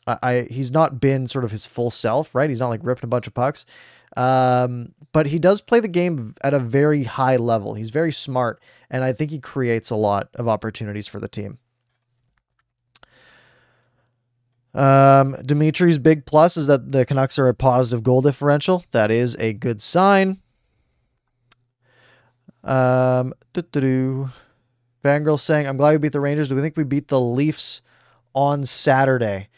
I 0.08 0.48
he's 0.50 0.72
not 0.72 1.00
been 1.00 1.28
sort 1.28 1.46
of 1.46 1.52
his 1.52 1.66
full 1.66 1.89
self, 1.92 2.36
right? 2.36 2.50
He's 2.50 2.60
not 2.60 2.70
like 2.70 2.82
ripping 2.84 3.06
a 3.06 3.08
bunch 3.08 3.28
of 3.28 3.34
pucks. 3.34 3.66
Um, 4.16 4.94
but 5.12 5.26
he 5.26 5.39
does 5.39 5.62
play 5.62 5.80
the 5.80 5.88
game 5.88 6.36
at 6.44 6.54
a 6.54 6.60
very 6.60 7.04
high 7.04 7.38
level. 7.38 7.74
He's 7.74 7.89
very 7.89 8.12
smart, 8.12 8.62
and 8.92 9.04
I 9.04 9.12
think 9.12 9.32
he 9.32 9.39
creates 9.39 9.89
a 9.89 9.96
lot 9.96 10.30
of 10.36 10.48
opportunities 10.48 11.08
for 11.08 11.20
the 11.20 11.28
team. 11.28 11.58
Um, 14.76 15.36
Dimitri's 15.44 16.00
big 16.00 16.26
plus 16.26 16.58
is 16.58 16.68
that 16.68 16.92
the 16.92 17.06
Canucks 17.06 17.38
are 17.38 17.48
a 17.48 17.54
positive 17.54 18.04
goal 18.04 18.22
differential. 18.22 18.84
That 18.92 19.12
is 19.12 19.36
a 19.39 19.54
good 19.54 19.82
sign. 19.82 20.42
Um. 22.63 23.34
Fangirl 25.04 25.39
saying, 25.39 25.68
I'm 25.68 25.78
glad 25.78 25.92
we 25.92 25.98
beat 25.98 26.13
the 26.13 26.22
Rangers. 26.22 26.50
Do 26.50 26.56
we 26.56 26.62
think 26.62 26.78
we 26.78 26.84
beat 26.84 27.10
the 27.10 27.20
Leafs 27.20 27.82
on 28.34 28.63
Saturday? 28.63 29.50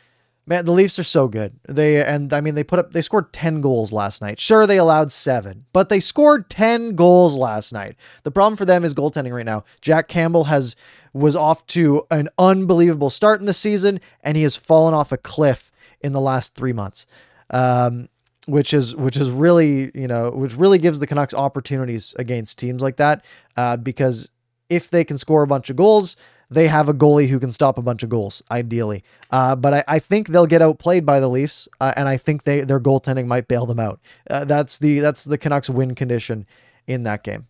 Man, 0.47 0.63
the 0.63 0.71
Leafs 0.71 0.99
are 0.99 1.03
so 1.03 1.27
good. 1.27 1.59
They 1.67 2.03
and 2.03 2.31
I 2.31 2.41
mean 2.41 2.53
they 2.53 2.63
put 2.63 2.77
up 2.77 2.91
they 2.91 3.01
scored 3.01 3.33
10 3.33 3.61
goals 3.61 3.91
last 3.91 4.21
night. 4.21 4.39
Sure 4.39 4.67
they 4.67 4.77
allowed 4.77 5.11
7, 5.11 5.65
but 5.73 5.89
they 5.89 5.99
scored 5.99 6.49
10 6.49 6.95
goals 6.95 7.35
last 7.35 7.73
night. 7.73 7.95
The 8.23 8.31
problem 8.31 8.55
for 8.55 8.65
them 8.65 8.83
is 8.83 8.93
goaltending 8.93 9.33
right 9.33 9.45
now. 9.45 9.63
Jack 9.81 10.07
Campbell 10.07 10.45
has 10.45 10.75
was 11.13 11.35
off 11.35 11.65
to 11.67 12.03
an 12.11 12.29
unbelievable 12.37 13.09
start 13.09 13.39
in 13.39 13.47
the 13.47 13.53
season 13.53 13.99
and 14.21 14.37
he 14.37 14.43
has 14.43 14.55
fallen 14.55 14.93
off 14.93 15.11
a 15.11 15.17
cliff 15.17 15.71
in 16.01 16.11
the 16.11 16.21
last 16.21 16.55
3 16.55 16.73
months. 16.73 17.07
Um, 17.49 18.09
which 18.47 18.75
is 18.75 18.95
which 18.95 19.17
is 19.17 19.31
really, 19.31 19.91
you 19.95 20.07
know, 20.07 20.29
which 20.29 20.55
really 20.55 20.77
gives 20.77 20.99
the 20.99 21.07
Canucks 21.07 21.33
opportunities 21.33 22.13
against 22.19 22.59
teams 22.59 22.83
like 22.83 22.97
that 22.97 23.25
uh, 23.57 23.77
because 23.77 24.29
if 24.69 24.89
they 24.89 25.03
can 25.03 25.17
score 25.17 25.41
a 25.43 25.47
bunch 25.47 25.71
of 25.71 25.75
goals, 25.75 26.15
they 26.49 26.67
have 26.67 26.89
a 26.89 26.93
goalie 26.93 27.27
who 27.27 27.39
can 27.39 27.51
stop 27.51 27.77
a 27.77 27.81
bunch 27.81 28.03
of 28.03 28.09
goals, 28.09 28.41
ideally. 28.51 29.03
Uh, 29.31 29.55
but 29.55 29.73
I, 29.73 29.83
I, 29.87 29.99
think 29.99 30.27
they'll 30.27 30.45
get 30.45 30.61
outplayed 30.61 31.05
by 31.05 31.19
the 31.19 31.29
Leafs, 31.29 31.67
uh, 31.81 31.93
and 31.95 32.07
I 32.07 32.17
think 32.17 32.43
they 32.43 32.61
their 32.61 32.79
goaltending 32.79 33.27
might 33.27 33.47
bail 33.47 33.65
them 33.65 33.79
out. 33.79 33.99
Uh, 34.29 34.45
that's 34.45 34.77
the 34.77 34.99
that's 34.99 35.23
the 35.23 35.37
Canucks 35.37 35.69
win 35.69 35.95
condition 35.95 36.45
in 36.87 37.03
that 37.03 37.23
game. 37.23 37.47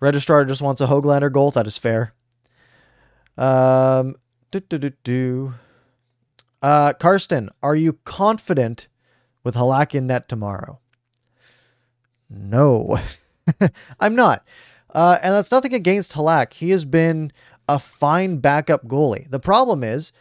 Registrar 0.00 0.44
just 0.44 0.62
wants 0.62 0.80
a 0.80 0.86
Hoglander 0.86 1.32
goal. 1.32 1.50
That 1.50 1.66
is 1.66 1.78
fair. 1.78 2.12
Um, 3.36 4.16
do, 4.50 4.60
do, 4.60 4.78
do, 4.78 4.90
do. 5.04 5.54
Uh, 6.60 6.92
Karsten, 6.92 7.50
are 7.62 7.74
you 7.76 7.94
confident 8.04 8.88
with 9.44 9.54
Halak 9.54 9.94
in 9.94 10.06
net 10.06 10.28
tomorrow? 10.28 10.80
No, 12.28 12.98
I'm 14.00 14.14
not. 14.14 14.44
Uh, 14.92 15.18
and 15.22 15.34
that's 15.34 15.50
nothing 15.50 15.74
against 15.74 16.12
Halak. 16.12 16.52
He 16.52 16.70
has 16.70 16.84
been 16.84 17.32
a 17.68 17.78
fine 17.78 18.38
backup 18.38 18.86
goalie. 18.86 19.30
The 19.30 19.40
problem 19.40 19.82
is 19.82 20.12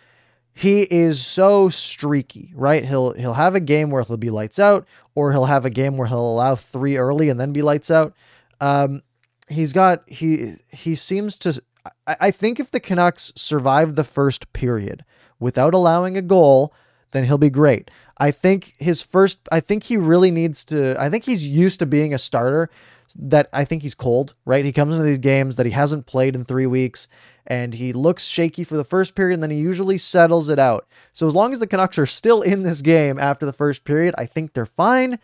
he 0.54 0.82
is 0.84 1.26
so 1.26 1.70
streaky, 1.70 2.52
right? 2.56 2.86
He'll 2.86 3.14
he'll 3.14 3.34
have 3.34 3.56
a 3.56 3.60
game 3.60 3.90
where 3.90 4.04
he'll 4.04 4.18
be 4.18 4.30
lights 4.30 4.60
out, 4.60 4.88
or 5.16 5.32
he'll 5.32 5.46
have 5.46 5.66
a 5.66 5.70
game 5.70 5.98
where 5.98 6.08
he'll 6.08 6.20
allow 6.20 6.56
three 6.56 6.98
early 6.98 7.30
and 7.30 7.40
then 7.40 7.52
be 7.54 7.62
lights 7.62 7.92
out. 7.92 8.14
Um, 8.60 9.02
he's 9.50 9.74
got 9.74 10.08
he 10.08 10.56
he 10.70 10.96
seems 10.96 11.38
to. 11.40 11.62
I, 12.06 12.18
I 12.22 12.32
think 12.32 12.60
if 12.60 12.72
the 12.72 12.80
Canucks 12.80 13.34
survive 13.36 13.96
the 13.96 14.04
first 14.04 14.52
period 14.54 15.04
without 15.40 15.74
allowing 15.74 16.18
a 16.18 16.22
goal, 16.22 16.74
then 17.12 17.24
he'll 17.24 17.38
be 17.38 17.50
great. 17.50 17.90
I 18.18 18.32
think 18.32 18.76
his 18.78 19.02
first. 19.02 19.40
I 19.52 19.62
think 19.62 19.84
he 19.84 19.98
really 19.98 20.32
needs 20.32 20.64
to. 20.66 20.96
I 21.00 21.10
think 21.10 21.24
he's 21.24 21.48
used 21.48 21.80
to 21.80 21.86
being 21.86 22.14
a 22.14 22.20
starter 22.20 22.70
that 23.19 23.50
I 23.54 23.65
think 23.65 23.82
he's 23.82 23.95
cold, 23.95 24.34
right? 24.45 24.65
He 24.65 24.71
comes 24.71 24.93
into 24.93 25.06
these 25.06 25.17
games 25.17 25.56
that 25.56 25.65
he 25.65 25.71
hasn't 25.71 26.06
played 26.06 26.36
in 26.36 26.43
three 26.43 26.65
weeks 26.65 27.08
and 27.47 27.74
he 27.74 27.93
looks 27.93 28.26
shaky 28.26 28.63
for 28.63 28.78
the 28.78 28.84
first 28.84 29.15
period 29.15 29.36
and 29.36 29.43
then 29.43 29.52
he 29.52 29.60
usually 29.60 29.97
settles 29.97 30.50
it 30.50 30.60
out. 30.60 30.88
So 31.12 31.28
as 31.28 31.36
long 31.36 31.54
as 31.54 31.60
the 31.60 31.67
Canucks 31.67 31.97
are 31.97 32.06
still 32.06 32.41
in 32.41 32.63
this 32.63 32.82
game 32.82 33.17
after 33.19 33.45
the 33.45 33.54
first 33.54 33.84
period, 33.84 34.15
I 34.17 34.26
think 34.26 34.54
they're 34.54 34.65
fine. 34.65 35.19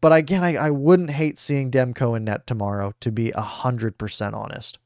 But 0.00 0.12
again, 0.12 0.42
I, 0.42 0.56
I 0.56 0.70
wouldn't 0.70 1.10
hate 1.10 1.38
seeing 1.38 1.70
Demko 1.70 2.16
in 2.16 2.24
net 2.24 2.46
tomorrow, 2.46 2.92
to 3.00 3.12
be 3.12 3.30
100% 3.30 4.34
honest. 4.34 4.78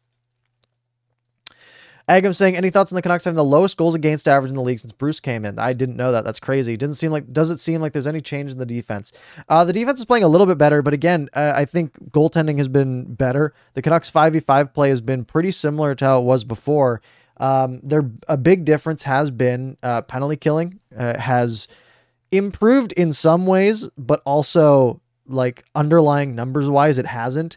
Agam 2.08 2.34
saying, 2.34 2.56
any 2.56 2.70
thoughts 2.70 2.92
on 2.92 2.96
the 2.96 3.02
Canucks 3.02 3.24
having 3.24 3.36
the 3.36 3.42
lowest 3.44 3.76
goals 3.76 3.96
against 3.96 4.28
average 4.28 4.50
in 4.50 4.56
the 4.56 4.62
league 4.62 4.78
since 4.78 4.92
Bruce 4.92 5.18
came 5.18 5.44
in? 5.44 5.58
I 5.58 5.72
didn't 5.72 5.96
know 5.96 6.12
that. 6.12 6.24
That's 6.24 6.38
crazy. 6.38 6.76
Doesn't 6.76 6.94
seem 6.94 7.10
like 7.10 7.32
does 7.32 7.50
it 7.50 7.58
seem 7.58 7.80
like 7.80 7.92
there's 7.92 8.06
any 8.06 8.20
change 8.20 8.52
in 8.52 8.58
the 8.58 8.66
defense? 8.66 9.12
Uh, 9.48 9.64
the 9.64 9.72
defense 9.72 9.98
is 9.98 10.04
playing 10.04 10.22
a 10.22 10.28
little 10.28 10.46
bit 10.46 10.56
better, 10.56 10.82
but 10.82 10.94
again, 10.94 11.28
uh, 11.34 11.52
I 11.56 11.64
think 11.64 11.98
goaltending 12.12 12.58
has 12.58 12.68
been 12.68 13.14
better. 13.14 13.54
The 13.74 13.82
Canucks 13.82 14.08
5v5 14.10 14.72
play 14.72 14.88
has 14.90 15.00
been 15.00 15.24
pretty 15.24 15.50
similar 15.50 15.96
to 15.96 16.04
how 16.04 16.20
it 16.20 16.24
was 16.24 16.44
before. 16.44 17.02
Um, 17.38 17.80
there 17.82 18.08
a 18.28 18.36
big 18.36 18.64
difference 18.64 19.02
has 19.02 19.32
been 19.32 19.76
uh, 19.82 20.02
penalty 20.02 20.36
killing 20.36 20.78
uh, 20.96 21.18
has 21.18 21.66
improved 22.30 22.92
in 22.92 23.12
some 23.12 23.46
ways, 23.46 23.88
but 23.98 24.22
also 24.24 25.00
like 25.26 25.64
underlying 25.74 26.34
numbers 26.34 26.70
wise, 26.70 26.98
it 26.98 27.06
hasn't. 27.06 27.56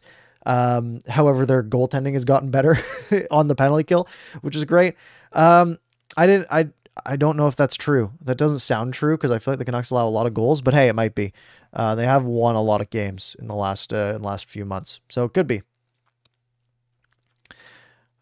Um, 0.50 1.02
however, 1.08 1.46
their 1.46 1.62
goaltending 1.62 2.14
has 2.14 2.26
gotten 2.26 2.50
better 2.50 2.80
on 3.32 3.48
the 3.48 3.56
penalty 3.56 3.84
kill, 3.84 4.08
which 4.42 4.56
is 4.56 4.66
great. 4.66 4.96
Um, 5.32 5.78
I 6.18 6.26
didn't. 6.26 6.48
I 6.50 6.70
I 7.06 7.18
don't 7.18 7.38
know 7.38 7.46
if 7.46 7.56
that's 7.56 7.76
true. 7.76 8.12
That 8.22 8.38
doesn't 8.38 8.60
sound 8.60 8.96
true 8.96 9.16
because 9.16 9.30
I 9.30 9.38
feel 9.38 9.52
like 9.52 9.60
the 9.60 9.66
Canucks 9.66 9.92
allow 9.92 10.08
a 10.08 10.10
lot 10.10 10.26
of 10.26 10.34
goals, 10.34 10.62
but 10.62 10.74
hey, 10.74 10.88
it 10.88 10.96
might 10.96 11.14
be. 11.14 11.34
Uh, 11.72 11.94
they 11.94 12.06
have 12.06 12.26
won 12.26 12.56
a 12.56 12.62
lot 12.64 12.82
of 12.82 12.90
games 12.90 13.36
in 13.38 13.48
the 13.48 13.54
last 13.54 13.94
uh, 13.94 14.14
in 14.16 14.24
the 14.24 14.28
last 14.28 14.50
few 14.50 14.66
months, 14.66 15.02
so 15.08 15.24
it 15.24 15.36
could 15.36 15.46
be. 15.46 15.62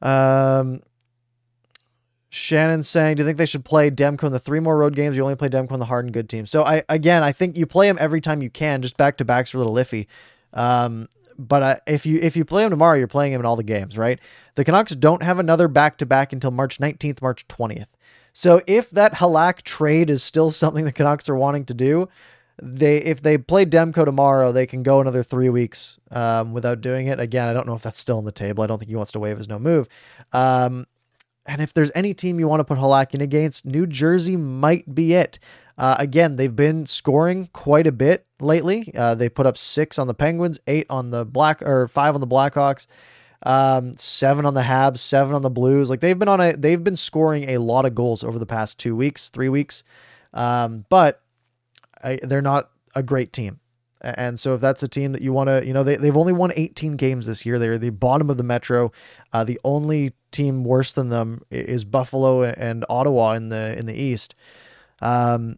Um, 0.01 0.81
Shannon 2.27 2.83
saying, 2.83 3.15
"Do 3.15 3.23
you 3.23 3.25
think 3.25 3.37
they 3.37 3.45
should 3.45 3.63
play 3.63 3.89
Demko 3.89 4.25
in 4.25 4.33
the 4.33 4.39
three 4.39 4.59
more 4.59 4.77
road 4.77 4.95
games? 4.97 5.15
You 5.15 5.23
only 5.23 5.37
play 5.37 5.47
Demko 5.47 5.71
in 5.71 5.79
the 5.79 5.85
hard 5.85 6.03
and 6.03 6.13
good 6.13 6.27
teams." 6.27 6.51
So 6.51 6.63
I 6.63 6.83
again, 6.89 7.23
I 7.23 7.31
think 7.31 7.55
you 7.55 7.65
play 7.65 7.87
him 7.87 7.97
every 8.01 8.19
time 8.19 8.41
you 8.41 8.49
can. 8.49 8.81
Just 8.81 8.97
back 8.97 9.15
to 9.17 9.25
backs 9.25 9.53
a 9.53 9.57
little 9.57 9.75
iffy. 9.75 10.07
Um, 10.53 11.07
but 11.37 11.63
uh, 11.63 11.75
if 11.85 12.05
you 12.05 12.19
if 12.21 12.35
you 12.35 12.45
play 12.45 12.63
him 12.63 12.69
tomorrow, 12.69 12.97
you're 12.97 13.07
playing 13.07 13.33
him 13.33 13.41
in 13.41 13.45
all 13.45 13.55
the 13.55 13.63
games, 13.63 13.97
right? 13.97 14.19
The 14.55 14.63
Canucks 14.63 14.95
don't 14.95 15.23
have 15.23 15.39
another 15.39 15.67
back 15.67 15.97
to 15.99 16.05
back 16.05 16.33
until 16.33 16.51
March 16.51 16.79
19th, 16.79 17.21
March 17.21 17.47
20th. 17.47 17.89
So 18.33 18.61
if 18.67 18.89
that 18.91 19.15
Halak 19.15 19.61
trade 19.63 20.09
is 20.09 20.23
still 20.23 20.51
something 20.51 20.85
the 20.85 20.91
Canucks 20.91 21.29
are 21.29 21.35
wanting 21.35 21.65
to 21.65 21.73
do, 21.73 22.09
they 22.61 22.97
if 22.97 23.21
they 23.21 23.37
play 23.37 23.65
Demko 23.65 24.05
tomorrow, 24.05 24.51
they 24.51 24.65
can 24.65 24.83
go 24.83 24.99
another 24.99 25.23
three 25.23 25.49
weeks 25.49 25.99
um, 26.11 26.53
without 26.53 26.81
doing 26.81 27.07
it. 27.07 27.19
Again, 27.19 27.47
I 27.47 27.53
don't 27.53 27.67
know 27.67 27.75
if 27.75 27.83
that's 27.83 27.99
still 27.99 28.17
on 28.17 28.25
the 28.25 28.31
table. 28.31 28.63
I 28.63 28.67
don't 28.67 28.79
think 28.79 28.89
he 28.89 28.95
wants 28.95 29.11
to 29.13 29.19
waive 29.19 29.37
his 29.37 29.47
no 29.47 29.59
move. 29.59 29.87
Um, 30.33 30.85
and 31.45 31.61
if 31.61 31.73
there's 31.73 31.91
any 31.95 32.13
team 32.13 32.39
you 32.39 32.47
want 32.47 32.59
to 32.59 32.65
put 32.65 32.77
Halak 32.77 33.13
in 33.13 33.21
against, 33.21 33.65
New 33.65 33.87
Jersey 33.87 34.35
might 34.35 34.93
be 34.93 35.13
it. 35.13 35.39
Uh, 35.77 35.95
again, 35.99 36.35
they've 36.35 36.55
been 36.55 36.85
scoring 36.85 37.49
quite 37.53 37.85
a 37.85 37.91
bit 37.91 38.25
lately. 38.39 38.91
Uh, 38.95 39.15
they 39.15 39.29
put 39.29 39.45
up 39.45 39.57
six 39.57 39.99
on 39.99 40.07
the 40.07 40.13
Penguins, 40.13 40.59
eight 40.67 40.87
on 40.89 41.11
the 41.11 41.25
Black 41.25 41.61
or 41.61 41.87
five 41.87 42.15
on 42.15 42.21
the 42.21 42.27
Blackhawks, 42.27 42.87
um, 43.43 43.95
seven 43.97 44.45
on 44.45 44.55
the 44.55 44.61
Habs, 44.61 44.97
seven 44.97 45.35
on 45.35 45.43
the 45.43 45.49
Blues. 45.49 45.89
Like 45.89 45.99
they've 45.99 46.17
been 46.17 46.29
on 46.29 46.41
a 46.41 46.53
they've 46.53 46.83
been 46.83 46.95
scoring 46.95 47.49
a 47.51 47.59
lot 47.59 47.85
of 47.85 47.93
goals 47.93 48.23
over 48.23 48.39
the 48.39 48.45
past 48.45 48.79
two 48.79 48.95
weeks, 48.95 49.29
three 49.29 49.49
weeks. 49.49 49.83
Um, 50.33 50.85
but 50.89 51.21
I, 52.03 52.19
they're 52.23 52.41
not 52.41 52.71
a 52.95 53.03
great 53.03 53.31
team. 53.31 53.59
And 54.01 54.39
so 54.39 54.53
if 54.53 54.61
that's 54.61 54.83
a 54.83 54.87
team 54.87 55.13
that 55.13 55.21
you 55.21 55.33
want 55.33 55.49
to, 55.49 55.65
you 55.65 55.73
know, 55.73 55.83
they, 55.83 55.95
they've 55.95 56.15
only 56.15 56.33
won 56.33 56.51
18 56.55 56.97
games 56.97 57.25
this 57.25 57.47
year. 57.47 57.57
They're 57.57 57.79
the 57.79 57.89
bottom 57.89 58.29
of 58.29 58.37
the 58.37 58.43
Metro. 58.43 58.91
Uh, 59.33 59.43
the 59.43 59.59
only 59.63 60.13
team 60.31 60.63
worse 60.63 60.91
than 60.91 61.09
them 61.09 61.41
is 61.49 61.83
Buffalo 61.83 62.43
and 62.43 62.85
Ottawa 62.89 63.33
in 63.33 63.49
the 63.49 63.77
in 63.77 63.87
the 63.87 63.95
East. 63.95 64.35
Um, 65.01 65.57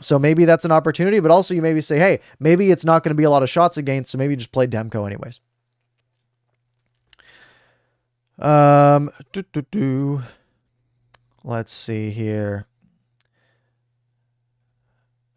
So 0.00 0.18
maybe 0.18 0.44
that's 0.44 0.64
an 0.64 0.72
opportunity, 0.72 1.20
but 1.20 1.30
also 1.30 1.54
you 1.54 1.62
maybe 1.62 1.80
say, 1.80 1.98
hey, 1.98 2.20
maybe 2.38 2.70
it's 2.70 2.84
not 2.84 3.02
going 3.02 3.10
to 3.10 3.16
be 3.16 3.24
a 3.24 3.30
lot 3.30 3.42
of 3.42 3.50
shots 3.50 3.76
against, 3.76 4.12
so 4.12 4.18
maybe 4.18 4.36
just 4.36 4.52
play 4.52 4.66
Demko 4.66 5.06
anyways. 5.06 5.40
Um, 8.38 9.10
doo, 9.32 9.44
doo, 9.52 9.66
doo. 9.70 10.22
let's 11.42 11.72
see 11.72 12.10
here. 12.10 12.66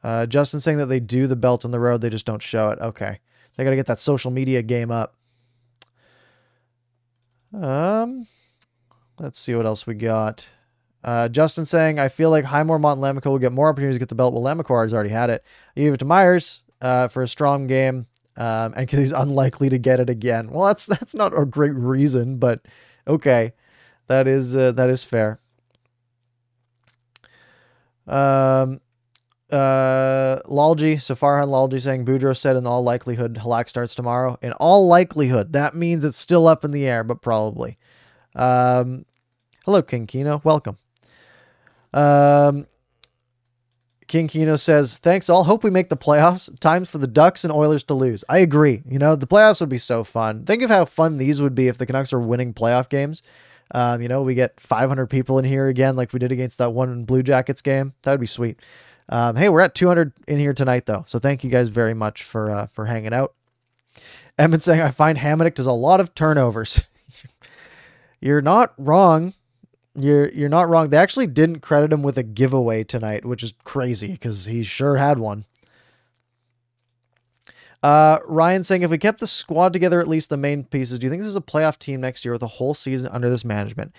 Uh, 0.03 0.25
Justin 0.25 0.59
saying 0.59 0.77
that 0.77 0.87
they 0.87 0.99
do 0.99 1.27
the 1.27 1.35
belt 1.35 1.65
on 1.65 1.71
the 1.71 1.79
road, 1.79 2.01
they 2.01 2.09
just 2.09 2.25
don't 2.25 2.41
show 2.41 2.69
it. 2.69 2.79
Okay, 2.79 3.19
they 3.55 3.63
got 3.63 3.71
to 3.71 3.75
get 3.75 3.85
that 3.87 3.99
social 3.99 4.31
media 4.31 4.61
game 4.61 4.91
up. 4.91 5.15
Um, 7.53 8.27
let's 9.19 9.39
see 9.39 9.55
what 9.55 9.65
else 9.65 9.85
we 9.85 9.95
got. 9.95 10.47
Uh, 11.03 11.27
Justin 11.29 11.65
saying, 11.65 11.99
I 11.99 12.09
feel 12.09 12.29
like 12.29 12.45
Highmore 12.45 12.79
Motte 12.79 12.99
Lammikko 12.99 13.25
will 13.25 13.39
get 13.39 13.51
more 13.51 13.69
opportunities 13.69 13.95
to 13.95 13.99
get 13.99 14.09
the 14.09 14.15
belt. 14.15 14.33
Well, 14.33 14.43
Lammikko 14.43 14.81
has 14.81 14.93
already 14.93 15.09
had 15.09 15.29
it. 15.29 15.43
You 15.75 15.85
give 15.85 15.95
it 15.95 15.97
to 15.97 16.05
Myers 16.05 16.63
uh, 16.81 17.07
for 17.07 17.23
a 17.23 17.27
strong 17.27 17.67
game, 17.67 18.07
um, 18.37 18.73
and 18.75 18.75
because 18.75 18.99
he's 18.99 19.11
unlikely 19.11 19.69
to 19.69 19.77
get 19.77 19.99
it 19.99 20.09
again. 20.09 20.49
Well, 20.51 20.67
that's 20.67 20.85
that's 20.85 21.15
not 21.15 21.37
a 21.37 21.45
great 21.45 21.73
reason, 21.73 22.37
but 22.37 22.61
okay, 23.07 23.53
that 24.07 24.27
is 24.27 24.55
uh, 24.55 24.73
that 24.73 24.89
is 24.89 25.03
fair. 25.03 25.39
Um, 28.07 28.81
uh, 29.51 30.39
Lalji, 30.45 31.01
so 31.01 31.13
Farhan 31.13 31.47
Lalji 31.47 31.81
saying 31.81 32.05
Boudreau 32.05 32.35
said 32.35 32.55
in 32.55 32.65
all 32.65 32.83
likelihood 32.83 33.35
Halak 33.35 33.69
starts 33.69 33.95
tomorrow. 33.95 34.37
In 34.41 34.53
all 34.53 34.87
likelihood, 34.87 35.53
that 35.53 35.75
means 35.75 36.05
it's 36.05 36.17
still 36.17 36.47
up 36.47 36.63
in 36.63 36.71
the 36.71 36.85
air, 36.87 37.03
but 37.03 37.21
probably. 37.21 37.77
Um, 38.35 39.05
hello, 39.65 39.81
King 39.81 40.07
Kino. 40.07 40.41
Welcome. 40.43 40.77
Um, 41.93 42.67
King 44.07 44.27
Kino 44.27 44.55
says, 44.57 44.97
"Thanks 44.97 45.29
all. 45.29 45.45
Hope 45.45 45.63
we 45.63 45.69
make 45.69 45.89
the 45.89 45.97
playoffs. 45.97 46.57
Times 46.59 46.89
for 46.89 46.97
the 46.97 47.07
Ducks 47.07 47.43
and 47.43 47.53
Oilers 47.53 47.83
to 47.85 47.93
lose. 47.93 48.23
I 48.27 48.39
agree. 48.39 48.83
You 48.87 48.99
know 48.99 49.15
the 49.15 49.27
playoffs 49.27 49.61
would 49.61 49.69
be 49.69 49.77
so 49.77 50.03
fun. 50.03 50.45
Think 50.45 50.61
of 50.61 50.69
how 50.69 50.85
fun 50.85 51.17
these 51.17 51.41
would 51.41 51.55
be 51.55 51.67
if 51.67 51.77
the 51.77 51.85
Canucks 51.85 52.11
are 52.11 52.19
winning 52.19 52.53
playoff 52.53 52.89
games. 52.89 53.23
Um, 53.73 54.01
you 54.01 54.09
know, 54.09 54.21
we 54.21 54.35
get 54.35 54.59
500 54.59 55.07
people 55.07 55.39
in 55.39 55.45
here 55.45 55.67
again, 55.67 55.95
like 55.95 56.11
we 56.11 56.19
did 56.19 56.31
against 56.31 56.57
that 56.57 56.71
one 56.73 57.05
Blue 57.05 57.23
Jackets 57.23 57.61
game. 57.61 57.93
That 58.01 58.11
would 58.11 58.19
be 58.19 58.27
sweet. 58.27 58.59
Um, 59.07 59.35
hey, 59.35 59.49
we're 59.49 59.61
at 59.61 59.75
200 59.75 60.11
in 60.27 60.39
here 60.39 60.53
tonight, 60.53 60.85
though. 60.85 61.03
So 61.07 61.19
thank 61.19 61.43
you 61.43 61.49
guys 61.49 61.69
very 61.69 61.93
much 61.93 62.23
for 62.23 62.49
uh, 62.49 62.67
for 62.73 62.85
hanging 62.85 63.13
out. 63.13 63.33
Emmett 64.37 64.63
saying, 64.63 64.81
I 64.81 64.91
find 64.91 65.17
Hamonic 65.17 65.55
does 65.55 65.67
a 65.67 65.71
lot 65.71 65.99
of 65.99 66.15
turnovers. 66.15 66.85
You're 68.21 68.41
not 68.41 68.73
wrong. 68.77 69.33
You're 69.95 70.29
you're 70.29 70.49
not 70.49 70.69
wrong. 70.69 70.89
They 70.89 70.97
actually 70.97 71.27
didn't 71.27 71.59
credit 71.59 71.91
him 71.91 72.01
with 72.01 72.17
a 72.17 72.23
giveaway 72.23 72.83
tonight, 72.83 73.25
which 73.25 73.43
is 73.43 73.53
crazy 73.63 74.13
because 74.13 74.45
he 74.45 74.63
sure 74.63 74.97
had 74.97 75.19
one. 75.19 75.45
Uh, 77.83 78.19
Ryan 78.27 78.63
saying, 78.63 78.83
if 78.83 78.91
we 78.91 78.97
kept 78.97 79.19
the 79.19 79.27
squad 79.27 79.73
together, 79.73 79.99
at 79.99 80.07
least 80.07 80.29
the 80.29 80.37
main 80.37 80.63
pieces, 80.63 80.99
do 80.99 81.07
you 81.07 81.09
think 81.09 81.21
this 81.21 81.29
is 81.29 81.35
a 81.35 81.41
playoff 81.41 81.79
team 81.79 81.99
next 81.99 82.23
year 82.23 82.31
with 82.31 82.43
a 82.43 82.47
whole 82.47 82.73
season 82.73 83.09
under 83.11 83.29
this 83.29 83.43
management? 83.43 83.95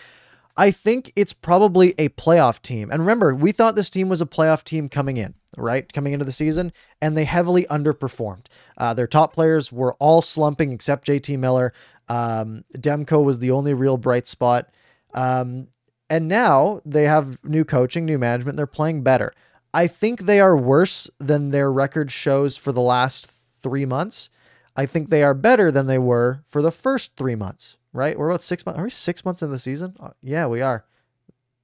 I 0.56 0.70
think 0.70 1.12
it's 1.16 1.32
probably 1.32 1.94
a 1.98 2.10
playoff 2.10 2.60
team. 2.60 2.90
And 2.90 3.00
remember, 3.00 3.34
we 3.34 3.52
thought 3.52 3.74
this 3.74 3.90
team 3.90 4.08
was 4.08 4.20
a 4.20 4.26
playoff 4.26 4.62
team 4.62 4.88
coming 4.88 5.16
in, 5.16 5.34
right? 5.56 5.90
Coming 5.92 6.12
into 6.12 6.26
the 6.26 6.32
season, 6.32 6.72
and 7.00 7.16
they 7.16 7.24
heavily 7.24 7.64
underperformed. 7.64 8.46
Uh, 8.76 8.92
their 8.94 9.06
top 9.06 9.32
players 9.32 9.72
were 9.72 9.94
all 9.94 10.20
slumping 10.20 10.70
except 10.70 11.06
JT 11.06 11.38
Miller. 11.38 11.72
Um, 12.08 12.64
Demko 12.76 13.24
was 13.24 13.38
the 13.38 13.50
only 13.50 13.72
real 13.72 13.96
bright 13.96 14.28
spot. 14.28 14.68
Um, 15.14 15.68
and 16.12 16.28
now 16.28 16.82
they 16.84 17.04
have 17.04 17.42
new 17.42 17.64
coaching, 17.64 18.04
new 18.04 18.18
management. 18.18 18.58
They're 18.58 18.66
playing 18.66 19.02
better. 19.02 19.32
I 19.72 19.86
think 19.86 20.20
they 20.20 20.40
are 20.40 20.54
worse 20.54 21.08
than 21.18 21.52
their 21.52 21.72
record 21.72 22.12
shows 22.12 22.54
for 22.54 22.70
the 22.70 22.82
last 22.82 23.32
three 23.62 23.86
months. 23.86 24.28
I 24.76 24.84
think 24.84 25.08
they 25.08 25.22
are 25.22 25.32
better 25.32 25.70
than 25.70 25.86
they 25.86 25.96
were 25.96 26.44
for 26.46 26.60
the 26.60 26.70
first 26.70 27.16
three 27.16 27.34
months, 27.34 27.78
right? 27.94 28.18
We're 28.18 28.28
about 28.28 28.42
six 28.42 28.66
months. 28.66 28.78
Are 28.78 28.84
we 28.84 28.90
six 28.90 29.24
months 29.24 29.40
in 29.40 29.50
the 29.50 29.58
season? 29.58 29.96
Uh, 29.98 30.10
yeah, 30.22 30.46
we 30.46 30.60
are. 30.60 30.84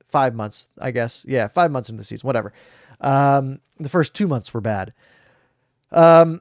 Five 0.06 0.34
months, 0.34 0.70
I 0.80 0.92
guess. 0.92 1.26
Yeah, 1.28 1.48
five 1.48 1.70
months 1.70 1.90
into 1.90 2.00
the 2.00 2.04
season, 2.06 2.26
whatever. 2.26 2.54
Um, 3.02 3.61
the 3.78 3.90
first 3.90 4.14
two 4.14 4.26
months 4.26 4.54
were 4.54 4.62
bad. 4.62 4.94
Um, 5.92 6.40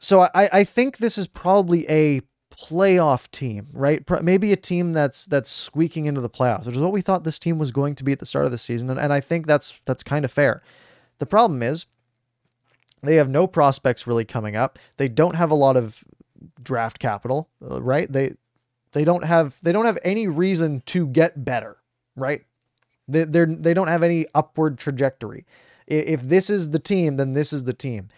so 0.00 0.22
I, 0.22 0.48
I 0.52 0.64
think 0.64 0.96
this 0.96 1.16
is 1.16 1.28
probably 1.28 1.88
a 1.88 2.22
playoff 2.58 3.30
team, 3.30 3.68
right? 3.72 4.02
Maybe 4.22 4.52
a 4.52 4.56
team 4.56 4.92
that's 4.92 5.26
that's 5.26 5.50
squeaking 5.50 6.06
into 6.06 6.20
the 6.20 6.30
playoffs, 6.30 6.66
which 6.66 6.76
is 6.76 6.82
what 6.82 6.92
we 6.92 7.00
thought 7.00 7.24
this 7.24 7.38
team 7.38 7.58
was 7.58 7.70
going 7.70 7.94
to 7.96 8.04
be 8.04 8.12
at 8.12 8.18
the 8.18 8.26
start 8.26 8.44
of 8.44 8.50
the 8.50 8.58
season, 8.58 8.90
and, 8.90 8.98
and 8.98 9.12
I 9.12 9.20
think 9.20 9.46
that's 9.46 9.78
that's 9.84 10.02
kind 10.02 10.24
of 10.24 10.30
fair. 10.30 10.62
The 11.18 11.26
problem 11.26 11.62
is 11.62 11.86
they 13.02 13.16
have 13.16 13.28
no 13.28 13.46
prospects 13.46 14.06
really 14.06 14.24
coming 14.24 14.56
up. 14.56 14.78
They 14.96 15.08
don't 15.08 15.36
have 15.36 15.50
a 15.50 15.54
lot 15.54 15.76
of 15.76 16.04
draft 16.62 16.98
capital, 16.98 17.48
uh, 17.68 17.82
right? 17.82 18.10
They 18.10 18.34
they 18.92 19.04
don't 19.04 19.24
have 19.24 19.58
they 19.62 19.72
don't 19.72 19.86
have 19.86 19.98
any 20.04 20.26
reason 20.26 20.82
to 20.86 21.06
get 21.06 21.44
better, 21.44 21.76
right? 22.16 22.44
They 23.08 23.24
they're 23.24 23.46
they 23.46 23.74
don't 23.74 23.88
have 23.88 24.02
any 24.02 24.26
upward 24.34 24.78
trajectory. 24.78 25.44
If 25.86 26.22
this 26.22 26.48
is 26.48 26.70
the 26.70 26.78
team, 26.78 27.16
then 27.16 27.34
this 27.34 27.52
is 27.52 27.64
the 27.64 27.74
team. 27.74 28.08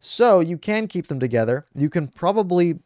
So 0.00 0.40
you 0.40 0.56
can 0.56 0.88
keep 0.88 1.08
them 1.08 1.20
together. 1.20 1.66
You 1.74 1.90
can 1.90 2.08
probably 2.08 2.80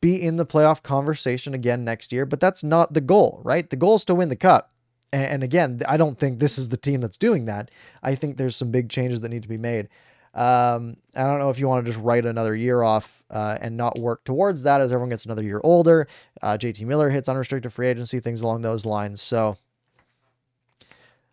be 0.00 0.20
in 0.20 0.36
the 0.36 0.46
playoff 0.46 0.82
conversation 0.82 1.54
again 1.54 1.84
next 1.84 2.12
year, 2.12 2.26
but 2.26 2.40
that's 2.40 2.62
not 2.62 2.94
the 2.94 3.00
goal, 3.00 3.40
right? 3.44 3.68
The 3.68 3.76
goal 3.76 3.96
is 3.96 4.04
to 4.06 4.14
win 4.14 4.28
the 4.28 4.36
cup. 4.36 4.72
And, 5.12 5.42
again, 5.42 5.80
I 5.88 5.96
don't 5.96 6.16
think 6.16 6.38
this 6.38 6.56
is 6.56 6.68
the 6.68 6.76
team 6.76 7.00
that's 7.00 7.16
doing 7.16 7.46
that. 7.46 7.72
I 8.00 8.14
think 8.14 8.36
there's 8.36 8.54
some 8.54 8.70
big 8.70 8.88
changes 8.88 9.20
that 9.22 9.28
need 9.30 9.42
to 9.42 9.48
be 9.48 9.56
made. 9.56 9.88
Um, 10.34 10.98
I 11.16 11.24
don't 11.24 11.40
know 11.40 11.50
if 11.50 11.58
you 11.58 11.66
want 11.66 11.84
to 11.84 11.90
just 11.90 12.00
write 12.00 12.24
another 12.24 12.54
year 12.54 12.82
off 12.82 13.24
uh, 13.28 13.58
and 13.60 13.76
not 13.76 13.98
work 13.98 14.22
towards 14.22 14.62
that 14.62 14.80
as 14.80 14.92
everyone 14.92 15.10
gets 15.10 15.24
another 15.24 15.42
year 15.42 15.60
older. 15.64 16.06
Uh, 16.40 16.56
JT 16.56 16.86
Miller 16.86 17.10
hits 17.10 17.28
unrestricted 17.28 17.72
free 17.72 17.88
agency, 17.88 18.20
things 18.20 18.40
along 18.40 18.62
those 18.62 18.86
lines. 18.86 19.20
So 19.20 19.56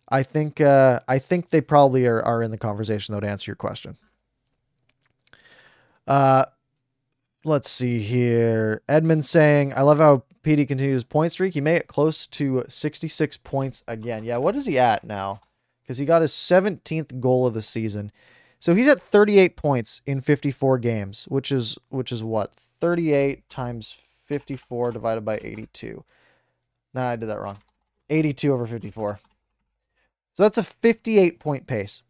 I 0.08 0.24
think 0.24 0.60
uh, 0.60 1.00
I 1.06 1.20
think 1.20 1.50
they 1.50 1.60
probably 1.60 2.06
are, 2.06 2.20
are 2.22 2.42
in 2.42 2.50
the 2.50 2.58
conversation 2.58 3.14
though 3.14 3.20
to 3.20 3.28
answer 3.28 3.50
your 3.50 3.56
question. 3.56 3.96
Uh, 6.08 6.46
let's 7.48 7.70
see 7.70 8.00
here. 8.00 8.82
Edmund 8.88 9.24
saying, 9.24 9.72
I 9.74 9.82
love 9.82 9.98
how 9.98 10.24
PD 10.42 10.66
continues 10.68 11.04
point 11.04 11.32
streak. 11.32 11.54
He 11.54 11.60
made 11.60 11.76
it 11.76 11.88
close 11.88 12.26
to 12.28 12.64
66 12.68 13.36
points 13.38 13.82
again. 13.88 14.24
Yeah, 14.24 14.36
what 14.36 14.56
is 14.56 14.66
he 14.66 14.78
at 14.78 15.04
now? 15.04 15.40
Because 15.82 15.98
he 15.98 16.06
got 16.06 16.22
his 16.22 16.32
17th 16.32 17.20
goal 17.20 17.46
of 17.46 17.54
the 17.54 17.62
season. 17.62 18.12
So 18.60 18.74
he's 18.74 18.88
at 18.88 19.00
38 19.00 19.56
points 19.56 20.02
in 20.06 20.20
54 20.20 20.78
games, 20.78 21.24
which 21.28 21.52
is 21.52 21.78
which 21.90 22.12
is 22.12 22.24
what? 22.24 22.52
38 22.80 23.48
times 23.48 23.92
54 23.92 24.92
divided 24.92 25.24
by 25.24 25.38
82. 25.42 26.04
Nah, 26.94 27.10
I 27.10 27.16
did 27.16 27.28
that 27.28 27.40
wrong. 27.40 27.58
82 28.10 28.52
over 28.52 28.66
54. 28.66 29.20
So 30.32 30.42
that's 30.42 30.58
a 30.58 30.62
58 30.62 31.40
point 31.40 31.66
pace. 31.66 32.02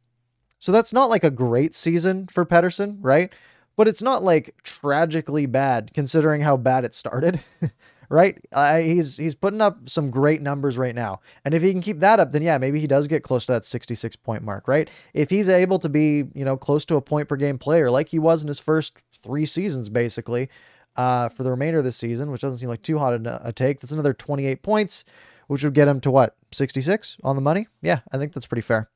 So 0.59 0.72
that's 0.72 0.92
not 0.92 1.11
like 1.11 1.24
a 1.24 1.31
great 1.31 1.74
season 1.74 2.27
for 2.27 2.44
Pettersson, 2.44 2.98
right? 3.01 3.33
But 3.78 3.86
it's 3.86 4.02
not 4.02 4.24
like 4.24 4.56
tragically 4.64 5.46
bad 5.46 5.92
considering 5.94 6.40
how 6.40 6.56
bad 6.56 6.84
it 6.84 6.92
started. 6.92 7.40
right? 8.10 8.36
He's 8.82 9.16
he's 9.16 9.36
putting 9.36 9.60
up 9.60 9.88
some 9.88 10.10
great 10.10 10.42
numbers 10.42 10.76
right 10.76 10.94
now. 10.94 11.20
And 11.44 11.54
if 11.54 11.62
he 11.62 11.70
can 11.70 11.80
keep 11.80 12.00
that 12.00 12.18
up, 12.18 12.32
then 12.32 12.42
yeah, 12.42 12.58
maybe 12.58 12.80
he 12.80 12.88
does 12.88 13.06
get 13.06 13.22
close 13.22 13.46
to 13.46 13.52
that 13.52 13.64
66 13.64 14.16
point 14.16 14.42
mark, 14.42 14.66
right? 14.66 14.90
If 15.14 15.30
he's 15.30 15.48
able 15.48 15.78
to 15.78 15.88
be, 15.88 16.24
you 16.34 16.44
know, 16.44 16.56
close 16.56 16.84
to 16.86 16.96
a 16.96 17.00
point 17.00 17.28
per 17.28 17.36
game 17.36 17.56
player 17.56 17.88
like 17.88 18.08
he 18.08 18.18
was 18.18 18.42
in 18.42 18.48
his 18.48 18.58
first 18.58 18.98
3 19.22 19.46
seasons 19.46 19.88
basically, 19.88 20.48
uh, 20.96 21.28
for 21.28 21.44
the 21.44 21.50
remainder 21.50 21.78
of 21.78 21.84
the 21.84 21.92
season, 21.92 22.32
which 22.32 22.40
doesn't 22.40 22.58
seem 22.58 22.68
like 22.68 22.82
too 22.82 22.98
hot 22.98 23.14
a 23.14 23.52
take. 23.52 23.78
That's 23.78 23.92
another 23.92 24.12
28 24.12 24.62
points, 24.62 25.04
which 25.46 25.62
would 25.62 25.74
get 25.74 25.86
him 25.86 26.00
to 26.00 26.10
what? 26.10 26.36
66 26.50 27.18
on 27.22 27.36
the 27.36 27.42
money? 27.42 27.68
Yeah, 27.80 28.00
I 28.12 28.18
think 28.18 28.32
that's 28.32 28.46
pretty 28.46 28.62
fair. 28.62 28.90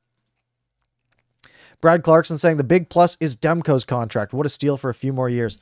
Brad 1.82 2.02
Clarkson 2.02 2.38
saying 2.38 2.56
the 2.56 2.64
big 2.64 2.88
plus 2.88 3.18
is 3.20 3.36
Demko's 3.36 3.84
contract. 3.84 4.32
What 4.32 4.46
a 4.46 4.48
steal 4.48 4.78
for 4.78 4.88
a 4.88 4.94
few 4.94 5.12
more 5.12 5.28
years. 5.28 5.58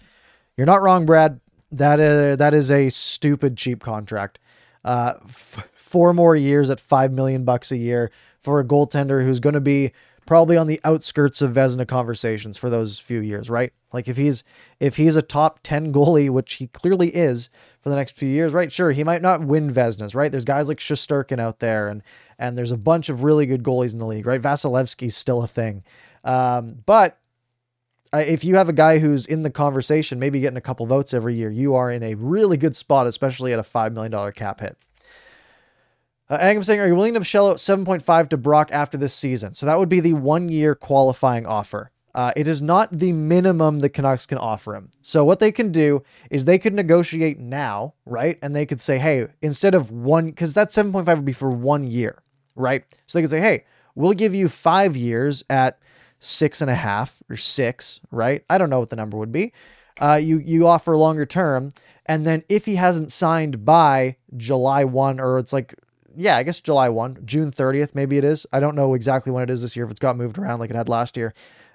You're 0.56 0.66
not 0.66 0.82
wrong, 0.82 1.06
Brad. 1.06 1.40
That 1.72 1.98
is, 1.98 2.36
that 2.36 2.54
is 2.54 2.70
a 2.70 2.90
stupid 2.90 3.56
cheap 3.56 3.82
contract. 3.82 4.38
Uh, 4.84 5.14
f- 5.24 5.68
four 5.74 6.12
more 6.12 6.36
years 6.36 6.70
at 6.70 6.78
five 6.78 7.12
million 7.12 7.44
bucks 7.44 7.72
a 7.72 7.76
year 7.76 8.10
for 8.38 8.60
a 8.60 8.64
goaltender 8.64 9.24
who's 9.24 9.40
going 9.40 9.54
to 9.54 9.60
be 9.60 9.92
probably 10.26 10.56
on 10.56 10.66
the 10.66 10.80
outskirts 10.84 11.42
of 11.42 11.52
Vezina 11.52 11.88
conversations 11.88 12.56
for 12.56 12.70
those 12.70 12.98
few 12.98 13.20
years, 13.20 13.50
right? 13.50 13.72
Like 13.92 14.06
if 14.06 14.16
he's 14.16 14.44
if 14.78 14.96
he's 14.96 15.16
a 15.16 15.22
top 15.22 15.60
10 15.62 15.92
goalie, 15.92 16.30
which 16.30 16.54
he 16.54 16.68
clearly 16.68 17.08
is 17.08 17.50
for 17.80 17.88
the 17.88 17.96
next 17.96 18.16
few 18.16 18.28
years, 18.28 18.52
right? 18.52 18.70
Sure, 18.70 18.92
he 18.92 19.02
might 19.02 19.22
not 19.22 19.44
win 19.44 19.68
Vezinas, 19.68 20.14
right? 20.14 20.30
There's 20.30 20.44
guys 20.44 20.68
like 20.68 20.78
Shesterkin 20.78 21.40
out 21.40 21.58
there 21.58 21.88
and 21.88 22.02
and 22.38 22.56
there's 22.56 22.70
a 22.70 22.78
bunch 22.78 23.08
of 23.08 23.24
really 23.24 23.44
good 23.46 23.62
goalies 23.62 23.92
in 23.92 23.98
the 23.98 24.06
league, 24.06 24.26
right? 24.26 24.40
Vasilevskiy's 24.40 25.16
still 25.16 25.42
a 25.42 25.48
thing. 25.48 25.82
Um, 26.24 26.76
but 26.86 27.18
if 28.12 28.44
you 28.44 28.56
have 28.56 28.68
a 28.68 28.72
guy 28.72 28.98
who's 28.98 29.26
in 29.26 29.42
the 29.42 29.50
conversation, 29.50 30.18
maybe 30.18 30.40
getting 30.40 30.56
a 30.56 30.62
couple 30.62 30.84
votes 30.86 31.14
every 31.14 31.34
year, 31.34 31.50
you 31.50 31.74
are 31.74 31.90
in 31.90 32.02
a 32.02 32.14
really 32.14 32.56
good 32.56 32.74
spot, 32.76 33.06
especially 33.06 33.52
at 33.52 33.58
a 33.58 33.62
$5 33.62 33.92
million 33.92 34.32
cap 34.32 34.60
hit. 34.60 34.76
Uh, 36.28 36.38
Agam 36.38 36.64
saying, 36.64 36.80
are 36.80 36.86
you 36.86 36.94
willing 36.94 37.14
to 37.14 37.24
shell 37.24 37.50
out 37.50 37.56
7.5 37.56 38.28
to 38.28 38.36
Brock 38.36 38.70
after 38.72 38.96
this 38.96 39.14
season? 39.14 39.54
So 39.54 39.66
that 39.66 39.78
would 39.78 39.88
be 39.88 40.00
the 40.00 40.12
one 40.14 40.48
year 40.48 40.74
qualifying 40.74 41.44
offer. 41.44 41.90
Uh, 42.14 42.32
it 42.36 42.48
is 42.48 42.60
not 42.60 42.90
the 42.90 43.12
minimum 43.12 43.80
the 43.80 43.88
Canucks 43.88 44.26
can 44.26 44.38
offer 44.38 44.74
him. 44.74 44.90
So 45.02 45.24
what 45.24 45.38
they 45.38 45.52
can 45.52 45.70
do 45.70 46.02
is 46.30 46.44
they 46.44 46.58
could 46.58 46.74
negotiate 46.74 47.38
now, 47.38 47.94
right? 48.04 48.38
And 48.42 48.54
they 48.54 48.66
could 48.66 48.80
say, 48.80 48.98
hey, 48.98 49.28
instead 49.42 49.74
of 49.74 49.90
one, 49.90 50.26
because 50.26 50.54
that 50.54 50.70
7.5 50.70 51.06
would 51.16 51.24
be 51.24 51.32
for 51.32 51.50
one 51.50 51.86
year, 51.86 52.22
right? 52.56 52.84
So 53.06 53.18
they 53.18 53.22
could 53.22 53.30
say, 53.30 53.40
hey, 53.40 53.64
we'll 53.94 54.12
give 54.12 54.34
you 54.34 54.48
five 54.48 54.96
years 54.96 55.44
at 55.50 55.78
six 56.20 56.60
and 56.60 56.70
a 56.70 56.74
half 56.74 57.22
or 57.28 57.36
six, 57.36 58.00
right? 58.10 58.44
I 58.48 58.58
don't 58.58 58.70
know 58.70 58.78
what 58.78 58.90
the 58.90 58.96
number 58.96 59.16
would 59.16 59.32
be. 59.32 59.52
Uh, 60.00 60.20
you 60.22 60.38
you 60.38 60.66
offer 60.66 60.92
a 60.92 60.98
longer 60.98 61.26
term, 61.26 61.70
and 62.06 62.26
then 62.26 62.44
if 62.48 62.64
he 62.64 62.76
hasn't 62.76 63.12
signed 63.12 63.64
by 63.64 64.16
July 64.36 64.84
one, 64.84 65.18
or 65.18 65.38
it's 65.38 65.52
like 65.52 65.74
yeah, 66.16 66.36
I 66.36 66.42
guess 66.42 66.58
July 66.58 66.88
1, 66.88 67.20
June 67.24 67.52
30th, 67.52 67.94
maybe 67.94 68.18
it 68.18 68.24
is. 68.24 68.44
I 68.52 68.58
don't 68.58 68.74
know 68.74 68.94
exactly 68.94 69.30
when 69.30 69.44
it 69.44 69.48
is 69.48 69.62
this 69.62 69.76
year, 69.76 69.84
if 69.84 69.92
it's 69.92 70.00
got 70.00 70.16
moved 70.16 70.38
around 70.38 70.58
like 70.58 70.68
it 70.68 70.74
had 70.76 70.88
last 70.88 71.16
year 71.16 71.32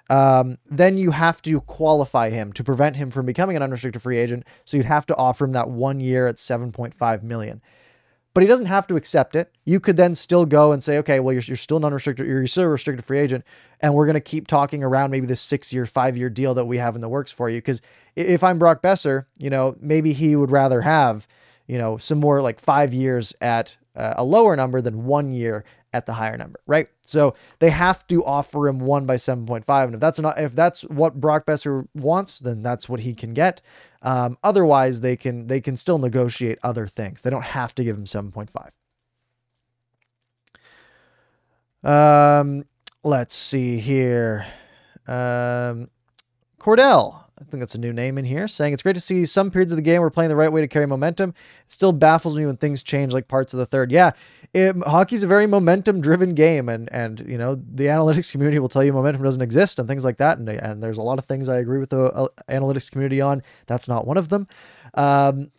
um, 0.08 0.58
then 0.70 0.98
you 0.98 1.10
have 1.10 1.42
to 1.42 1.60
qualify 1.62 2.30
him 2.30 2.52
to 2.52 2.64
prevent 2.64 2.96
him 2.96 3.10
from 3.10 3.26
becoming 3.26 3.56
an 3.56 3.62
unrestricted 3.62 4.02
free 4.02 4.18
agent. 4.18 4.44
So 4.64 4.76
you'd 4.76 4.86
have 4.86 5.06
to 5.06 5.16
offer 5.16 5.44
him 5.44 5.52
that 5.52 5.68
one 5.68 6.00
year 6.00 6.26
at 6.26 6.36
7.5 6.36 7.22
million. 7.22 7.60
But 8.36 8.42
he 8.42 8.48
doesn't 8.48 8.66
have 8.66 8.86
to 8.88 8.96
accept 8.96 9.34
it. 9.34 9.50
You 9.64 9.80
could 9.80 9.96
then 9.96 10.14
still 10.14 10.44
go 10.44 10.72
and 10.72 10.84
say, 10.84 10.98
okay, 10.98 11.20
well, 11.20 11.32
you're, 11.32 11.42
you're 11.46 11.56
still 11.56 11.78
an 11.78 11.86
unrestricted, 11.86 12.26
you're 12.26 12.46
still 12.46 12.64
a 12.64 12.68
restricted 12.68 13.02
free 13.02 13.18
agent, 13.18 13.46
and 13.80 13.94
we're 13.94 14.04
going 14.04 14.12
to 14.12 14.20
keep 14.20 14.46
talking 14.46 14.84
around 14.84 15.10
maybe 15.10 15.26
this 15.26 15.40
six 15.40 15.72
year, 15.72 15.86
five 15.86 16.18
year 16.18 16.28
deal 16.28 16.52
that 16.52 16.66
we 16.66 16.76
have 16.76 16.94
in 16.94 17.00
the 17.00 17.08
works 17.08 17.32
for 17.32 17.48
you. 17.48 17.56
Because 17.56 17.80
if 18.14 18.44
I'm 18.44 18.58
Brock 18.58 18.82
Boeser, 18.82 19.24
you 19.38 19.48
know, 19.48 19.74
maybe 19.80 20.12
he 20.12 20.36
would 20.36 20.50
rather 20.50 20.82
have, 20.82 21.26
you 21.66 21.78
know, 21.78 21.96
some 21.96 22.20
more 22.20 22.42
like 22.42 22.60
five 22.60 22.92
years 22.92 23.34
at 23.40 23.78
uh, 23.94 24.12
a 24.18 24.24
lower 24.24 24.54
number 24.54 24.82
than 24.82 25.06
one 25.06 25.32
year 25.32 25.64
at 25.94 26.04
the 26.04 26.12
higher 26.12 26.36
number, 26.36 26.60
right? 26.66 26.88
So 27.00 27.34
they 27.58 27.70
have 27.70 28.06
to 28.08 28.22
offer 28.22 28.68
him 28.68 28.80
one 28.80 29.06
by 29.06 29.16
7.5. 29.16 29.84
And 29.84 29.94
if 29.94 30.00
that's 30.00 30.20
not, 30.20 30.38
if 30.38 30.54
that's 30.54 30.82
what 30.82 31.18
Brock 31.18 31.46
Boeser 31.46 31.88
wants, 31.94 32.38
then 32.40 32.62
that's 32.62 32.86
what 32.86 33.00
he 33.00 33.14
can 33.14 33.32
get. 33.32 33.62
Um, 34.06 34.38
otherwise, 34.44 35.00
they 35.00 35.16
can 35.16 35.48
they 35.48 35.60
can 35.60 35.76
still 35.76 35.98
negotiate 35.98 36.60
other 36.62 36.86
things. 36.86 37.22
They 37.22 37.30
don't 37.30 37.44
have 37.44 37.74
to 37.74 37.82
give 37.82 37.96
him 37.96 38.04
7.5. 38.04 38.70
Um, 41.82 42.64
let's 43.02 43.34
see 43.34 43.78
here. 43.78 44.46
Um, 45.08 45.90
Cordell, 46.60 47.24
I 47.38 47.44
think 47.44 47.60
that's 47.60 47.74
a 47.74 47.78
new 47.78 47.92
name 47.92 48.16
in 48.16 48.24
here, 48.24 48.48
saying 48.48 48.72
it's 48.72 48.82
great 48.82 48.94
to 48.94 49.00
see 49.00 49.26
some 49.26 49.50
periods 49.50 49.70
of 49.70 49.76
the 49.76 49.82
game 49.82 50.00
we're 50.00 50.08
playing 50.08 50.30
the 50.30 50.36
right 50.36 50.50
way 50.50 50.62
to 50.62 50.68
carry 50.68 50.86
momentum. 50.86 51.30
It 51.66 51.70
still 51.70 51.92
baffles 51.92 52.34
me 52.34 52.46
when 52.46 52.56
things 52.56 52.82
change, 52.82 53.12
like 53.12 53.28
parts 53.28 53.52
of 53.52 53.58
the 53.58 53.66
third. 53.66 53.92
Yeah, 53.92 54.12
it, 54.54 54.74
hockey's 54.86 55.22
a 55.22 55.26
very 55.26 55.46
momentum-driven 55.46 56.34
game, 56.34 56.70
and 56.70 56.90
and 56.92 57.20
you 57.28 57.36
know 57.36 57.54
the 57.54 57.86
analytics 57.86 58.32
community 58.32 58.58
will 58.58 58.70
tell 58.70 58.82
you 58.82 58.92
momentum 58.92 59.22
doesn't 59.22 59.42
exist 59.42 59.78
and 59.78 59.86
things 59.86 60.04
like 60.04 60.16
that. 60.16 60.38
And 60.38 60.48
and 60.48 60.82
there's 60.82 60.96
a 60.96 61.02
lot 61.02 61.18
of 61.18 61.26
things 61.26 61.50
I 61.50 61.58
agree 61.58 61.78
with 61.78 61.90
the 61.90 62.04
uh, 62.04 62.28
analytics 62.48 62.90
community 62.90 63.20
on. 63.20 63.42
That's 63.66 63.86
not 63.86 64.06
one 64.06 64.16
of 64.16 64.30
them. 64.30 64.48
Um, 64.94 65.50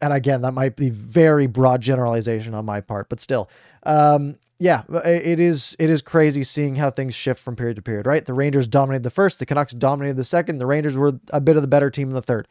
and 0.00 0.12
again, 0.12 0.42
that 0.42 0.52
might 0.52 0.76
be 0.76 0.90
very 0.90 1.46
broad 1.46 1.80
generalization 1.80 2.54
on 2.54 2.64
my 2.64 2.80
part, 2.80 3.08
but 3.08 3.20
still, 3.20 3.48
um, 3.84 4.36
yeah, 4.58 4.82
it 5.04 5.40
is 5.40 5.76
it 5.78 5.90
is 5.90 6.02
crazy 6.02 6.42
seeing 6.42 6.76
how 6.76 6.90
things 6.90 7.14
shift 7.14 7.40
from 7.40 7.56
period 7.56 7.76
to 7.76 7.82
period. 7.82 8.06
Right, 8.06 8.24
the 8.24 8.34
Rangers 8.34 8.68
dominated 8.68 9.02
the 9.02 9.10
first, 9.10 9.38
the 9.38 9.46
Canucks 9.46 9.72
dominated 9.72 10.16
the 10.16 10.24
second, 10.24 10.58
the 10.58 10.66
Rangers 10.66 10.98
were 10.98 11.18
a 11.30 11.40
bit 11.40 11.56
of 11.56 11.62
the 11.62 11.68
better 11.68 11.90
team 11.90 12.08
in 12.08 12.14
the 12.14 12.22
third, 12.22 12.48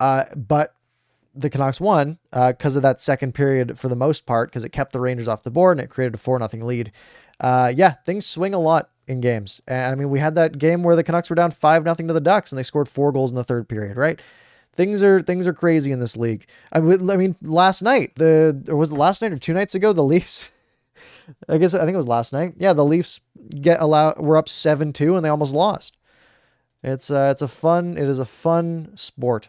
uh, 0.00 0.24
but 0.34 0.74
the 1.34 1.50
Canucks 1.50 1.80
won 1.80 2.18
because 2.30 2.76
uh, 2.76 2.78
of 2.78 2.82
that 2.82 3.00
second 3.00 3.34
period 3.34 3.78
for 3.78 3.88
the 3.88 3.96
most 3.96 4.24
part 4.24 4.48
because 4.48 4.64
it 4.64 4.70
kept 4.70 4.92
the 4.92 5.00
Rangers 5.00 5.28
off 5.28 5.42
the 5.42 5.50
board 5.50 5.78
and 5.78 5.84
it 5.84 5.90
created 5.90 6.14
a 6.14 6.18
four 6.18 6.38
nothing 6.38 6.62
lead. 6.62 6.92
Uh, 7.38 7.70
yeah, 7.74 7.90
things 8.06 8.24
swing 8.24 8.54
a 8.54 8.58
lot 8.58 8.88
in 9.06 9.20
games, 9.20 9.60
and 9.66 9.92
I 9.92 9.94
mean 9.94 10.08
we 10.08 10.18
had 10.18 10.34
that 10.36 10.58
game 10.58 10.82
where 10.82 10.96
the 10.96 11.04
Canucks 11.04 11.28
were 11.28 11.36
down 11.36 11.50
five 11.50 11.84
nothing 11.84 12.08
to 12.08 12.14
the 12.14 12.20
Ducks 12.20 12.52
and 12.52 12.58
they 12.58 12.62
scored 12.62 12.88
four 12.88 13.12
goals 13.12 13.30
in 13.30 13.36
the 13.36 13.44
third 13.44 13.68
period. 13.68 13.98
Right 13.98 14.20
things 14.76 15.02
are 15.02 15.20
things 15.20 15.46
are 15.46 15.52
crazy 15.52 15.92
in 15.92 16.00
this 16.00 16.16
league. 16.16 16.46
I, 16.72 16.78
I 16.78 16.80
mean, 16.80 17.36
last 17.42 17.82
night 17.82 18.14
the 18.16 18.64
or 18.68 18.76
was 18.76 18.90
it 18.90 18.94
last 18.94 19.22
night 19.22 19.32
or 19.32 19.38
two 19.38 19.54
nights 19.54 19.74
ago 19.74 19.92
the 19.92 20.04
Leafs. 20.04 20.52
I 21.48 21.58
guess 21.58 21.74
I 21.74 21.80
think 21.80 21.94
it 21.94 21.98
was 21.98 22.08
last 22.08 22.32
night. 22.32 22.54
Yeah, 22.56 22.72
the 22.72 22.84
Leafs 22.84 23.20
get 23.60 23.80
allowed. 23.80 24.18
We're 24.18 24.36
up 24.36 24.48
seven 24.48 24.92
two 24.92 25.16
and 25.16 25.24
they 25.24 25.28
almost 25.28 25.54
lost. 25.54 25.96
It's 26.82 27.10
uh, 27.10 27.28
it's 27.32 27.42
a 27.42 27.48
fun. 27.48 27.98
It 27.98 28.08
is 28.08 28.18
a 28.18 28.24
fun 28.24 28.92
sport. 28.96 29.48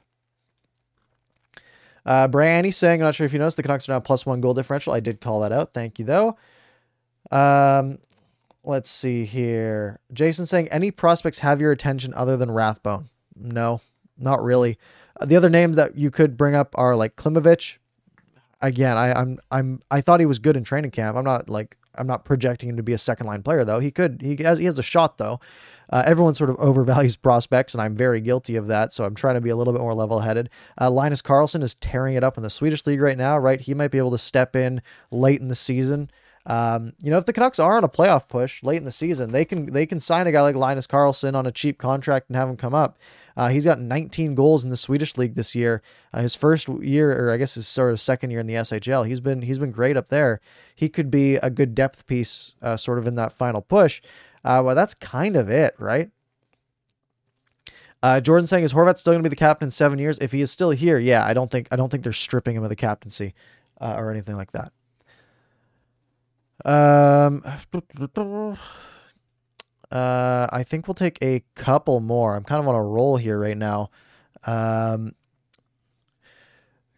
Uh, 2.08 2.26
Branny 2.26 2.74
saying, 2.74 3.02
I'm 3.02 3.06
not 3.06 3.16
sure 3.16 3.26
if 3.26 3.34
you 3.34 3.40
noticed, 3.40 3.58
the 3.58 3.64
Canucks 3.64 3.90
are 3.90 3.92
now 3.92 4.00
plus 4.00 4.26
one 4.26 4.40
goal 4.40 4.54
differential. 4.54 4.94
I 4.94 5.02
did 5.02 5.20
call 5.20 5.42
that 5.42 5.52
out. 5.52 5.74
Thank 5.74 6.00
you, 6.00 6.06
though. 6.06 6.38
Um, 7.32 7.98
let's 8.64 8.90
see 8.90 9.26
here. 9.26 10.00
Jason 10.14 10.46
saying, 10.46 10.70
any 10.70 10.90
prospects 10.90 11.40
have 11.40 11.60
your 11.60 11.74
attention 11.74 12.14
other 12.14 12.38
than 12.38 12.50
Rathbone? 12.50 13.10
No, 13.36 13.82
not 14.18 14.42
really. 14.42 14.78
The 15.26 15.36
other 15.36 15.50
names 15.50 15.76
that 15.76 15.98
you 15.98 16.12
could 16.12 16.38
bring 16.38 16.56
up 16.56 16.74
are 16.78 16.96
like 16.96 17.16
Klimovich. 17.16 17.78
Again, 18.62 18.98
I, 18.98 19.14
I'm 19.14 19.40
I'm 19.52 19.82
I 19.92 20.02
thought 20.02 20.20
he 20.20 20.26
was 20.26 20.40
good 20.40 20.58
in 20.58 20.64
training 20.64 20.92
camp. 20.92 21.16
I'm 21.16 21.24
not 21.24 21.50
like 21.50 21.78
I'm 21.98 22.08
not 22.08 22.26
projecting 22.26 22.70
him 22.70 22.78
to 22.78 22.84
be 22.84 22.94
a 22.94 22.98
second 22.98 23.28
line 23.28 23.44
player 23.44 23.64
though. 23.64 23.80
He 23.80 23.92
could 23.92 24.22
he 24.22 24.42
has 24.44 24.60
he 24.60 24.66
has 24.66 24.78
a 24.80 24.84
shot 24.84 25.18
though. 25.18 25.40
Uh, 25.90 26.04
everyone 26.06 26.34
sort 26.34 26.50
of 26.50 26.58
overvalues 26.60 27.20
prospects, 27.20 27.74
and 27.74 27.82
I'm 27.82 27.96
very 27.96 28.22
guilty 28.22 28.56
of 28.56 28.68
that. 28.68 28.94
So 28.94 29.04
I'm 29.04 29.16
trying 29.16 29.36
to 29.36 29.42
be 29.42 29.50
a 29.50 29.56
little 29.56 29.74
bit 29.74 29.82
more 29.82 29.94
level 29.94 30.20
headed. 30.20 30.50
Uh, 30.80 30.92
Linus 30.92 31.22
Karlsson 31.22 31.64
is 31.64 31.76
tearing 31.76 32.16
it 32.16 32.24
up 32.24 32.38
in 32.38 32.44
the 32.44 32.50
Swedish 32.50 32.86
league 32.86 33.02
right 33.02 33.18
now. 33.18 33.38
Right, 33.38 33.62
he 33.62 33.74
might 33.74 33.92
be 33.92 33.98
able 33.98 34.12
to 34.12 34.18
step 34.18 34.56
in 34.56 34.82
late 35.12 35.42
in 35.42 35.48
the 35.48 35.56
season. 35.56 36.10
Um, 36.48 36.94
you 37.02 37.12
know, 37.12 37.18
if 37.18 37.26
the 37.26 37.34
Canucks 37.34 37.60
are 37.60 37.76
on 37.76 37.84
a 37.84 37.90
playoff 37.90 38.30
push 38.30 38.64
late 38.64 38.78
in 38.78 38.86
the 38.86 38.92
season, 38.92 39.34
they 39.34 39.44
can 39.44 39.66
they 39.66 39.86
can 39.86 40.00
sign 40.00 40.28
a 40.28 40.32
guy 40.32 40.42
like 40.42 40.56
Linus 40.56 40.88
Karlsson 40.88 41.36
on 41.36 41.46
a 41.46 41.52
cheap 41.52 41.78
contract 41.78 42.30
and 42.30 42.38
have 42.38 42.48
him 42.48 42.56
come 42.56 42.74
up. 42.74 42.98
Uh, 43.36 43.50
he's 43.50 43.66
got 43.66 43.80
19 43.80 44.34
goals 44.34 44.64
in 44.64 44.70
the 44.70 44.78
Swedish 44.78 45.18
league 45.18 45.36
this 45.36 45.56
year. 45.56 45.84
Uh, 46.14 46.22
his 46.22 46.36
first 46.36 46.70
year, 46.70 47.12
or 47.12 47.32
I 47.32 47.38
guess 47.38 47.56
his 47.56 47.68
sort 47.68 47.92
of 47.92 48.00
second 48.00 48.32
year 48.32 48.40
in 48.40 48.48
the 48.48 48.56
SHL, 48.56 49.06
he's 49.06 49.20
been 49.20 49.42
he's 49.42 49.58
been 49.58 49.72
great 49.72 49.98
up 49.98 50.08
there. 50.08 50.40
He 50.74 50.88
could 50.88 51.12
be 51.12 51.36
a 51.36 51.50
good 51.50 51.76
depth 51.76 52.08
piece, 52.08 52.56
uh, 52.62 52.78
sort 52.78 52.98
of 52.98 53.06
in 53.08 53.16
that 53.16 53.34
final 53.34 53.62
push. 53.62 54.02
Uh, 54.46 54.62
well, 54.64 54.74
that's 54.74 54.94
kind 54.94 55.36
of 55.36 55.50
it, 55.50 55.76
right? 55.78 56.10
Uh, 58.02 58.22
Jordan 58.22 58.48
saying 58.48 58.64
is 58.64 58.74
Horvat 58.74 58.98
still 58.98 59.12
going 59.12 59.22
to 59.24 59.30
be 59.30 59.34
the 59.34 59.36
captain 59.36 59.68
in 59.68 59.72
seven 59.72 60.00
years? 60.00 60.18
If 60.20 60.32
he 60.32 60.40
is 60.40 60.50
still 60.50 60.70
here, 60.70 60.98
yeah, 60.98 61.26
I 61.26 61.34
don't 61.34 61.52
think 61.52 61.68
I 61.72 61.76
don't 61.76 61.90
think 61.90 62.04
they're 62.04 62.14
stripping 62.14 62.56
him 62.56 62.64
of 62.64 62.70
the 62.70 62.76
captaincy 62.78 63.34
uh, 63.82 63.96
or 63.98 64.10
anything 64.12 64.38
like 64.38 64.54
that. 64.54 64.72
Um, 66.66 67.44
uh, 69.92 70.48
I 70.52 70.64
think 70.66 70.88
we'll 70.88 70.96
take 70.96 71.18
a 71.22 71.44
couple 71.56 72.00
more. 72.00 72.36
I'm 72.36 72.44
kind 72.44 72.60
of 72.60 72.68
on 72.68 72.76
a 72.76 72.84
roll 72.84 73.18
here 73.18 73.40
right 73.40 73.58
now. 73.58 73.90
Um, 74.46 75.14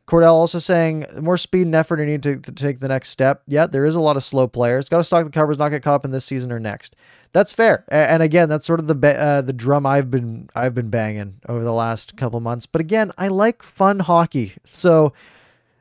Cordell 0.10 0.34
also 0.34 0.58
saying 0.58 1.06
more 1.22 1.38
speed 1.38 1.68
and 1.68 1.76
effort 1.76 2.00
are 2.00 2.06
needed 2.06 2.44
to, 2.44 2.52
to, 2.52 2.52
take 2.52 2.80
the 2.80 2.88
next 2.88 3.10
step. 3.10 3.44
Yeah, 3.48 3.68
there 3.68 3.86
is 3.86 3.96
a 3.96 4.02
lot 4.02 4.18
of 4.18 4.24
slow 4.24 4.48
players. 4.48 4.90
Got 4.90 4.98
to 4.98 5.04
stock 5.04 5.24
the 5.24 5.30
covers, 5.30 5.60
not 5.60 5.70
get 5.70 5.84
caught 5.84 5.94
up 5.94 6.06
in 6.06 6.10
this 6.10 6.26
season 6.26 6.52
or 6.52 6.60
next. 6.60 6.96
That's 7.32 7.54
fair. 7.54 7.86
And 7.90 8.24
again, 8.24 8.50
that's 8.50 8.66
sort 8.66 8.80
of 8.80 8.88
the 8.88 8.96
uh, 9.08 9.42
the 9.44 9.54
drum 9.54 9.86
I've 9.86 10.10
been 10.10 10.50
I've 10.56 10.74
been 10.74 10.90
banging 10.90 11.40
over 11.48 11.64
the 11.64 11.74
last 11.74 12.18
couple 12.18 12.40
months. 12.40 12.66
But 12.66 12.82
again, 12.82 13.12
I 13.20 13.28
like 13.28 13.62
fun 13.62 14.00
hockey. 14.00 14.54
So, 14.66 15.14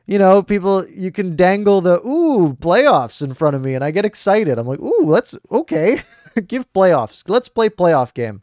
you 0.09 0.19
know, 0.19 0.43
people 0.43 0.89
you 0.89 1.13
can 1.13 1.37
dangle 1.37 1.83
the 1.83 2.01
ooh 2.01 2.55
playoffs 2.55 3.21
in 3.23 3.35
front 3.35 3.55
of 3.55 3.63
me, 3.63 3.75
and 3.75 3.85
I 3.85 3.91
get 3.91 4.07
excited. 4.07 4.59
I'm 4.59 4.67
like, 4.67 4.81
ooh, 4.81 5.05
let's 5.05 5.37
okay. 5.53 6.01
give 6.47 6.73
playoffs. 6.73 7.29
Let's 7.29 7.51
play 7.51 7.69
playoff 7.69 8.15
game. 8.15 8.41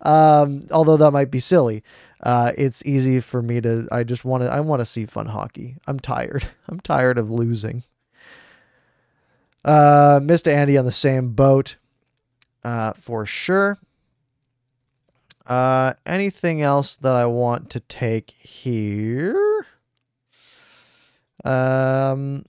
Um, 0.00 0.62
although 0.70 0.96
that 0.96 1.10
might 1.10 1.32
be 1.32 1.40
silly. 1.40 1.82
Uh, 2.22 2.52
it's 2.56 2.86
easy 2.86 3.18
for 3.18 3.42
me 3.42 3.60
to. 3.60 3.88
I 3.90 4.04
just 4.04 4.24
want 4.24 4.44
to. 4.44 4.48
I 4.48 4.60
want 4.60 4.80
to 4.80 4.86
see 4.86 5.06
fun 5.06 5.26
hockey. 5.26 5.76
I'm 5.88 5.98
tired. 5.98 6.48
I'm 6.68 6.78
tired 6.78 7.18
of 7.18 7.30
losing. 7.32 7.82
Uh, 9.64 10.20
Mr. 10.20 10.52
Andy 10.52 10.78
on 10.78 10.84
the 10.84 10.92
same 10.92 11.32
boat, 11.32 11.76
uh, 12.62 12.92
for 12.92 13.26
sure. 13.26 13.76
Uh, 15.48 15.94
anything 16.06 16.62
else 16.62 16.94
that 16.96 17.14
I 17.14 17.26
want 17.26 17.70
to 17.70 17.80
take 17.80 18.30
here? 18.30 19.47
Um, 21.44 22.44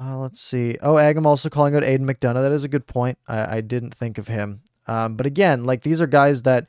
uh, 0.00 0.18
let's 0.18 0.40
see. 0.40 0.76
Oh, 0.82 0.94
Agam 0.94 1.26
also 1.26 1.48
calling 1.48 1.76
out 1.76 1.84
Aidan 1.84 2.06
McDonough. 2.06 2.42
That 2.42 2.52
is 2.52 2.64
a 2.64 2.68
good 2.68 2.86
point. 2.86 3.18
I, 3.28 3.58
I 3.58 3.60
didn't 3.60 3.94
think 3.94 4.18
of 4.18 4.28
him. 4.28 4.62
Um, 4.86 5.16
but 5.16 5.26
again, 5.26 5.64
like 5.64 5.82
these 5.82 6.00
are 6.00 6.06
guys 6.06 6.42
that 6.42 6.68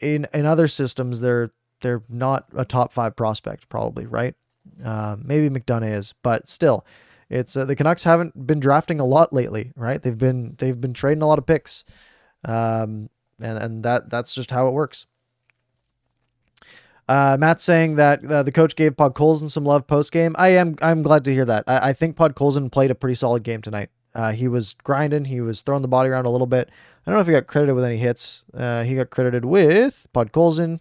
in 0.00 0.26
in 0.32 0.46
other 0.46 0.66
systems 0.66 1.20
they're 1.20 1.50
they're 1.80 2.02
not 2.08 2.46
a 2.56 2.64
top 2.64 2.92
five 2.92 3.16
prospect 3.16 3.68
probably, 3.68 4.06
right? 4.06 4.34
Uh, 4.84 5.16
maybe 5.22 5.48
McDonough 5.54 5.92
is, 5.92 6.14
but 6.22 6.48
still, 6.48 6.84
it's 7.28 7.56
uh, 7.56 7.64
the 7.64 7.76
Canucks 7.76 8.04
haven't 8.04 8.46
been 8.46 8.60
drafting 8.60 9.00
a 9.00 9.04
lot 9.04 9.32
lately, 9.32 9.72
right? 9.76 10.02
They've 10.02 10.16
been 10.18 10.54
they've 10.58 10.80
been 10.80 10.94
trading 10.94 11.22
a 11.22 11.26
lot 11.26 11.38
of 11.38 11.46
picks, 11.46 11.84
um, 12.44 13.10
and 13.40 13.58
and 13.58 13.82
that 13.84 14.10
that's 14.10 14.34
just 14.34 14.50
how 14.50 14.68
it 14.68 14.74
works. 14.74 15.06
Uh, 17.08 17.36
Matt's 17.40 17.64
saying 17.64 17.96
that 17.96 18.24
uh, 18.24 18.42
the 18.42 18.52
coach 18.52 18.76
gave 18.76 18.92
Podkolzin 18.92 19.50
some 19.50 19.64
love 19.64 19.86
post 19.86 20.12
game. 20.12 20.34
I 20.38 20.48
am 20.48 20.76
I'm 20.82 21.02
glad 21.02 21.24
to 21.24 21.32
hear 21.32 21.46
that. 21.46 21.64
I, 21.66 21.88
I 21.88 21.92
think 21.92 22.16
Podkolzin 22.16 22.70
played 22.70 22.90
a 22.90 22.94
pretty 22.94 23.14
solid 23.14 23.42
game 23.42 23.62
tonight. 23.62 23.88
Uh, 24.14 24.32
he 24.32 24.48
was 24.48 24.74
grinding. 24.84 25.24
He 25.24 25.40
was 25.40 25.62
throwing 25.62 25.82
the 25.82 25.88
body 25.88 26.10
around 26.10 26.26
a 26.26 26.30
little 26.30 26.46
bit. 26.46 26.68
I 27.06 27.10
don't 27.10 27.14
know 27.14 27.20
if 27.20 27.26
he 27.26 27.32
got 27.32 27.46
credited 27.46 27.74
with 27.74 27.84
any 27.84 27.96
hits. 27.96 28.44
Uh, 28.52 28.82
he 28.82 28.94
got 28.94 29.10
credited 29.10 29.44
with 29.44 30.06
Podkolzin 30.14 30.80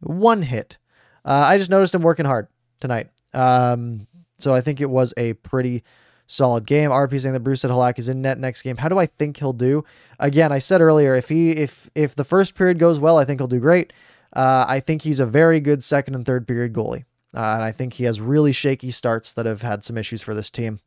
one 0.00 0.42
hit. 0.42 0.78
Uh, 1.24 1.44
I 1.46 1.58
just 1.58 1.70
noticed 1.70 1.94
him 1.94 2.02
working 2.02 2.24
hard 2.24 2.48
tonight. 2.80 3.08
Um, 3.34 4.06
so 4.38 4.54
I 4.54 4.60
think 4.60 4.80
it 4.80 4.88
was 4.88 5.12
a 5.16 5.34
pretty 5.34 5.84
solid 6.26 6.64
game. 6.64 6.90
RP 6.90 7.20
saying 7.20 7.34
that 7.34 7.40
Bruce 7.40 7.60
said 7.60 7.70
Halak 7.70 7.98
is 7.98 8.08
in 8.08 8.22
net 8.22 8.38
next 8.38 8.62
game. 8.62 8.78
How 8.78 8.88
do 8.88 8.98
I 8.98 9.06
think 9.06 9.36
he'll 9.36 9.52
do? 9.52 9.84
Again, 10.18 10.52
I 10.52 10.58
said 10.58 10.80
earlier, 10.80 11.14
if 11.14 11.28
he 11.28 11.50
if 11.50 11.90
if 11.94 12.14
the 12.14 12.24
first 12.24 12.54
period 12.54 12.78
goes 12.78 12.98
well, 12.98 13.18
I 13.18 13.24
think 13.24 13.40
he'll 13.40 13.48
do 13.48 13.60
great. 13.60 13.92
Uh, 14.32 14.64
I 14.68 14.80
think 14.80 15.02
he's 15.02 15.20
a 15.20 15.26
very 15.26 15.60
good 15.60 15.82
second 15.82 16.14
and 16.14 16.24
third 16.24 16.46
period 16.46 16.72
goalie. 16.72 17.04
Uh, 17.34 17.54
and 17.54 17.62
I 17.62 17.72
think 17.72 17.94
he 17.94 18.04
has 18.04 18.20
really 18.20 18.52
shaky 18.52 18.90
starts 18.90 19.32
that 19.34 19.46
have 19.46 19.62
had 19.62 19.84
some 19.84 19.96
issues 19.96 20.20
for 20.22 20.34
this 20.34 20.50
team. 20.50 20.80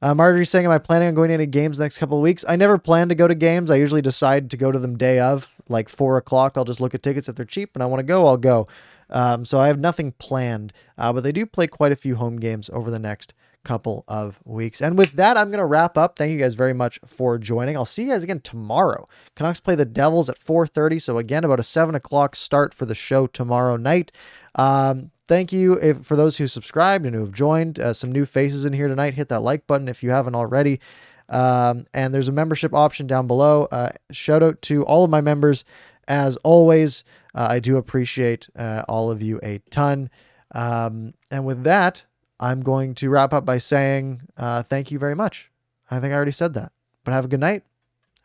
Uh, 0.00 0.14
Marjorie 0.14 0.44
saying, 0.44 0.66
Am 0.66 0.70
I 0.70 0.78
planning 0.78 1.08
on 1.08 1.14
going 1.14 1.28
to 1.28 1.34
any 1.34 1.46
games 1.46 1.80
next 1.80 1.98
couple 1.98 2.18
of 2.18 2.22
weeks? 2.22 2.44
I 2.46 2.56
never 2.56 2.78
plan 2.78 3.08
to 3.08 3.14
go 3.14 3.26
to 3.26 3.34
games. 3.34 3.70
I 3.70 3.76
usually 3.76 4.02
decide 4.02 4.50
to 4.50 4.56
go 4.56 4.70
to 4.70 4.78
them 4.78 4.98
day 4.98 5.18
of, 5.18 5.54
like 5.68 5.88
four 5.88 6.16
o'clock. 6.16 6.56
I'll 6.56 6.64
just 6.64 6.80
look 6.80 6.94
at 6.94 7.02
tickets. 7.02 7.28
If 7.28 7.36
they're 7.36 7.44
cheap 7.44 7.70
and 7.74 7.82
I 7.82 7.86
want 7.86 8.00
to 8.00 8.04
go, 8.04 8.26
I'll 8.26 8.36
go. 8.36 8.68
Um, 9.10 9.44
so 9.44 9.58
I 9.58 9.68
have 9.68 9.78
nothing 9.78 10.12
planned, 10.12 10.72
uh, 10.98 11.12
but 11.12 11.22
they 11.22 11.32
do 11.32 11.46
play 11.46 11.66
quite 11.66 11.92
a 11.92 11.96
few 11.96 12.16
home 12.16 12.38
games 12.38 12.70
over 12.72 12.90
the 12.90 12.98
next 12.98 13.34
couple 13.64 14.04
of 14.06 14.38
weeks. 14.44 14.80
And 14.80 14.96
with 14.96 15.12
that, 15.12 15.36
I'm 15.36 15.48
going 15.48 15.58
to 15.58 15.64
wrap 15.64 15.98
up. 15.98 16.16
Thank 16.16 16.32
you 16.32 16.38
guys 16.38 16.54
very 16.54 16.72
much 16.72 17.00
for 17.04 17.38
joining. 17.38 17.76
I'll 17.76 17.84
see 17.84 18.02
you 18.02 18.10
guys 18.10 18.22
again 18.22 18.40
tomorrow. 18.40 19.08
Canucks 19.34 19.60
play 19.60 19.74
the 19.74 19.84
Devils 19.84 20.28
at 20.28 20.38
4:30. 20.38 21.00
So 21.00 21.18
again, 21.18 21.44
about 21.44 21.60
a 21.60 21.64
seven 21.64 21.94
o'clock 21.94 22.36
start 22.36 22.72
for 22.72 22.86
the 22.86 22.94
show 22.94 23.26
tomorrow 23.26 23.76
night. 23.76 24.12
Um, 24.54 25.10
thank 25.26 25.52
you 25.52 25.74
if, 25.74 26.04
for 26.04 26.16
those 26.16 26.36
who 26.36 26.46
subscribed 26.46 27.06
and 27.06 27.14
who 27.14 27.22
have 27.22 27.32
joined. 27.32 27.80
Uh, 27.80 27.92
some 27.92 28.12
new 28.12 28.24
faces 28.24 28.64
in 28.64 28.72
here 28.72 28.88
tonight. 28.88 29.14
Hit 29.14 29.28
that 29.30 29.40
like 29.40 29.66
button 29.66 29.88
if 29.88 30.02
you 30.02 30.10
haven't 30.10 30.34
already. 30.34 30.80
Um, 31.28 31.86
and 31.94 32.14
there's 32.14 32.28
a 32.28 32.32
membership 32.32 32.74
option 32.74 33.06
down 33.06 33.26
below. 33.26 33.66
Uh, 33.72 33.90
shout 34.10 34.42
out 34.42 34.60
to 34.62 34.84
all 34.84 35.04
of 35.04 35.10
my 35.10 35.20
members. 35.20 35.64
As 36.06 36.36
always, 36.38 37.02
uh, 37.34 37.46
I 37.50 37.60
do 37.60 37.76
appreciate 37.76 38.48
uh, 38.56 38.82
all 38.88 39.10
of 39.10 39.22
you 39.22 39.40
a 39.42 39.58
ton. 39.70 40.10
Um, 40.54 41.14
and 41.30 41.44
with 41.46 41.64
that, 41.64 42.04
I'm 42.40 42.60
going 42.62 42.94
to 42.96 43.10
wrap 43.10 43.32
up 43.32 43.44
by 43.44 43.58
saying 43.58 44.22
uh, 44.36 44.62
thank 44.62 44.90
you 44.90 44.98
very 44.98 45.14
much. 45.14 45.50
I 45.90 46.00
think 46.00 46.12
I 46.12 46.16
already 46.16 46.32
said 46.32 46.54
that. 46.54 46.72
But 47.04 47.12
have 47.12 47.26
a 47.26 47.28
good 47.28 47.40
night, 47.40 47.64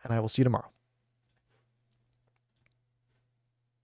and 0.03 0.14
I 0.14 0.20
will 0.20 0.30
see 0.30 0.41
you 0.41 0.45
tomorrow. 0.45 0.70